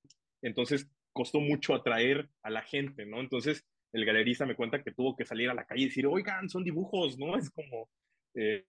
Entonces, 0.42 0.90
costó 1.12 1.42
mucho 1.42 1.76
atraer 1.76 2.30
a 2.42 2.50
la 2.50 2.64
gente, 2.64 3.06
¿no? 3.06 3.20
Entonces, 3.20 3.66
el 3.94 4.06
galerista 4.06 4.46
me 4.46 4.56
cuenta 4.56 4.84
que 4.84 4.92
tuvo 4.92 5.16
que 5.16 5.26
salir 5.26 5.50
a 5.50 5.54
la 5.54 5.66
calle 5.66 5.84
y 5.84 5.86
decir, 5.86 6.08
oigan, 6.08 6.50
son 6.50 6.64
dibujos, 6.64 7.18
¿no? 7.18 7.38
Es 7.38 7.50
como... 7.52 7.90
Eh, 8.36 8.66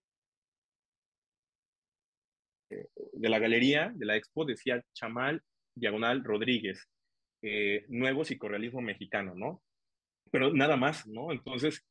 de 3.13 3.29
la 3.29 3.39
galería, 3.39 3.91
de 3.95 4.05
la 4.05 4.15
expo, 4.15 4.43
decía 4.43 4.83
Chamal 4.93 5.41
Diagonal 5.75 6.23
Rodríguez, 6.23 6.87
eh, 7.41 7.85
nuevo 7.89 8.25
psicorrealismo 8.25 8.81
mexicano, 8.81 9.35
¿no? 9.35 9.61
Pero 10.31 10.51
nada 10.53 10.75
más, 10.75 11.07
¿no? 11.07 11.31
Entonces, 11.31 11.85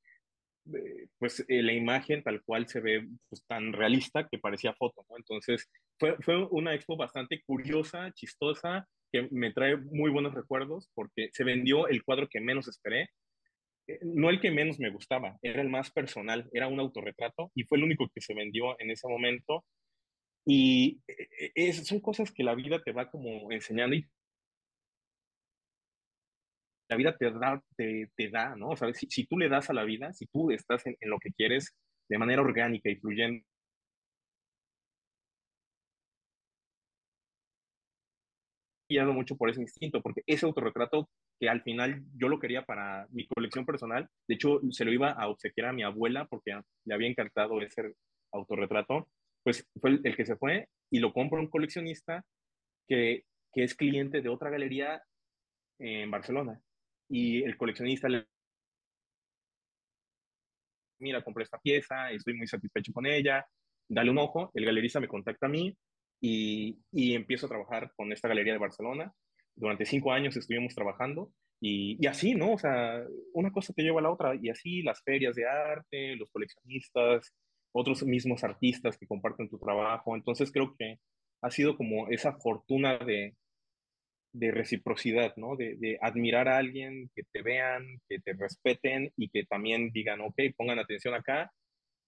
eh, 0.74 1.08
pues 1.18 1.44
la 1.48 1.72
imagen 1.72 2.22
tal 2.22 2.42
cual 2.42 2.66
se 2.68 2.80
ve 2.80 3.08
pues, 3.28 3.44
tan 3.46 3.72
realista 3.72 4.26
que 4.28 4.38
parecía 4.38 4.74
foto, 4.74 5.06
¿no? 5.08 5.16
Entonces, 5.16 5.70
fue, 5.98 6.16
fue 6.20 6.44
una 6.50 6.74
expo 6.74 6.96
bastante 6.96 7.42
curiosa, 7.46 8.10
chistosa, 8.12 8.86
que 9.12 9.28
me 9.30 9.52
trae 9.52 9.76
muy 9.76 10.10
buenos 10.10 10.34
recuerdos 10.34 10.90
porque 10.92 11.28
se 11.32 11.44
vendió 11.44 11.86
el 11.86 12.02
cuadro 12.02 12.28
que 12.28 12.40
menos 12.40 12.66
esperé, 12.66 13.02
eh, 13.02 13.08
no 14.02 14.30
el 14.30 14.40
que 14.40 14.50
menos 14.50 14.78
me 14.78 14.90
gustaba, 14.90 15.38
era 15.42 15.62
el 15.62 15.68
más 15.68 15.90
personal, 15.90 16.48
era 16.52 16.68
un 16.68 16.80
autorretrato 16.80 17.50
y 17.54 17.64
fue 17.64 17.78
el 17.78 17.84
único 17.84 18.08
que 18.14 18.20
se 18.20 18.34
vendió 18.34 18.78
en 18.80 18.90
ese 18.90 19.08
momento. 19.08 19.64
Y 20.46 21.00
eh, 21.08 21.52
eh, 21.54 21.72
son 21.72 22.00
cosas 22.00 22.30
que 22.32 22.44
la 22.44 22.54
vida 22.54 22.82
te 22.82 22.92
va 22.92 23.10
como 23.10 23.50
enseñando 23.50 23.96
y 23.96 24.06
la 26.88 26.96
vida 26.96 27.16
te 27.16 27.30
da, 27.30 27.62
te, 27.76 28.10
te 28.14 28.30
da 28.30 28.54
¿no? 28.56 28.70
O 28.70 28.76
sea, 28.76 28.92
si, 28.92 29.06
si, 29.08 29.26
tú 29.26 29.38
le 29.38 29.48
das 29.48 29.70
a 29.70 29.74
la 29.74 29.84
vida, 29.84 30.12
si 30.12 30.26
tú 30.26 30.50
estás 30.50 30.86
en, 30.86 30.96
en 31.00 31.10
lo 31.10 31.18
que 31.18 31.32
quieres 31.32 31.74
de 32.08 32.18
manera 32.18 32.42
orgánica 32.42 32.90
y 32.90 32.96
fluyendo, 32.96 33.44
guiado 38.94 39.12
mucho 39.12 39.36
por 39.36 39.50
ese 39.50 39.60
instinto, 39.60 40.00
porque 40.00 40.22
ese 40.26 40.46
autorretrato 40.46 41.08
que 41.38 41.48
al 41.48 41.62
final 41.62 42.02
yo 42.16 42.28
lo 42.28 42.38
quería 42.38 42.64
para 42.64 43.06
mi 43.10 43.26
colección 43.26 43.66
personal, 43.66 44.08
de 44.28 44.34
hecho 44.34 44.60
se 44.70 44.84
lo 44.84 44.92
iba 44.92 45.10
a 45.10 45.28
obsequiar 45.28 45.68
a 45.68 45.72
mi 45.72 45.82
abuela 45.82 46.26
porque 46.26 46.58
le 46.84 46.94
había 46.94 47.08
encantado 47.08 47.60
ese 47.60 47.94
autorretrato, 48.32 49.08
pues 49.42 49.66
fue 49.80 50.00
el, 50.02 50.16
que 50.16 50.26
se 50.26 50.36
fue 50.36 50.68
y 50.90 50.98
lo 51.00 51.12
compra 51.12 51.40
un 51.40 51.48
coleccionista 51.48 52.24
que, 52.88 53.24
que 53.52 53.64
es 53.64 53.74
cliente 53.74 54.22
de 54.22 54.28
otra 54.28 54.50
galería 54.50 55.02
en 55.78 56.10
Barcelona. 56.10 56.60
Y 57.08 57.42
el 57.42 57.56
coleccionista 57.56 58.08
le 58.08 58.26
mira, 60.98 61.22
compré 61.22 61.44
esta 61.44 61.58
pieza, 61.58 62.10
estoy 62.10 62.34
muy 62.34 62.46
satisfecho 62.46 62.92
con 62.92 63.06
ella, 63.06 63.46
dale 63.88 64.10
un 64.10 64.18
ojo, 64.18 64.50
el 64.54 64.64
galerista 64.64 65.00
me 65.00 65.08
contacta 65.08 65.46
a 65.46 65.50
mí, 65.50 65.76
y, 66.26 67.14
empiezo 67.14 67.46
a 67.46 67.48
trabajar 67.50 67.92
con 67.96 68.12
esta 68.12 68.28
galería 68.28 68.54
de 68.54 68.58
Barcelona. 68.58 69.12
Durante 69.54 69.84
cinco 69.84 70.12
años 70.12 70.36
estuvimos 70.36 70.74
trabajando 70.74 71.30
y, 71.60 71.98
y, 72.02 72.06
así, 72.06 72.34
¿no? 72.34 72.54
O 72.54 72.58
sea, 72.58 73.04
una 73.34 73.52
cosa 73.52 73.72
te 73.74 73.82
lleva 73.82 74.00
a 74.00 74.04
la 74.04 74.10
otra 74.10 74.34
y 74.40 74.48
así 74.48 74.82
las 74.82 75.02
ferias 75.02 75.34
de 75.36 75.46
arte, 75.46 76.16
los 76.16 76.30
coleccionistas, 76.30 77.34
otros 77.72 78.02
mismos 78.04 78.42
artistas 78.42 78.96
que 78.96 79.06
comparten 79.06 79.50
tu 79.50 79.58
trabajo. 79.58 80.16
Entonces 80.16 80.50
creo 80.50 80.74
que 80.78 80.98
ha 81.42 81.50
sido 81.50 81.76
como 81.76 82.08
esa 82.08 82.32
fortuna 82.38 82.98
de, 82.98 83.36
de 84.32 84.50
reciprocidad, 84.50 85.34
¿no? 85.36 85.56
De, 85.56 85.76
de, 85.76 85.98
admirar 86.00 86.48
a 86.48 86.58
alguien, 86.58 87.10
que 87.14 87.22
te 87.32 87.42
vean, 87.42 88.00
que 88.08 88.18
te 88.20 88.32
respeten 88.32 89.12
y 89.16 89.28
que 89.28 89.44
también 89.44 89.90
digan, 89.92 90.20
ok, 90.22 90.40
pongan 90.56 90.78
atención 90.78 91.14
acá 91.14 91.52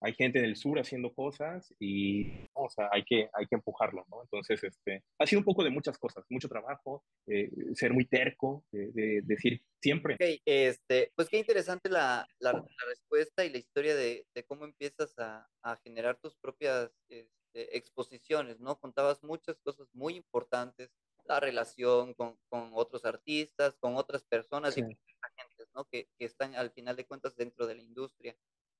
hay 0.00 0.14
gente 0.14 0.38
en 0.38 0.44
el 0.44 0.56
sur 0.56 0.78
haciendo 0.78 1.12
cosas 1.12 1.74
y, 1.80 2.45
o 2.66 2.70
sea, 2.70 2.88
hay 2.92 3.04
que, 3.04 3.28
hay 3.32 3.46
que 3.46 3.54
empujarlo, 3.54 4.04
¿no? 4.10 4.22
Entonces, 4.22 4.62
este, 4.62 5.04
ha 5.18 5.26
sido 5.26 5.40
un 5.40 5.44
poco 5.44 5.64
de 5.64 5.70
muchas 5.70 5.98
cosas, 5.98 6.24
mucho 6.28 6.48
trabajo, 6.48 7.04
eh, 7.26 7.50
ser 7.74 7.92
muy 7.92 8.06
terco, 8.06 8.64
de, 8.70 9.22
decir 9.24 9.62
siempre. 9.80 10.14
Okay, 10.14 10.40
este, 10.44 11.12
pues 11.14 11.28
qué 11.28 11.38
interesante 11.38 11.88
la, 11.88 12.26
la, 12.38 12.52
la 12.52 12.86
respuesta 12.88 13.44
y 13.44 13.50
la 13.50 13.58
historia 13.58 13.94
de, 13.94 14.26
de 14.34 14.44
cómo 14.44 14.64
empiezas 14.64 15.18
a, 15.18 15.48
a, 15.62 15.76
generar 15.76 16.18
tus 16.20 16.36
propias 16.36 16.90
este, 17.08 17.76
exposiciones, 17.76 18.60
¿no? 18.60 18.78
Contabas 18.78 19.22
muchas 19.22 19.58
cosas 19.60 19.88
muy 19.92 20.16
importantes, 20.16 20.90
la 21.24 21.40
relación 21.40 22.14
con, 22.14 22.38
con 22.48 22.70
otros 22.74 23.04
artistas, 23.04 23.76
con 23.80 23.96
otras 23.96 24.24
personas 24.24 24.74
sí. 24.74 24.80
y 24.80 25.16
agentes, 25.22 25.68
¿no? 25.74 25.84
Que, 25.86 26.08
que 26.18 26.24
están 26.24 26.54
al 26.54 26.70
final 26.70 26.96
de 26.96 27.06
cuentas 27.06 27.36
dentro 27.36 27.66
de 27.66 27.74
la 27.76 27.82
industria. 27.82 28.36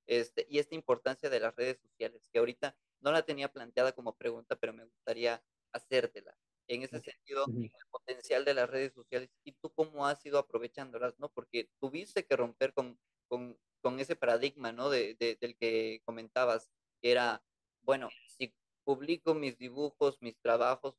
Este, 0.06 0.46
y 0.48 0.58
esta 0.58 0.74
importancia 0.74 1.30
de 1.30 1.40
las 1.40 1.54
redes 1.56 1.78
sociales, 1.80 2.28
que 2.32 2.38
ahorita 2.38 2.76
no 3.00 3.12
la 3.12 3.24
tenía 3.24 3.52
planteada 3.52 3.92
como 3.92 4.16
pregunta, 4.16 4.56
pero 4.56 4.72
me 4.72 4.84
gustaría 4.84 5.42
hacértela. 5.72 6.36
En 6.68 6.82
ese 6.82 7.00
sentido, 7.00 7.52
el 7.78 7.86
potencial 7.90 8.44
de 8.44 8.54
las 8.54 8.68
redes 8.70 8.92
sociales 8.94 9.30
y 9.44 9.52
tú 9.52 9.72
cómo 9.72 10.06
has 10.06 10.24
ido 10.26 10.38
aprovechándolas, 10.38 11.18
¿no? 11.18 11.30
Porque 11.30 11.70
tuviste 11.80 12.24
que 12.26 12.36
romper 12.36 12.72
con, 12.72 12.98
con, 13.28 13.58
con 13.82 14.00
ese 14.00 14.16
paradigma, 14.16 14.72
¿no? 14.72 14.90
De, 14.90 15.14
de, 15.14 15.36
del 15.40 15.56
que 15.56 16.02
comentabas, 16.04 16.70
que 17.02 17.12
era, 17.12 17.44
bueno, 17.82 18.08
si 18.26 18.54
publico 18.84 19.34
mis 19.34 19.58
dibujos, 19.58 20.20
mis 20.22 20.38
trabajos, 20.40 20.96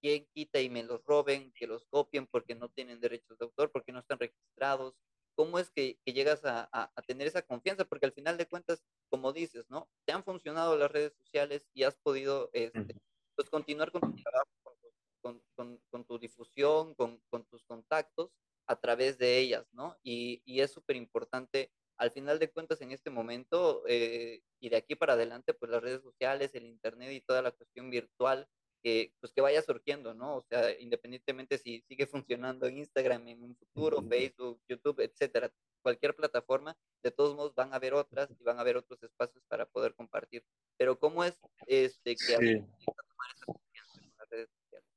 ¿quién 0.00 0.26
quita 0.34 0.60
y 0.60 0.68
me 0.68 0.82
los 0.82 1.04
roben, 1.04 1.52
que 1.52 1.66
los 1.66 1.86
copien 1.86 2.26
porque 2.26 2.54
no 2.54 2.68
tienen 2.70 3.00
derechos 3.00 3.38
de 3.38 3.44
autor, 3.46 3.70
porque 3.72 3.92
no 3.92 4.00
están 4.00 4.18
registrados? 4.18 4.94
¿Cómo 5.34 5.58
es 5.58 5.70
que, 5.70 5.98
que 6.04 6.12
llegas 6.12 6.44
a, 6.44 6.68
a, 6.72 6.90
a, 6.94 7.02
tener 7.02 7.26
esa 7.26 7.42
confianza? 7.42 7.84
Porque 7.84 8.06
al 8.06 8.12
final 8.12 8.36
de 8.36 8.46
cuentas, 8.46 8.82
como 9.08 9.32
dices, 9.32 9.64
¿no? 9.70 9.88
Te 10.04 10.12
han 10.12 10.24
funcionado 10.24 10.76
las 10.76 10.90
redes 10.90 11.14
sociales 11.14 11.68
y 11.74 11.84
has 11.84 11.96
podido 11.96 12.50
este, 12.52 12.96
pues, 13.34 13.48
continuar 13.50 13.90
con 13.90 14.00
tu 14.02 14.14
trabajo, 14.14 14.50
con 14.62 14.74
tu, 14.78 14.88
con, 15.20 15.42
con, 15.54 15.80
con 15.90 16.04
tu 16.04 16.18
difusión, 16.18 16.94
con, 16.94 17.20
con, 17.30 17.44
tus 17.46 17.64
contactos 17.64 18.30
a 18.66 18.76
través 18.76 19.18
de 19.18 19.38
ellas, 19.38 19.66
¿no? 19.72 19.96
Y, 20.02 20.42
y 20.44 20.60
es 20.60 20.70
súper 20.70 20.96
importante 20.96 21.72
al 21.96 22.10
final 22.10 22.38
de 22.38 22.50
cuentas 22.50 22.80
en 22.80 22.90
este 22.90 23.10
momento 23.10 23.84
eh, 23.86 24.42
y 24.60 24.68
de 24.68 24.76
aquí 24.76 24.96
para 24.96 25.12
adelante, 25.12 25.54
pues 25.54 25.70
las 25.70 25.82
redes 25.82 26.02
sociales, 26.02 26.54
el 26.54 26.66
Internet 26.66 27.12
y 27.12 27.20
toda 27.20 27.42
la 27.42 27.52
cuestión 27.52 27.90
virtual, 27.90 28.48
eh, 28.84 29.12
pues 29.20 29.32
que 29.32 29.40
vaya 29.40 29.62
surgiendo, 29.62 30.14
¿no? 30.14 30.36
O 30.36 30.42
sea, 30.42 30.78
independientemente 30.80 31.58
si 31.58 31.82
sigue 31.82 32.06
funcionando 32.06 32.68
Instagram 32.68 33.28
en 33.28 33.42
un 33.42 33.56
futuro, 33.56 34.02
Facebook, 34.02 34.60
YouTube, 34.68 35.00
etcétera, 35.00 35.52
cualquier 35.82 36.14
plataforma, 36.14 36.76
de 37.02 37.10
todos 37.10 37.36
modos 37.36 37.54
van 37.54 37.72
a 37.72 37.76
haber 37.76 37.94
otras 37.94 38.30
y 38.30 38.42
van 38.42 38.58
a 38.58 38.62
haber 38.62 38.76
otros 38.76 39.02
espacios 39.02 39.44
para 39.48 39.66
poder 39.66 39.94
compartir. 39.94 40.44
Pero 40.76 40.98
¿cómo 40.98 41.24
es 41.24 41.38
este, 41.66 42.16
que 42.16 42.16
sí. 42.16 42.36
tomar 42.36 43.30
esa 43.34 43.46
confianza 43.46 44.00
en 44.00 44.12
las 44.18 44.30
redes 44.30 44.50
sociales? 44.50 44.88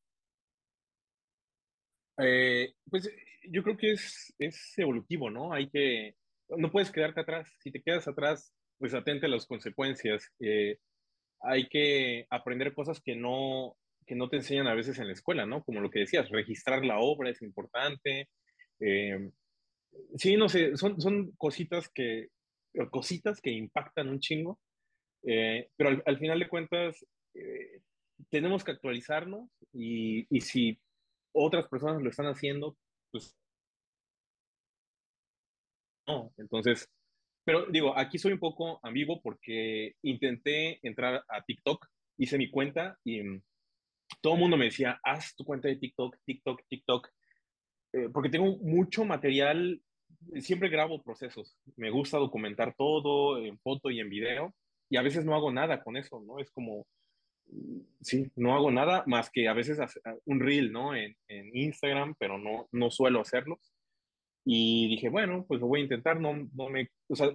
Eh, 2.18 2.74
pues 2.90 3.10
yo 3.50 3.64
creo 3.64 3.78
que 3.78 3.92
es, 3.92 4.34
es 4.40 4.78
evolutivo, 4.78 5.30
¿no? 5.30 5.54
Hay 5.54 5.70
que, 5.70 6.16
no 6.50 6.72
puedes 6.72 6.92
quedarte 6.92 7.22
atrás. 7.22 7.50
Si 7.60 7.72
te 7.72 7.82
quedas 7.82 8.08
atrás, 8.08 8.54
pues 8.78 8.94
atente 8.94 9.26
a 9.26 9.30
las 9.30 9.46
consecuencias. 9.46 10.32
Eh, 10.40 10.80
hay 11.46 11.68
que 11.68 12.28
aprender 12.30 12.74
cosas 12.74 13.02
que 13.02 13.16
no, 13.16 13.78
que 14.06 14.16
no 14.16 14.30
te 14.30 14.38
enseñan 14.38 14.68
a 14.68 14.76
veces 14.76 15.00
en 15.00 15.08
la 15.08 15.14
escuela, 15.14 15.46
¿no? 15.46 15.64
Como 15.64 15.82
lo 15.82 15.90
que 15.90 16.00
decías, 16.00 16.30
registrar 16.30 16.86
la 16.86 17.00
obra 17.00 17.30
es 17.30 17.42
importante. 17.42 18.30
Eh, 18.80 19.32
sí, 20.18 20.38
no 20.38 20.50
sé, 20.50 20.76
son, 20.78 21.00
son 21.00 21.32
cositas 21.38 21.90
que, 21.90 22.30
cositas 22.92 23.42
que 23.42 23.52
impactan 23.52 24.10
un 24.10 24.20
chingo, 24.20 24.60
eh, 25.24 25.70
pero 25.76 25.90
al, 25.90 26.04
al, 26.06 26.18
final 26.18 26.40
de 26.40 26.50
cuentas 26.50 27.06
eh, 27.34 27.82
tenemos 28.30 28.64
que 28.64 28.72
actualizarnos 28.72 29.50
y, 29.74 30.26
y 30.30 30.42
si 30.42 30.80
otras 31.34 31.68
personas 31.68 32.02
lo 32.02 32.10
están 32.10 32.28
haciendo, 32.28 32.78
pues 33.12 33.36
no. 36.08 36.34
Entonces, 36.38 36.90
pero 37.46 37.68
digo, 37.68 37.98
aquí 37.98 38.18
soy 38.18 38.34
un 38.34 38.40
poco 38.40 38.80
ambiguo 38.84 39.22
porque 39.22 39.96
intenté 40.02 40.80
entrar 40.86 41.24
a 41.30 41.44
TikTok, 41.44 41.86
hice 42.18 42.40
mi 42.40 42.50
cuenta 42.50 42.98
y 43.04 43.22
mm, 43.22 43.42
todo 44.20 44.34
el 44.34 44.40
mundo 44.40 44.58
me 44.58 44.66
decía, 44.66 45.00
haz 45.04 45.36
tu 45.36 45.46
cuenta 45.46 45.68
de 45.68 45.76
TikTok, 45.76 46.18
TikTok, 46.26 46.62
TikTok, 46.68 47.10
eh, 47.94 48.10
porque 48.12 48.30
tengo 48.30 48.58
mucho 48.58 49.06
material, 49.06 49.80
siempre 50.40 50.70
grabo 50.70 51.04
procesos, 51.04 51.56
me 51.78 51.92
gusta 51.92 52.18
documentar 52.18 52.74
todo 52.76 53.38
en 53.38 53.60
foto 53.60 53.92
y 53.92 54.00
en 54.00 54.10
video, 54.10 54.56
y 54.90 54.98
a 54.98 55.04
veces 55.04 55.24
no 55.24 55.36
hago 55.36 55.52
nada 55.52 55.84
con 55.84 55.98
eso, 55.98 56.22
¿no? 56.22 56.40
Es 56.40 56.50
como, 56.50 56.88
mm, 57.46 57.80
sí, 58.02 58.32
no 58.36 58.56
hago 58.56 58.72
nada 58.72 59.04
más 59.06 59.30
que 59.30 59.48
a 59.48 59.54
veces 59.54 59.78
un 60.26 60.40
reel, 60.40 60.72
¿no? 60.72 60.96
En, 60.96 61.16
en 61.28 61.56
Instagram, 61.56 62.16
pero 62.18 62.40
no, 62.40 62.68
no 62.72 62.90
suelo 62.90 63.22
hacerlos. 63.22 63.75
Y 64.46 64.88
dije, 64.90 65.10
bueno, 65.10 65.46
pues 65.48 65.60
lo 65.60 65.68
voy 65.68 65.80
a 65.82 65.84
intentar, 65.84 66.20
no, 66.20 66.34
no 66.54 66.70
me, 66.70 66.90
o 67.10 67.16
sea, 67.16 67.32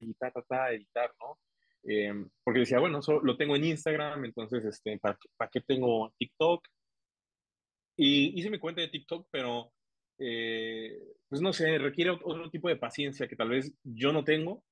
editar, 0.00 0.32
ta, 0.48 0.72
editar, 0.72 1.12
¿no? 1.20 1.38
Eh, 1.84 2.12
porque 2.44 2.60
decía, 2.60 2.78
bueno, 2.78 3.00
solo 3.00 3.22
lo 3.22 3.36
tengo 3.36 3.56
en 3.56 3.64
Instagram, 3.64 4.24
entonces, 4.26 4.64
este, 4.64 4.98
¿para, 4.98 5.18
¿para 5.36 5.50
qué 5.50 5.60
tengo 5.62 6.12
TikTok? 6.18 6.66
Y 7.96 8.38
hice 8.38 8.50
mi 8.50 8.58
cuenta 8.58 8.82
de 8.82 8.88
TikTok, 8.88 9.28
pero, 9.30 9.72
eh, 10.18 10.98
pues 11.28 11.40
no 11.40 11.52
sé, 11.52 11.78
requiere 11.78 12.10
otro 12.10 12.50
tipo 12.50 12.68
de 12.68 12.76
paciencia 12.76 13.28
que 13.28 13.36
tal 13.36 13.50
vez 13.50 13.72
yo 13.82 14.12
no 14.12 14.24
tengo. 14.24 14.64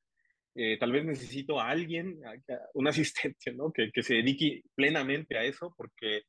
Eh, 0.55 0.77
tal 0.79 0.91
vez 0.93 1.05
necesito 1.05 1.61
a 1.61 1.69
alguien, 1.69 2.21
a, 2.25 2.33
a 2.33 2.59
un 2.75 2.89
asistente, 2.89 3.53
¿no? 3.53 3.73
Que, 3.73 3.91
que 3.93 4.03
se 4.03 4.15
dedique 4.15 4.63
plenamente 4.75 5.39
a 5.39 5.45
eso, 5.45 5.75
porque 5.77 6.23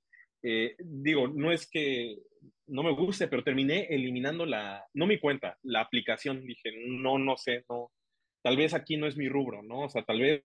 eh, 0.44 0.76
digo, 0.80 1.28
no 1.28 1.52
es 1.52 1.70
que 1.70 2.18
no 2.70 2.84
me 2.84 2.92
guste, 2.94 3.28
pero 3.28 3.44
terminé 3.44 3.88
eliminando 3.90 4.46
la, 4.46 4.86
no 4.94 5.08
mi 5.08 5.20
cuenta, 5.20 5.58
la 5.64 5.82
aplicación. 5.82 6.46
Dije, 6.46 6.72
no, 6.88 7.18
no 7.18 7.38
sé, 7.38 7.66
no, 7.70 7.92
tal 8.44 8.58
vez 8.58 8.74
aquí 8.74 8.98
no 8.98 9.08
es 9.08 9.18
mi 9.18 9.30
rubro, 9.30 9.62
¿no? 9.64 9.82
O 9.82 9.90
sea, 9.90 10.04
tal 10.04 10.20
vez, 10.20 10.44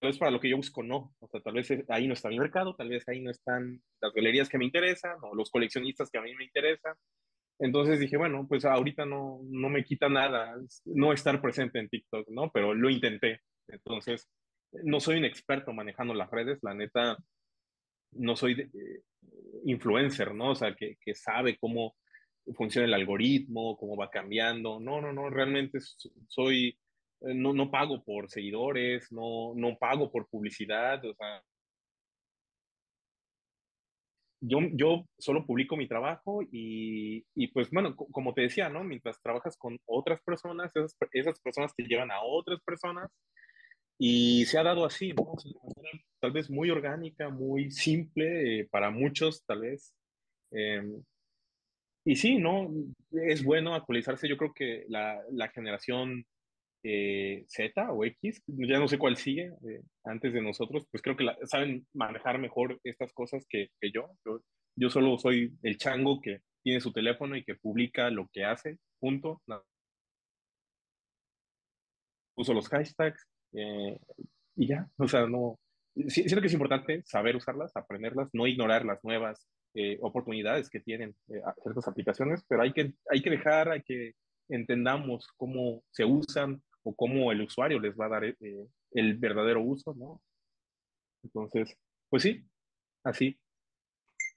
tal 0.00 0.10
vez 0.10 0.18
para 0.18 0.30
lo 0.30 0.40
que 0.40 0.50
yo 0.50 0.56
busco, 0.56 0.82
no. 0.82 1.14
O 1.20 1.28
sea, 1.28 1.40
tal 1.40 1.54
vez 1.54 1.68
ahí 1.88 2.06
no 2.06 2.14
está 2.14 2.28
mi 2.28 2.38
mercado, 2.38 2.74
tal 2.76 2.88
vez 2.88 3.08
ahí 3.08 3.20
no 3.20 3.30
están 3.30 3.82
las 4.00 4.12
galerías 4.12 4.48
que 4.48 4.58
me 4.58 4.64
interesan 4.64 5.16
o 5.22 5.34
los 5.34 5.50
coleccionistas 5.50 6.10
que 6.10 6.18
a 6.18 6.22
mí 6.22 6.34
me 6.34 6.44
interesan. 6.44 6.94
Entonces 7.58 7.98
dije, 7.98 8.16
bueno, 8.16 8.46
pues 8.48 8.64
ahorita 8.64 9.06
no, 9.06 9.40
no 9.44 9.68
me 9.70 9.84
quita 9.84 10.08
nada 10.08 10.54
no 10.84 11.12
estar 11.12 11.40
presente 11.40 11.78
en 11.78 11.88
TikTok, 11.88 12.28
¿no? 12.28 12.50
Pero 12.50 12.74
lo 12.74 12.90
intenté. 12.90 13.40
Entonces, 13.68 14.28
no 14.84 15.00
soy 15.00 15.16
un 15.18 15.24
experto 15.24 15.72
manejando 15.72 16.14
las 16.14 16.30
redes, 16.30 16.58
la 16.62 16.74
neta, 16.74 17.16
no 18.18 18.36
soy 18.36 18.54
de, 18.54 18.62
eh, 18.64 19.02
influencer, 19.64 20.34
¿no? 20.34 20.50
O 20.52 20.54
sea, 20.54 20.74
que, 20.74 20.96
que, 21.00 21.14
sabe 21.14 21.58
cómo 21.58 21.96
funciona 22.54 22.86
el 22.86 22.94
algoritmo, 22.94 23.76
cómo 23.76 23.96
va 23.96 24.10
cambiando. 24.10 24.80
No, 24.80 25.00
no, 25.00 25.12
no, 25.12 25.30
realmente 25.30 25.78
soy, 26.28 26.78
eh, 27.22 27.34
no, 27.34 27.52
no 27.52 27.70
pago 27.70 28.02
por 28.04 28.30
seguidores, 28.30 29.10
no, 29.12 29.54
no 29.54 29.76
pago 29.78 30.10
por 30.10 30.28
publicidad, 30.28 31.04
o 31.04 31.14
sea, 31.14 31.42
yo, 34.40 34.60
yo 34.72 35.06
solo 35.18 35.46
publico 35.46 35.76
mi 35.76 35.88
trabajo 35.88 36.42
y, 36.52 37.24
y, 37.34 37.48
pues 37.48 37.70
bueno, 37.70 37.96
como 37.96 38.34
te 38.34 38.42
decía, 38.42 38.68
¿no? 38.68 38.84
Mientras 38.84 39.20
trabajas 39.22 39.56
con 39.56 39.78
otras 39.86 40.20
personas, 40.22 40.74
esas, 40.74 40.96
esas 41.12 41.40
personas 41.40 41.74
te 41.74 41.84
llevan 41.84 42.10
a 42.10 42.22
otras 42.22 42.60
personas 42.62 43.10
y 43.98 44.44
se 44.46 44.58
ha 44.58 44.62
dado 44.62 44.84
así, 44.84 45.12
¿no? 45.12 45.34
tal 46.20 46.32
vez 46.32 46.50
muy 46.50 46.70
orgánica, 46.70 47.28
muy 47.28 47.70
simple 47.70 48.60
eh, 48.60 48.68
para 48.70 48.90
muchos, 48.90 49.44
tal 49.44 49.60
vez. 49.60 49.94
Eh, 50.50 50.82
y 52.04 52.16
sí, 52.16 52.38
¿no? 52.38 52.70
Es 53.10 53.42
bueno 53.42 53.74
actualizarse. 53.74 54.28
Yo 54.28 54.36
creo 54.36 54.52
que 54.54 54.84
la, 54.88 55.20
la 55.32 55.48
generación 55.48 56.24
eh, 56.88 57.44
Z 57.48 57.90
o 57.90 58.04
X, 58.04 58.42
ya 58.46 58.78
no 58.78 58.86
sé 58.86 58.96
cuál 58.96 59.16
sigue 59.16 59.52
eh, 59.68 59.82
antes 60.04 60.32
de 60.32 60.40
nosotros, 60.40 60.86
pues 60.88 61.02
creo 61.02 61.16
que 61.16 61.26
saben 61.44 61.84
manejar 61.92 62.38
mejor 62.38 62.78
estas 62.84 63.12
cosas 63.12 63.44
que, 63.48 63.70
que 63.80 63.90
yo. 63.90 64.08
yo. 64.24 64.40
Yo 64.76 64.88
solo 64.90 65.18
soy 65.18 65.56
el 65.62 65.78
chango 65.78 66.20
que 66.20 66.42
tiene 66.62 66.80
su 66.80 66.92
teléfono 66.92 67.36
y 67.36 67.42
que 67.44 67.56
publica 67.56 68.08
lo 68.10 68.28
que 68.32 68.44
hace, 68.44 68.78
punto. 69.00 69.42
Uso 72.36 72.54
los 72.54 72.68
hashtags, 72.68 73.26
eh, 73.56 73.98
y 74.56 74.68
ya, 74.68 74.88
o 74.98 75.08
sea, 75.08 75.26
no, 75.26 75.58
siento 76.08 76.40
que 76.40 76.46
es 76.46 76.52
importante 76.52 77.02
saber 77.04 77.36
usarlas, 77.36 77.74
aprenderlas, 77.74 78.28
no 78.32 78.46
ignorar 78.46 78.84
las 78.84 79.02
nuevas 79.02 79.48
eh, 79.74 79.98
oportunidades 80.00 80.70
que 80.70 80.80
tienen 80.80 81.14
eh, 81.28 81.40
ciertas 81.62 81.88
aplicaciones, 81.88 82.44
pero 82.48 82.62
hay 82.62 82.72
que, 82.72 82.94
hay 83.10 83.22
que 83.22 83.30
dejar 83.30 83.70
a 83.70 83.80
que 83.80 84.14
entendamos 84.48 85.28
cómo 85.36 85.82
se 85.90 86.04
usan 86.04 86.62
o 86.82 86.94
cómo 86.94 87.32
el 87.32 87.42
usuario 87.42 87.80
les 87.80 87.94
va 87.94 88.06
a 88.06 88.10
dar 88.10 88.24
eh, 88.24 88.36
el 88.92 89.18
verdadero 89.18 89.60
uso, 89.60 89.94
¿no? 89.94 90.22
Entonces, 91.22 91.76
pues 92.08 92.22
sí, 92.22 92.44
así. 93.04 93.38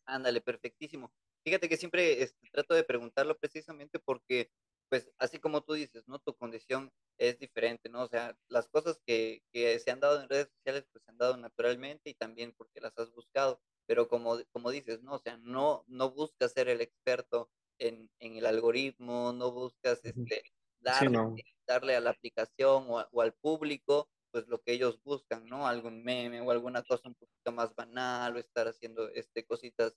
Ándale, 0.06 0.42
perfectísimo. 0.42 1.12
Fíjate 1.44 1.70
que 1.70 1.78
siempre 1.78 2.24
este, 2.24 2.50
trato 2.52 2.74
de 2.74 2.84
preguntarlo 2.84 3.38
precisamente 3.38 4.00
porque 4.00 4.50
pues 4.90 5.12
así 5.20 5.40
como 5.40 5.62
tú 5.62 5.74
dices, 5.74 6.08
¿no? 6.08 6.20
Tu 6.20 6.36
condición 6.36 6.92
es 7.18 7.38
diferente, 7.38 7.90
¿no? 7.90 8.04
O 8.04 8.08
sea, 8.08 8.36
las 8.48 8.68
cosas 8.68 9.00
que, 9.06 9.44
que, 9.54 9.78
se 9.80 9.92
han 9.92 10.00
dado 10.00 10.22
en 10.22 10.30
redes 10.30 10.50
sociales, 10.50 10.86
pues 10.92 11.04
se 11.04 11.12
han 11.12 11.18
dado 11.18 11.38
naturalmente 11.38 12.10
y 12.10 12.16
también 12.16 12.54
porque 12.58 12.82
las 12.82 12.98
has 12.98 13.12
buscado, 13.14 13.62
pero 13.86 14.08
como, 14.08 14.38
como 14.52 14.72
dices, 14.72 15.02
¿no? 15.04 15.14
O 15.14 15.20
sea, 15.20 15.38
no, 15.38 15.84
no 15.88 16.12
buscas 16.12 16.54
ser 16.54 16.70
el 16.70 16.82
experto 16.82 17.50
en, 17.78 18.10
en 18.20 18.36
el 18.38 18.46
algoritmo, 18.46 19.32
no 19.32 19.52
buscas 19.52 20.04
este, 20.04 20.44
darle, 20.80 21.08
sí, 21.08 21.14
no. 21.14 21.36
darle 21.68 21.96
a 21.96 22.02
la 22.02 22.10
aplicación 22.10 22.86
o, 22.90 23.00
a, 23.00 23.08
o, 23.12 23.22
al 23.22 23.34
público, 23.34 24.10
pues 24.32 24.48
lo 24.48 24.62
que 24.62 24.74
ellos 24.74 25.02
buscan, 25.04 25.46
¿no? 25.46 25.68
Algún 25.68 26.04
meme 26.04 26.42
o 26.42 26.52
alguna 26.52 26.84
cosa 26.84 27.08
un 27.08 27.16
poquito 27.16 27.52
más 27.52 27.76
banal 27.76 28.36
o 28.36 28.40
estar 28.40 28.68
haciendo 28.68 29.10
este, 29.10 29.46
cositas, 29.46 29.96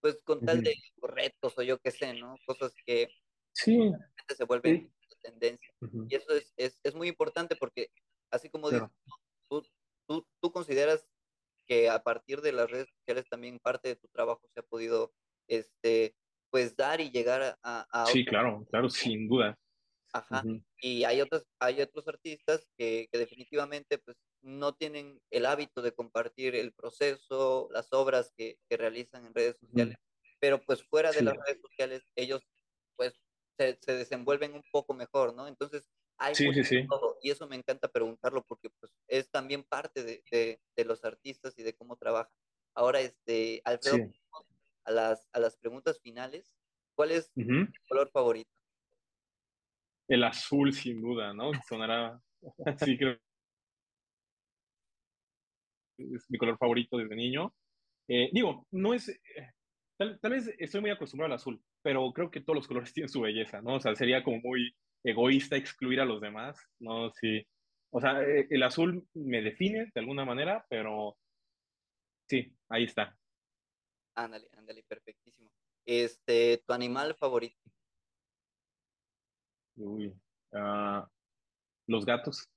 pues 0.00 0.20
con 0.22 0.44
tal 0.44 0.62
de 0.62 0.74
retos 1.00 1.56
o 1.56 1.62
yo 1.62 1.78
qué 1.78 1.90
sé, 1.90 2.12
¿no? 2.14 2.36
Cosas 2.46 2.74
que 2.84 3.08
Sí. 3.54 3.92
Se 4.36 4.44
vuelven 4.44 4.92
sí. 5.00 5.16
tendencia. 5.22 5.74
Uh 5.80 5.86
-huh. 5.86 6.06
Y 6.10 6.14
eso 6.14 6.32
es, 6.32 6.52
es, 6.56 6.80
es, 6.82 6.94
muy 6.94 7.08
importante 7.08 7.56
porque, 7.56 7.90
así 8.30 8.50
como 8.50 8.68
claro. 8.68 8.90
dices, 8.92 9.20
tú, 9.48 9.62
tú, 10.06 10.26
tú 10.40 10.52
consideras 10.52 11.06
que 11.66 11.88
a 11.88 12.02
partir 12.02 12.40
de 12.40 12.52
las 12.52 12.70
redes 12.70 12.88
sociales 12.98 13.26
también 13.28 13.58
parte 13.58 13.88
de 13.88 13.96
tu 13.96 14.08
trabajo 14.08 14.42
se 14.52 14.60
ha 14.60 14.62
podido 14.62 15.12
este 15.48 16.14
pues 16.50 16.76
dar 16.76 17.00
y 17.00 17.10
llegar 17.10 17.58
a, 17.62 17.86
a 17.90 18.06
sí 18.06 18.24
claro 18.24 18.66
claro 18.70 18.88
sin 18.88 19.28
duda 19.28 19.58
ajá 20.12 20.42
uh 20.44 20.48
-huh. 20.48 20.64
y 20.78 21.04
hay 21.04 21.20
otros 21.20 21.44
hay 21.58 21.80
otros 21.80 22.06
artistas 22.06 22.66
que, 22.76 23.08
que, 23.10 23.18
definitivamente 23.18 23.98
pues 23.98 24.16
no 24.42 24.74
tienen 24.74 25.20
el 25.30 25.46
hábito 25.46 25.82
de 25.82 25.92
compartir 25.92 26.54
el 26.54 26.72
proceso 26.72 27.68
las 27.72 27.92
obras 27.92 28.32
que, 28.36 28.58
que 28.68 28.76
realizan 28.76 29.26
en 29.26 29.34
redes 29.34 29.56
sociales 29.58 29.96
uh 29.96 30.00
-huh. 30.00 30.36
pero 30.38 30.62
pues 30.62 30.82
fuera 30.84 31.10
de 31.10 31.18
sí. 31.18 31.24
las 31.24 31.36
redes 31.36 31.60
sociales 31.60 32.02
ellos 32.14 32.42
pues 32.96 33.14
se, 33.56 33.78
se, 33.80 33.96
desenvuelven 33.96 34.54
un 34.54 34.64
poco 34.72 34.94
mejor 34.94 35.34
no 35.34 35.46
entonces 35.46 35.88
hay 36.18 36.34
sí, 36.34 36.52
sí, 36.54 36.64
sí. 36.64 36.86
todo 36.86 37.18
y 37.22 37.30
eso 37.30 37.48
me 37.48 37.56
encanta 37.56 37.88
preguntarlo 37.88 38.44
porque 38.44 38.70
pues 38.70 38.92
es 39.08 39.30
también 39.30 39.64
parte 39.64 40.04
de, 40.04 40.22
de, 40.30 40.60
de 40.76 40.84
los 40.84 41.04
artistas 41.04 41.58
y 41.58 41.62
de 41.62 41.74
cómo 41.74 41.96
trabajan. 41.96 42.32
Ahora, 42.74 43.00
este, 43.00 43.62
Alfredo, 43.64 43.96
sí. 43.96 44.20
a, 44.84 44.90
las, 44.90 45.28
a 45.32 45.38
las 45.38 45.56
preguntas 45.56 46.00
finales, 46.00 46.54
¿cuál 46.94 47.12
es 47.12 47.30
uh 47.36 47.40
-huh. 47.40 47.72
tu 47.72 47.80
color 47.88 48.10
favorito? 48.10 48.50
El 50.08 50.24
azul, 50.24 50.72
sin 50.72 51.00
duda, 51.00 51.32
¿no? 51.32 51.50
Sonará 51.68 52.20
así 52.66 52.98
que 52.98 53.18
es 55.98 56.26
mi 56.28 56.38
color 56.38 56.58
favorito 56.58 56.98
desde 56.98 57.16
niño. 57.16 57.54
Eh, 58.08 58.28
digo, 58.32 58.66
no 58.70 58.92
es, 58.92 59.08
tal, 59.96 60.18
tal, 60.20 60.32
vez 60.32 60.54
estoy 60.58 60.80
muy 60.80 60.90
acostumbrado 60.90 61.32
al 61.32 61.36
azul, 61.36 61.62
pero 61.82 62.12
creo 62.12 62.30
que 62.30 62.40
todos 62.40 62.56
los 62.56 62.68
colores 62.68 62.92
tienen 62.94 63.08
su 63.08 63.20
belleza, 63.20 63.60
¿no? 63.62 63.76
O 63.76 63.80
sea, 63.80 63.94
sería 63.94 64.22
como 64.22 64.40
muy 64.40 64.74
egoísta 65.04 65.56
excluir 65.56 66.00
a 66.00 66.04
los 66.04 66.20
demás, 66.20 66.58
¿no? 66.80 67.10
Sí. 67.10 67.46
O 67.90 68.00
sea, 68.00 68.22
eh, 68.22 68.46
el 68.50 68.62
azul 68.62 69.06
me 69.14 69.42
define 69.42 69.90
de 69.94 70.00
alguna 70.00 70.24
manera, 70.24 70.66
pero 70.68 71.16
sí, 72.28 72.52
ahí 72.68 72.84
está. 72.84 73.16
Ándale, 74.16 74.48
ándale, 74.52 74.82
perfectísimo. 74.84 75.50
Este, 75.86 76.62
¿tu 76.66 76.72
animal 76.72 77.14
favorito? 77.14 77.58
Uy, 79.76 80.08
uh, 80.52 81.06
los 81.86 82.06
gatos. 82.06 82.48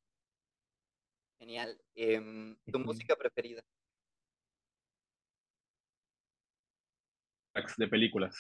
Genial. 1.40 1.80
Eh, 1.96 2.20
¿Tu 2.72 2.80
música 2.80 3.16
preferida? 3.16 3.64
De 7.78 7.88
películas. 7.88 8.36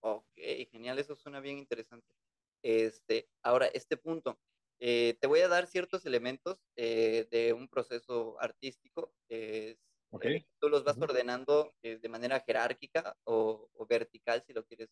Ok, 0.00 0.26
genial, 0.70 0.98
eso 0.98 1.16
suena 1.16 1.40
bien 1.40 1.58
interesante. 1.58 2.14
Este, 2.62 3.28
ahora, 3.42 3.66
este 3.66 3.96
punto, 3.96 4.38
eh, 4.80 5.16
te 5.20 5.26
voy 5.26 5.40
a 5.40 5.48
dar 5.48 5.66
ciertos 5.66 6.06
elementos 6.06 6.58
eh, 6.76 7.26
de 7.30 7.52
un 7.52 7.68
proceso 7.68 8.40
artístico. 8.40 9.12
Eh, 9.28 9.76
okay. 10.10 10.46
tú 10.60 10.68
los 10.68 10.84
vas 10.84 10.96
uh 10.96 11.00
-huh. 11.00 11.04
ordenando 11.04 11.74
de 11.82 12.08
manera 12.08 12.40
jerárquica 12.40 13.16
o, 13.24 13.68
o, 13.74 13.86
vertical, 13.86 14.42
si 14.46 14.52
lo 14.52 14.64
quieres 14.64 14.88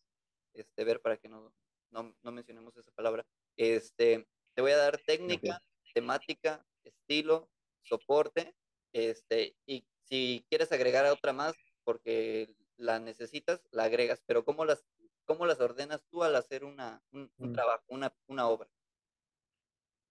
este, 0.54 0.84
ver 0.84 1.00
para 1.00 1.16
que 1.16 1.28
no, 1.28 1.52
no, 1.90 2.14
no, 2.22 2.32
mencionemos 2.32 2.76
esa 2.76 2.90
palabra. 2.92 3.24
Este, 3.56 4.26
te 4.54 4.62
voy 4.62 4.72
a 4.72 4.76
dar 4.76 4.98
técnica, 4.98 5.56
okay. 5.56 5.92
temática, 5.94 6.64
estilo, 6.84 7.48
soporte, 7.82 8.54
este, 8.92 9.56
y 9.66 9.86
si 10.04 10.44
quieres 10.48 10.72
agregar 10.72 11.06
otra 11.06 11.32
más, 11.32 11.54
porque 11.84 12.54
la 12.76 12.98
necesitas, 12.98 13.66
la 13.72 13.84
agregas, 13.84 14.22
pero 14.26 14.44
¿cómo 14.44 14.64
las, 14.64 14.84
cómo 15.24 15.46
las 15.46 15.60
ordenas 15.60 16.04
tú 16.10 16.22
al 16.22 16.36
hacer 16.36 16.64
una, 16.64 17.02
un, 17.10 17.30
un 17.38 17.50
mm. 17.50 17.52
trabajo, 17.52 17.84
una, 17.88 18.14
una 18.26 18.48
obra? 18.48 18.68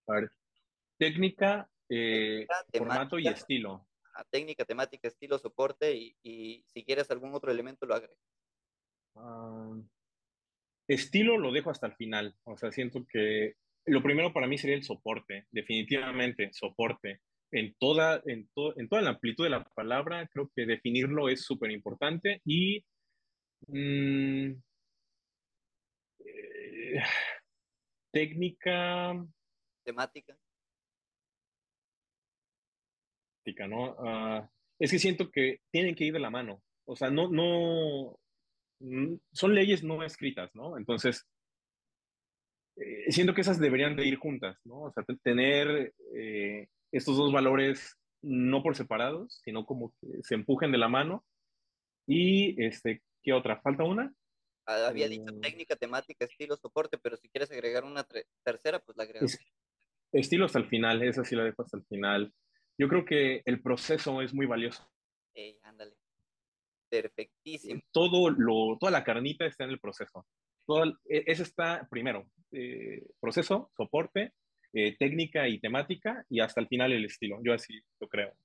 A 0.07 0.13
ver, 0.13 0.31
técnica, 0.97 1.69
eh, 1.89 2.45
técnica 2.71 2.95
formato 2.95 3.19
y 3.19 3.27
estilo. 3.27 3.87
Técnica, 4.29 4.63
temática, 4.63 5.07
estilo, 5.07 5.37
soporte 5.37 5.93
y, 5.93 6.15
y, 6.23 6.63
si 6.67 6.85
quieres 6.85 7.11
algún 7.11 7.33
otro 7.33 7.51
elemento 7.51 7.85
lo 7.85 7.95
agregas. 7.95 8.17
Uh, 9.15 9.83
estilo 10.87 11.37
lo 11.37 11.51
dejo 11.51 11.69
hasta 11.69 11.87
el 11.87 11.95
final, 11.95 12.35
o 12.43 12.57
sea, 12.57 12.71
siento 12.71 13.05
que 13.07 13.57
lo 13.85 14.01
primero 14.01 14.33
para 14.33 14.47
mí 14.47 14.57
sería 14.57 14.75
el 14.75 14.83
soporte, 14.83 15.47
definitivamente, 15.51 16.51
soporte. 16.53 17.21
En 17.57 17.73
toda, 17.79 18.21
en, 18.25 18.49
to, 18.53 18.77
en 18.77 18.89
toda 18.89 19.01
la 19.01 19.11
amplitud 19.11 19.45
de 19.45 19.49
la 19.49 19.63
palabra, 19.63 20.27
creo 20.27 20.51
que 20.53 20.65
definirlo 20.65 21.29
es 21.29 21.43
súper 21.45 21.71
importante 21.71 22.41
y 22.45 22.83
mmm, 23.67 24.51
eh, 26.19 27.03
técnica, 28.11 29.25
temática. 29.85 30.37
¿no? 33.69 33.93
Uh, 33.93 34.49
es 34.79 34.91
que 34.91 34.99
siento 34.99 35.31
que 35.31 35.61
tienen 35.71 35.95
que 35.95 36.05
ir 36.05 36.13
de 36.13 36.19
la 36.19 36.29
mano. 36.29 36.61
O 36.85 36.95
sea, 36.95 37.09
no, 37.09 37.29
no, 37.29 38.19
son 39.31 39.55
leyes 39.55 39.83
no 39.83 40.03
escritas, 40.03 40.53
¿no? 40.55 40.77
Entonces, 40.77 41.25
eh, 42.77 43.11
siento 43.11 43.33
que 43.33 43.41
esas 43.41 43.59
deberían 43.59 43.95
de 43.95 44.05
ir 44.05 44.17
juntas, 44.17 44.59
¿no? 44.65 44.83
O 44.83 44.91
sea, 44.91 45.05
tener 45.23 45.93
eh, 46.15 46.67
estos 46.91 47.17
dos 47.17 47.31
valores 47.31 47.97
no 48.21 48.63
por 48.63 48.75
separados, 48.75 49.41
sino 49.43 49.65
como 49.65 49.93
que 50.01 50.23
se 50.23 50.35
empujen 50.35 50.71
de 50.71 50.77
la 50.77 50.87
mano. 50.87 51.25
Y, 52.07 52.61
este, 52.63 53.03
¿qué 53.23 53.33
otra? 53.33 53.61
¿Falta 53.61 53.83
una? 53.83 54.13
Había 54.65 55.07
dicho 55.07 55.31
uh, 55.31 55.39
técnica, 55.39 55.75
temática, 55.75 56.25
estilo, 56.25 56.57
soporte, 56.57 56.97
pero 56.97 57.17
si 57.17 57.29
quieres 57.29 57.51
agregar 57.51 57.83
una 57.83 58.05
tercera, 58.43 58.79
pues 58.79 58.97
la 58.97 59.03
agregas. 59.03 59.33
Es, 59.33 59.39
estilo 60.11 60.45
hasta 60.45 60.59
el 60.59 60.67
final, 60.67 61.03
esa 61.03 61.23
sí 61.23 61.35
la 61.35 61.43
dejo 61.43 61.61
hasta 61.61 61.77
el 61.77 61.85
final. 61.85 62.33
Yo 62.77 62.89
creo 62.89 63.05
que 63.05 63.41
el 63.45 63.61
proceso 63.61 64.21
es 64.21 64.33
muy 64.33 64.47
valioso. 64.47 64.89
Ey, 65.33 65.59
ándale. 65.63 65.95
Perfectísimo. 66.89 67.81
Todo 67.91 68.29
lo, 68.29 68.77
toda 68.79 68.91
la 68.91 69.03
carnita 69.03 69.45
está 69.45 69.65
en 69.65 69.71
el 69.71 69.79
proceso. 69.79 70.25
Todo, 70.65 70.85
e, 71.05 71.23
eso 71.27 71.43
está 71.43 71.87
primero. 71.89 72.27
Eh, 72.51 73.05
proceso, 73.19 73.71
soporte, 73.77 74.33
eh, 74.75 74.95
técnica 74.97 75.47
y 75.47 75.59
temática, 75.59 76.25
y 76.29 76.41
hasta 76.41 76.59
el 76.59 76.67
final 76.67 76.91
el 76.91 77.05
estilo. 77.05 77.39
Yo 77.41 77.53
así 77.53 77.79
lo 78.01 78.09
creo. 78.09 78.35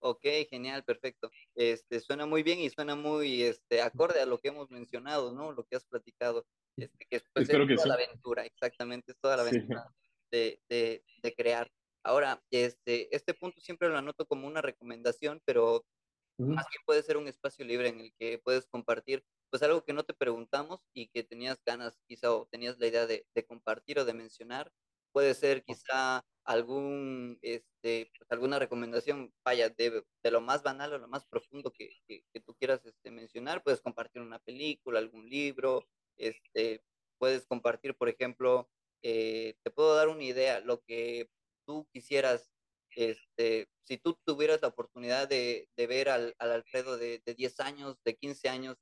Ok, 0.00 0.26
genial, 0.50 0.84
perfecto. 0.84 1.30
Este, 1.54 2.00
suena 2.00 2.26
muy 2.26 2.42
bien 2.42 2.58
y 2.58 2.68
suena 2.68 2.96
muy 2.96 3.42
este, 3.42 3.80
acorde 3.80 4.20
a 4.20 4.26
lo 4.26 4.38
que 4.38 4.48
hemos 4.48 4.68
mencionado, 4.70 5.32
¿no? 5.32 5.52
Lo 5.52 5.64
que 5.64 5.76
has 5.76 5.84
platicado. 5.86 6.44
Este, 6.76 7.06
que 7.08 7.22
pues, 7.32 7.44
Espero 7.44 7.62
es 7.62 7.68
que 7.68 7.74
toda 7.76 7.84
sí. 7.84 7.88
la 7.88 7.94
aventura, 7.94 8.44
exactamente, 8.44 9.12
es 9.12 9.18
toda 9.20 9.36
la 9.36 9.42
aventura 9.44 9.86
sí. 9.88 10.08
de, 10.32 10.60
de, 10.68 11.04
de, 11.22 11.34
crear. 11.34 11.70
Ahora, 12.02 12.42
este, 12.50 13.14
este 13.14 13.32
punto 13.32 13.60
siempre 13.60 13.88
lo 13.88 13.96
anoto 13.96 14.26
como 14.26 14.46
una 14.46 14.60
recomendación, 14.60 15.40
pero 15.46 15.76
uh 15.76 16.44
-huh. 16.44 16.54
más 16.54 16.66
bien 16.68 16.82
puede 16.84 17.02
ser 17.02 17.16
un 17.16 17.28
espacio 17.28 17.64
libre 17.64 17.88
en 17.88 18.00
el 18.00 18.12
que 18.18 18.40
puedes 18.44 18.66
compartir, 18.66 19.24
pues 19.50 19.62
algo 19.62 19.84
que 19.84 19.92
no 19.92 20.02
te 20.02 20.14
preguntamos 20.14 20.80
y 20.92 21.08
que 21.08 21.22
tenías 21.22 21.62
ganas 21.64 21.96
quizá 22.08 22.34
o 22.34 22.46
tenías 22.50 22.78
la 22.78 22.88
idea 22.88 23.06
de, 23.06 23.24
de 23.34 23.46
compartir 23.46 24.00
o 24.00 24.04
de 24.04 24.14
mencionar. 24.14 24.70
Puede 25.14 25.34
ser 25.34 25.62
quizá 25.62 26.26
algún, 26.42 27.38
este, 27.40 28.10
pues 28.18 28.32
alguna 28.32 28.58
recomendación, 28.58 29.32
vaya, 29.44 29.68
de, 29.70 30.02
de, 30.24 30.30
lo 30.32 30.40
más 30.40 30.64
banal 30.64 30.92
o 30.92 30.98
lo 30.98 31.06
más 31.06 31.24
profundo 31.24 31.70
que, 31.70 31.90
que, 32.08 32.24
que 32.32 32.40
tú 32.40 32.56
quieras 32.56 32.84
este, 32.84 33.12
mencionar, 33.12 33.62
puedes 33.62 33.80
compartir 33.80 34.22
una 34.22 34.40
película, 34.40 34.98
algún 34.98 35.28
libro, 35.30 35.86
este, 36.16 36.82
puedes 37.18 37.46
compartir, 37.46 37.94
por 37.94 38.08
ejemplo, 38.08 38.68
eh, 39.02 39.54
te 39.62 39.70
puedo 39.70 39.94
dar 39.94 40.08
una 40.08 40.24
idea, 40.24 40.58
lo 40.58 40.80
que 40.82 41.30
tú 41.64 41.86
quisieras, 41.92 42.50
este, 42.96 43.68
si 43.84 43.98
tú 43.98 44.18
tuvieras 44.24 44.60
la 44.62 44.68
oportunidad 44.68 45.28
de, 45.28 45.68
de 45.76 45.86
ver 45.86 46.08
al, 46.08 46.34
al 46.38 46.50
Alfredo 46.50 46.98
de, 46.98 47.22
de, 47.24 47.34
10 47.34 47.60
años, 47.60 47.98
de 48.04 48.16
15 48.16 48.48
años, 48.48 48.78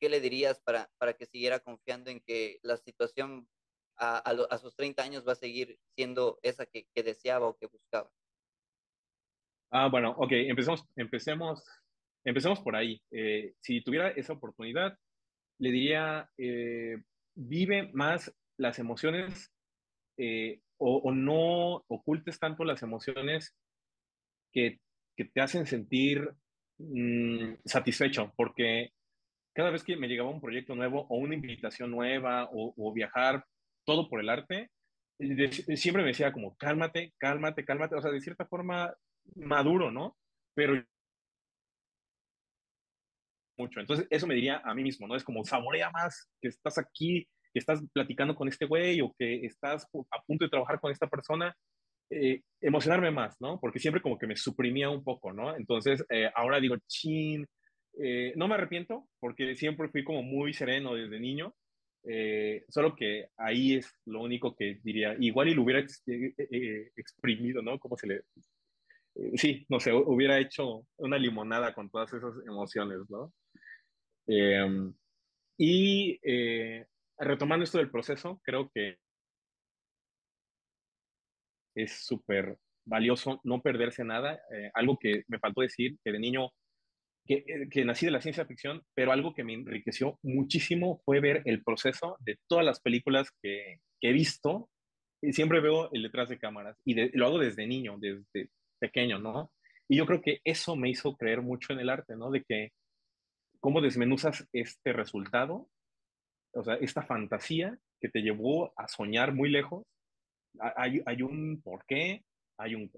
¿qué 0.00 0.08
le 0.08 0.20
dirías 0.20 0.60
para, 0.60 0.90
para 0.96 1.12
que 1.12 1.26
siguiera 1.26 1.60
confiando 1.60 2.10
en 2.10 2.20
que 2.20 2.58
la 2.62 2.78
situación 2.78 3.48
a, 3.96 4.18
a, 4.18 4.32
a 4.50 4.58
sus 4.58 4.74
30 4.74 5.02
años 5.02 5.26
va 5.26 5.32
a 5.32 5.36
seguir 5.36 5.78
siendo 5.94 6.38
esa 6.42 6.66
que, 6.66 6.86
que 6.94 7.02
deseaba 7.02 7.46
o 7.46 7.56
que 7.56 7.66
buscaba? 7.66 8.10
Ah, 9.76 9.88
bueno, 9.88 10.14
ok, 10.16 10.30
empecemos, 10.32 10.84
empecemos, 10.94 11.64
empecemos 12.24 12.60
por 12.60 12.76
ahí. 12.76 13.02
Eh, 13.10 13.54
si 13.60 13.82
tuviera 13.82 14.10
esa 14.10 14.34
oportunidad, 14.34 14.96
le 15.58 15.70
diría, 15.72 16.30
eh, 16.38 17.02
vive 17.34 17.90
más 17.92 18.32
las 18.56 18.78
emociones 18.78 19.50
eh, 20.16 20.60
o, 20.78 21.10
no 21.12 21.84
ocultes 21.88 22.38
tanto 22.38 22.62
las 22.62 22.82
emociones 22.82 23.52
que, 24.52 24.78
que 25.16 25.24
te 25.24 25.40
hacen 25.40 25.66
sentir 25.66 26.30
mmm, 26.78 27.54
satisfecho, 27.64 28.32
porque 28.36 28.92
cada 29.54 29.70
vez 29.70 29.82
que 29.82 29.96
me 29.96 30.06
llegaba 30.06 30.30
un 30.30 30.40
proyecto 30.40 30.76
nuevo 30.76 31.06
o 31.08 31.16
una 31.16 31.34
invitación 31.34 31.90
nueva 31.90 32.48
o 32.52 32.92
viajar, 32.92 33.44
todo 33.84 34.08
por 34.08 34.20
el 34.20 34.28
arte, 34.28 34.70
de, 35.18 35.52
siempre 35.76 36.02
me 36.02 36.08
decía 36.08 36.32
como, 36.32 36.56
cálmate, 36.56 37.14
cálmate, 37.18 37.64
cálmate, 37.64 37.94
o 37.94 38.02
sea, 38.02 38.10
de 38.10 38.20
cierta 38.20 38.46
forma 38.46 38.94
maduro, 39.36 39.90
¿no? 39.90 40.16
Pero 40.54 40.82
mucho. 43.56 43.80
Entonces, 43.80 44.06
eso 44.10 44.26
me 44.26 44.34
diría 44.34 44.60
a 44.64 44.74
mí 44.74 44.82
mismo, 44.82 45.06
¿no? 45.06 45.14
Es 45.16 45.24
como, 45.24 45.44
saborea 45.44 45.90
más 45.90 46.28
que 46.40 46.48
estás 46.48 46.78
aquí 46.78 47.28
que 47.54 47.60
estás 47.60 47.80
platicando 47.92 48.34
con 48.34 48.48
este 48.48 48.66
güey 48.66 49.00
o 49.00 49.14
que 49.16 49.46
estás 49.46 49.86
a 50.10 50.22
punto 50.26 50.44
de 50.44 50.50
trabajar 50.50 50.80
con 50.80 50.90
esta 50.90 51.06
persona, 51.06 51.56
eh, 52.10 52.42
emocionarme 52.60 53.12
más, 53.12 53.36
¿no? 53.40 53.60
Porque 53.60 53.78
siempre 53.78 54.02
como 54.02 54.18
que 54.18 54.26
me 54.26 54.36
suprimía 54.36 54.90
un 54.90 55.04
poco, 55.04 55.32
¿no? 55.32 55.54
Entonces, 55.56 56.04
eh, 56.10 56.28
ahora 56.34 56.58
digo, 56.58 56.76
chin, 56.88 57.46
eh, 58.02 58.32
no 58.34 58.48
me 58.48 58.56
arrepiento 58.56 59.06
porque 59.20 59.54
siempre 59.54 59.88
fui 59.88 60.02
como 60.02 60.24
muy 60.24 60.52
sereno 60.52 60.94
desde 60.94 61.20
niño, 61.20 61.54
solo 62.68 62.94
que 62.94 63.28
ahí 63.36 63.74
es 63.76 63.92
lo 64.06 64.22
único 64.22 64.54
que 64.54 64.80
diría, 64.82 65.16
igual 65.18 65.48
y 65.48 65.54
lo 65.54 65.62
hubiera 65.62 65.80
exprimido, 65.80 67.62
¿no? 67.62 67.78
Como 67.78 67.96
se 67.96 68.06
le... 68.06 68.22
sí, 69.36 69.64
no 69.68 69.80
sé, 69.80 69.92
hubiera 69.92 70.38
hecho 70.38 70.86
una 70.96 71.18
limonada 71.18 71.74
con 71.74 71.88
todas 71.90 72.12
esas 72.12 72.34
emociones, 72.46 72.98
¿no? 73.08 73.32
Em, 74.26 74.92
y 75.56 76.18
retomando 77.18 77.64
esto 77.64 77.78
del 77.78 77.90
proceso, 77.90 78.40
creo 78.44 78.70
que 78.74 78.98
es 81.74 82.04
súper 82.04 82.58
valioso 82.84 83.40
no 83.44 83.60
perderse 83.60 84.04
nada. 84.04 84.40
Eh, 84.52 84.70
algo 84.74 84.98
que 84.98 85.24
me 85.28 85.38
faltó 85.38 85.62
decir, 85.62 85.96
que 86.04 86.12
de 86.12 86.18
niño, 86.18 86.50
que, 87.26 87.44
eh, 87.46 87.68
que, 87.70 87.84
nací 87.84 88.06
de 88.06 88.12
la 88.12 88.20
ciencia 88.20 88.46
ficción, 88.46 88.82
pero 88.94 89.12
algo 89.12 89.34
que 89.34 89.44
me 89.44 89.54
enriqueció 89.54 90.18
muchísimo 90.22 91.00
fue 91.04 91.20
ver 91.20 91.42
el 91.44 91.62
proceso 91.62 92.16
de 92.20 92.38
todas 92.48 92.64
las 92.64 92.80
películas 92.80 93.30
que, 93.42 93.80
que 94.00 94.10
he 94.10 94.12
visto. 94.12 94.68
Y 95.22 95.32
siempre 95.32 95.60
veo 95.60 95.90
el 95.92 96.02
detrás 96.02 96.28
de 96.28 96.38
cámaras 96.38 96.76
y 96.84 96.94
lo 97.16 97.26
hago 97.26 97.38
desde 97.38 97.66
niño, 97.66 97.96
desde 97.98 98.50
pequeño, 98.78 99.18
¿no? 99.18 99.50
Y 99.88 99.96
yo 99.96 100.06
creo 100.06 100.20
que 100.20 100.40
eso 100.44 100.76
me 100.76 100.90
hizo 100.90 101.16
creer 101.16 101.40
mucho 101.40 101.72
en 101.72 101.80
el 101.80 101.88
arte, 101.88 102.14
¿no? 102.14 102.30
De 102.30 102.42
que 102.42 102.72
cómo 103.60 103.80
desmenuzas 103.80 104.46
este 104.52 104.92
resultado, 104.92 105.70
o 106.52 106.62
sea, 106.62 106.74
esta 106.74 107.02
fantasía 107.02 107.78
que 108.00 108.10
te 108.10 108.20
llevó 108.20 108.78
a 108.78 108.86
soñar 108.86 109.32
muy 109.32 109.48
lejos 109.50 109.84
hay, 110.58 111.02
hay 111.06 111.22
un 111.22 111.60
porqué, 111.62 112.24
hay 112.58 112.74
un 112.74 112.90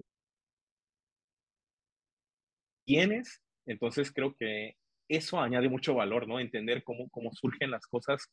tienes, 2.85 3.43
entonces 3.67 4.13
creo 4.13 4.35
que 4.35 4.77
eso 5.09 5.41
añade 5.41 5.69
mucho 5.69 5.95
valor, 5.95 6.27
¿no? 6.27 6.41
Entender 6.41 6.83
cómo, 6.83 7.09
cómo 7.11 7.31
surgen 7.33 7.71
las 7.71 7.87
cosas 7.87 8.31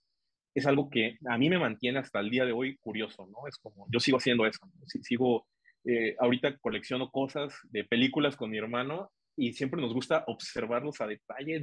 es 0.55 0.67
algo 0.67 0.89
que 0.89 1.17
a 1.27 1.37
mí 1.37 1.49
me 1.49 1.57
mantiene 1.57 1.99
hasta 1.99 2.19
el 2.19 2.29
día 2.29 2.45
de 2.45 2.51
hoy 2.51 2.77
curioso, 2.77 3.25
¿no? 3.27 3.47
Es 3.47 3.57
como, 3.57 3.87
yo 3.89 3.99
sigo 3.99 4.17
haciendo 4.17 4.45
eso, 4.45 4.59
¿no? 4.65 4.85
sigo, 4.85 5.47
eh, 5.83 6.15
ahorita 6.19 6.57
colecciono 6.59 7.09
cosas 7.09 7.53
de 7.63 7.83
películas 7.83 8.35
con 8.35 8.51
mi 8.51 8.57
hermano 8.57 9.11
y 9.35 9.53
siempre 9.53 9.81
nos 9.81 9.93
gusta 9.93 10.23
observarlos 10.27 11.01
a 11.01 11.07
detalle, 11.07 11.59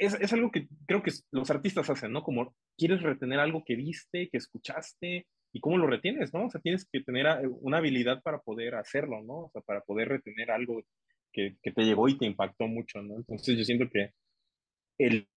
es, 0.00 0.14
es, 0.14 0.32
algo 0.32 0.50
que 0.50 0.66
creo 0.86 1.00
que 1.00 1.12
los 1.30 1.48
artistas 1.50 1.88
hacen, 1.88 2.10
¿no? 2.10 2.24
Como 2.24 2.56
quieres 2.76 3.02
retener 3.02 3.38
algo 3.38 3.62
que 3.64 3.76
viste, 3.76 4.28
que 4.30 4.38
escuchaste, 4.38 5.26
y 5.56 5.60
cómo 5.60 5.78
lo 5.78 5.86
retienes, 5.86 6.34
¿no? 6.34 6.46
O 6.46 6.50
sea, 6.50 6.60
tienes 6.60 6.86
que 6.90 7.00
tener 7.00 7.26
ah, 7.26 7.40
una 7.60 7.78
habilidad 7.78 8.20
para 8.22 8.40
poder 8.40 8.74
hacerlo, 8.74 9.22
¿no? 9.22 9.44
O 9.44 9.50
sea, 9.50 9.62
para 9.62 9.80
poder 9.80 10.08
retener 10.08 10.50
algo 10.50 10.82
que, 11.36 11.56
que 11.62 11.70
te 11.70 11.82
llegó 11.82 12.08
y 12.08 12.16
te 12.18 12.26
impactó 12.26 12.66
mucho, 12.66 13.02
¿no? 13.02 13.16
Entonces 13.16 13.58
yo 13.58 13.64
siento 13.64 13.88
que 13.92 14.10
el 14.98 15.28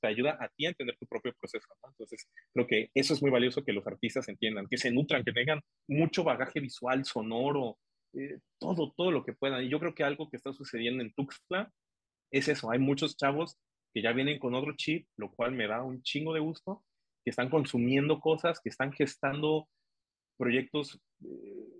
te 0.00 0.08
ayuda 0.08 0.36
a 0.40 0.48
ti 0.48 0.66
a 0.66 0.70
entender 0.70 0.96
tu 0.98 1.06
propio 1.06 1.32
proceso, 1.38 1.68
¿no? 1.82 1.90
Entonces, 1.90 2.28
creo 2.52 2.66
que 2.66 2.90
eso 2.94 3.14
es 3.14 3.22
muy 3.22 3.30
valioso 3.30 3.64
que 3.64 3.72
los 3.72 3.86
artistas 3.86 4.28
entiendan, 4.28 4.66
que 4.68 4.76
se 4.76 4.90
nutran, 4.90 5.24
que 5.24 5.32
tengan 5.32 5.60
mucho 5.86 6.24
bagaje 6.24 6.58
visual, 6.60 7.04
sonoro, 7.04 7.78
eh, 8.14 8.38
todo, 8.58 8.92
todo 8.96 9.12
lo 9.12 9.24
que 9.24 9.34
puedan. 9.34 9.62
Y 9.64 9.68
yo 9.68 9.78
creo 9.78 9.94
que 9.94 10.02
algo 10.02 10.28
que 10.28 10.36
está 10.36 10.52
sucediendo 10.52 11.02
en 11.02 11.12
Tuxtla 11.12 11.70
es 12.32 12.48
eso, 12.48 12.70
hay 12.72 12.80
muchos 12.80 13.16
chavos 13.16 13.56
que 13.94 14.02
ya 14.02 14.12
vienen 14.12 14.38
con 14.40 14.54
otro 14.54 14.74
chip, 14.76 15.06
lo 15.16 15.30
cual 15.30 15.52
me 15.52 15.68
da 15.68 15.82
un 15.82 16.02
chingo 16.02 16.34
de 16.34 16.40
gusto, 16.40 16.84
que 17.24 17.30
están 17.30 17.48
consumiendo 17.48 18.20
cosas, 18.20 18.60
que 18.60 18.68
están 18.68 18.92
gestando 18.92 19.68
proyectos 20.36 21.00
eh, 21.24 21.77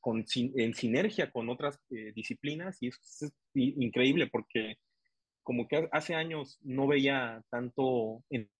con, 0.00 0.24
en 0.36 0.74
sinergia 0.74 1.30
con 1.30 1.48
otras 1.48 1.80
eh, 1.90 2.12
disciplinas 2.14 2.76
y 2.82 2.88
es 2.88 3.32
increíble 3.54 4.28
porque 4.30 4.76
como 5.42 5.66
que 5.66 5.88
hace 5.92 6.14
años 6.14 6.58
no 6.62 6.86
veía 6.86 7.42
tanto 7.50 8.22
en 8.30 8.50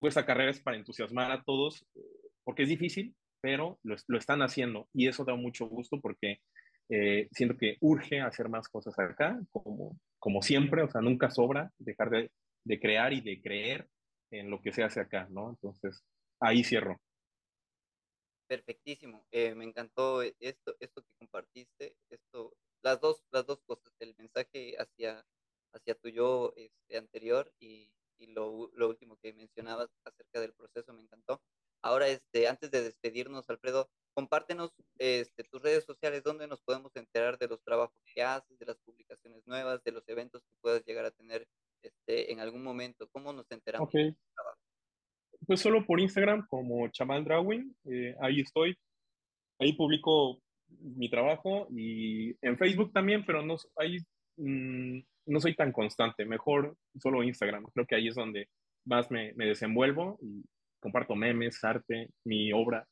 esta 0.00 0.26
carrera 0.26 0.50
es 0.50 0.60
para 0.60 0.76
entusiasmar 0.76 1.30
a 1.30 1.42
todos 1.44 1.86
porque 2.44 2.64
es 2.64 2.68
difícil, 2.68 3.14
pero 3.40 3.78
lo, 3.82 3.96
están 4.18 4.42
haciendo 4.42 4.88
y 4.92 5.06
eso 5.06 5.24
da 5.24 5.34
mucho 5.36 5.66
gusto 5.66 6.00
porque 6.00 6.40
eh, 6.88 7.28
siento 7.32 7.56
que 7.56 7.76
urge 7.80 8.20
hacer 8.20 8.48
más 8.48 8.68
cosas 8.68 8.98
acá, 8.98 9.40
como, 9.50 9.96
como 10.18 10.42
siempre, 10.42 10.82
o 10.82 10.90
sea, 10.90 11.00
nunca 11.00 11.30
sobra 11.30 11.70
dejar 11.78 12.10
de, 12.10 12.30
de 12.64 12.80
crear 12.80 13.12
y 13.12 13.20
de 13.20 13.40
creer 13.40 13.88
en 14.30 14.50
lo 14.50 14.60
que 14.60 14.72
se 14.72 14.82
hace 14.82 15.00
acá, 15.00 15.28
¿no? 15.30 15.50
Entonces, 15.50 16.02
ahí 16.40 16.64
cierro. 16.64 17.00
Perfectísimo. 18.52 19.26
Eh, 19.30 19.54
me 19.54 19.64
encantó 19.64 20.20
esto, 20.20 20.76
esto 20.78 21.00
que 21.00 21.14
compartiste, 21.18 21.96
esto, 22.10 22.52
las 22.82 23.00
dos, 23.00 23.24
las 23.30 23.46
dos 23.46 23.62
cosas, 23.64 23.90
el 23.98 24.14
mensaje 24.18 24.76
hacia, 24.76 25.24
hacia 25.72 25.94
tu 25.94 26.10
yo 26.10 26.52
este, 26.56 26.98
anterior 26.98 27.50
y, 27.60 27.90
y 28.18 28.26
lo, 28.26 28.70
lo, 28.74 28.90
último 28.90 29.16
que 29.22 29.32
mencionabas 29.32 29.88
acerca 30.04 30.38
del 30.38 30.52
proceso, 30.52 30.92
me 30.92 31.00
encantó. 31.00 31.40
Ahora, 31.80 32.08
este, 32.08 32.46
antes 32.46 32.70
de 32.70 32.82
despedirnos, 32.82 33.48
Alfredo, 33.48 33.88
compártenos 34.12 34.70
este, 34.98 35.44
tus 35.44 35.62
redes 35.62 35.84
sociales, 35.84 36.22
donde 36.22 36.46
nos 36.46 36.60
podemos 36.60 36.94
enterar 36.94 37.38
de 37.38 37.48
los 37.48 37.62
trabajos 37.62 37.96
que 38.04 38.22
haces, 38.22 38.58
de 38.58 38.66
las 38.66 38.76
publicaciones 38.80 39.46
nuevas, 39.46 39.82
de 39.82 39.92
los 39.92 40.06
eventos 40.10 40.42
que 40.42 40.54
puedas 40.60 40.84
llegar 40.84 41.06
a 41.06 41.10
tener 41.10 41.48
este, 41.80 42.30
en 42.30 42.40
algún 42.40 42.62
momento? 42.62 43.08
¿Cómo 43.12 43.32
nos 43.32 43.50
enteramos? 43.50 43.88
Okay. 43.88 44.14
Pues 45.46 45.60
solo 45.60 45.84
por 45.84 46.00
Instagram 46.00 46.46
como 46.48 46.88
Chamal 46.88 47.24
Drawing, 47.24 47.74
eh, 47.90 48.14
ahí 48.20 48.40
estoy. 48.40 48.76
Ahí 49.58 49.72
publico 49.74 50.40
mi 50.68 51.10
trabajo 51.10 51.68
y 51.70 52.34
en 52.40 52.56
Facebook 52.56 52.92
también, 52.92 53.24
pero 53.26 53.42
no, 53.42 53.56
ahí, 53.76 53.98
mm, 54.36 55.00
no 55.26 55.40
soy 55.40 55.54
tan 55.54 55.72
constante. 55.72 56.24
Mejor 56.24 56.76
solo 57.00 57.22
Instagram. 57.22 57.64
Creo 57.74 57.86
que 57.86 57.94
ahí 57.96 58.08
es 58.08 58.14
donde 58.14 58.48
más 58.84 59.10
me, 59.10 59.32
me 59.34 59.46
desenvuelvo 59.46 60.18
y 60.22 60.44
comparto 60.80 61.14
memes, 61.14 61.62
arte, 61.62 62.08
mi 62.24 62.52
obra 62.52 62.86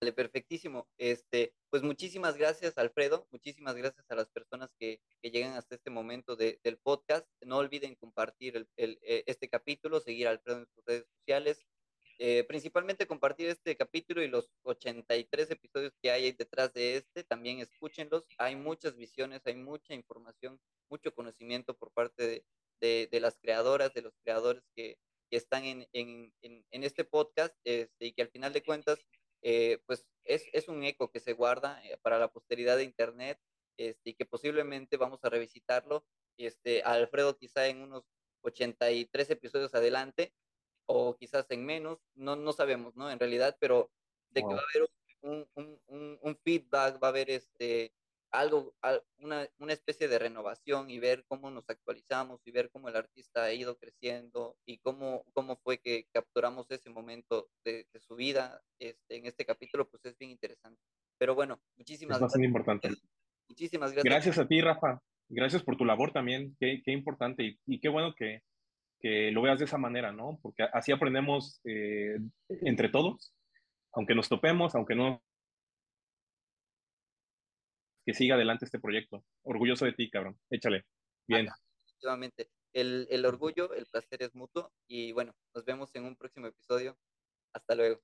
Perfectísimo. 0.00 0.88
Este, 0.96 1.52
pues 1.68 1.82
muchísimas 1.82 2.38
gracias, 2.38 2.78
Alfredo. 2.78 3.26
Muchísimas 3.30 3.76
gracias 3.76 4.10
a 4.10 4.14
las 4.14 4.30
personas 4.30 4.70
que, 4.78 5.02
que 5.20 5.30
llegan 5.30 5.52
hasta 5.52 5.74
este 5.74 5.90
momento 5.90 6.36
de, 6.36 6.58
del 6.64 6.78
podcast. 6.78 7.28
No 7.42 7.58
olviden 7.58 7.96
compartir 7.96 8.66
eh, 8.78 9.24
este 9.26 9.50
capítulo, 9.50 10.00
seguir 10.00 10.26
a 10.26 10.30
Alfredo 10.30 10.60
en 10.60 10.66
sus 10.74 10.84
redes 10.86 11.06
sociales. 11.18 11.66
Eh, 12.18 12.44
principalmente 12.44 13.06
compartir 13.06 13.50
este 13.50 13.76
capítulo 13.76 14.22
y 14.22 14.28
los 14.28 14.50
83 14.62 15.50
episodios 15.50 15.92
que 16.02 16.10
hay 16.10 16.32
detrás 16.32 16.72
de 16.72 16.96
este. 16.96 17.22
También 17.22 17.58
escúchenlos. 17.58 18.24
Hay 18.38 18.56
muchas 18.56 18.96
visiones, 18.96 19.42
hay 19.44 19.56
mucha 19.56 19.92
información, 19.92 20.58
mucho 20.88 21.14
conocimiento 21.14 21.74
por 21.76 21.92
parte 21.92 22.44
de, 22.80 23.06
de, 23.06 23.20
las 23.20 23.36
creadoras, 23.36 23.92
de 23.92 24.00
los 24.00 24.14
creadores 24.24 24.62
que, 24.74 24.96
que 25.30 25.36
están 25.36 25.64
en, 25.64 25.86
en, 25.92 26.32
en, 26.40 26.64
en 26.70 26.84
este 26.84 27.04
podcast 27.04 27.54
este, 27.64 28.06
y 28.06 28.12
que 28.12 28.22
al 28.22 28.30
final 28.30 28.54
de 28.54 28.62
cuentas 28.62 28.98
eh, 29.42 29.78
pues 29.86 30.06
es, 30.24 30.44
es, 30.52 30.68
un 30.68 30.84
eco 30.84 31.10
que 31.10 31.20
se 31.20 31.32
guarda 31.32 31.82
eh, 31.84 31.98
para 32.02 32.18
la 32.18 32.28
posteridad 32.28 32.76
de 32.76 32.84
Internet 32.84 33.38
este, 33.76 34.10
y 34.10 34.14
que 34.14 34.26
posiblemente 34.26 34.96
vamos 34.96 35.20
a 35.24 35.30
revisitarlo. 35.30 36.04
Este, 36.36 36.82
a 36.84 36.92
Alfredo 36.92 37.36
quizá 37.36 37.66
en 37.66 37.82
unos 37.82 38.04
83 38.42 39.30
episodios 39.30 39.74
adelante 39.74 40.32
o 40.86 41.16
quizás 41.16 41.46
en 41.50 41.64
menos, 41.64 41.98
no, 42.14 42.36
no 42.36 42.52
sabemos, 42.52 42.96
¿no? 42.96 43.10
En 43.10 43.18
realidad, 43.18 43.56
pero 43.60 43.90
de 44.30 44.40
wow. 44.40 44.50
que 44.50 44.54
va 44.56 44.60
a 44.60 44.64
haber 44.64 44.90
un, 45.22 45.48
un, 45.54 45.80
un, 45.86 46.18
un, 46.20 46.36
feedback, 46.38 47.02
va 47.02 47.08
a 47.08 47.10
haber 47.10 47.30
este, 47.30 47.94
algo, 48.32 48.74
una, 49.18 49.48
una 49.58 49.72
especie 49.72 50.08
de 50.08 50.18
renovación 50.18 50.90
y 50.90 50.98
ver 50.98 51.24
cómo 51.26 51.50
nos 51.50 51.68
actualizamos 51.68 52.40
y 52.46 52.52
ver 52.52 52.70
cómo 52.70 52.88
el 52.88 52.96
artista 52.96 53.44
ha 53.44 53.52
ido 53.52 53.76
creciendo 53.76 54.56
y 54.64 54.78
cómo, 54.78 55.24
cómo 55.32 55.56
fue 55.56 55.78
que 55.78 56.06
capturamos 56.12 56.70
ese 56.70 56.90
momento 56.90 57.48
de, 57.64 57.86
de 57.92 58.00
su 58.00 58.14
vida 58.14 58.62
este, 58.78 59.16
en 59.16 59.26
este 59.26 59.44
capítulo, 59.44 59.88
pues 59.88 60.04
es 60.04 60.16
bien 60.18 60.30
interesante. 60.30 60.80
Pero 61.18 61.34
bueno, 61.34 61.60
muchísimas 61.76 62.16
es 62.16 62.22
bastante 62.22 62.46
importante. 62.46 62.88
Muchísimas 63.48 63.92
gracias. 63.92 64.04
Gracias 64.04 64.38
a 64.38 64.46
ti, 64.46 64.60
Rafa. 64.60 65.02
Gracias 65.28 65.62
por 65.62 65.76
tu 65.76 65.84
labor 65.84 66.12
también. 66.12 66.56
Qué, 66.58 66.82
qué 66.84 66.92
importante 66.92 67.42
y, 67.44 67.58
y, 67.66 67.80
qué 67.80 67.88
bueno 67.88 68.14
que, 68.16 68.42
que, 69.00 69.30
lo 69.32 69.42
veas 69.42 69.58
de 69.58 69.64
esa 69.64 69.76
manera, 69.76 70.12
¿no? 70.12 70.38
Porque 70.40 70.64
así 70.72 70.92
aprendemos 70.92 71.60
eh, 71.64 72.18
entre 72.48 72.88
todos, 72.88 73.34
aunque 73.92 74.14
nos 74.14 74.28
topemos, 74.28 74.74
aunque 74.74 74.94
no 74.94 75.22
que 78.04 78.14
siga 78.14 78.34
adelante 78.34 78.64
este 78.64 78.78
proyecto. 78.78 79.24
Orgulloso 79.42 79.84
de 79.84 79.92
ti, 79.92 80.10
cabrón. 80.10 80.38
Échale. 80.50 80.84
Bien. 81.26 81.48
El, 82.72 83.08
el 83.10 83.26
orgullo, 83.26 83.74
el 83.74 83.86
placer 83.86 84.22
es 84.22 84.34
mutuo 84.34 84.72
y 84.86 85.12
bueno, 85.12 85.34
nos 85.54 85.64
vemos 85.64 85.90
en 85.94 86.04
un 86.04 86.16
próximo 86.16 86.46
episodio. 86.46 86.96
Hasta 87.52 87.74
luego. 87.74 88.00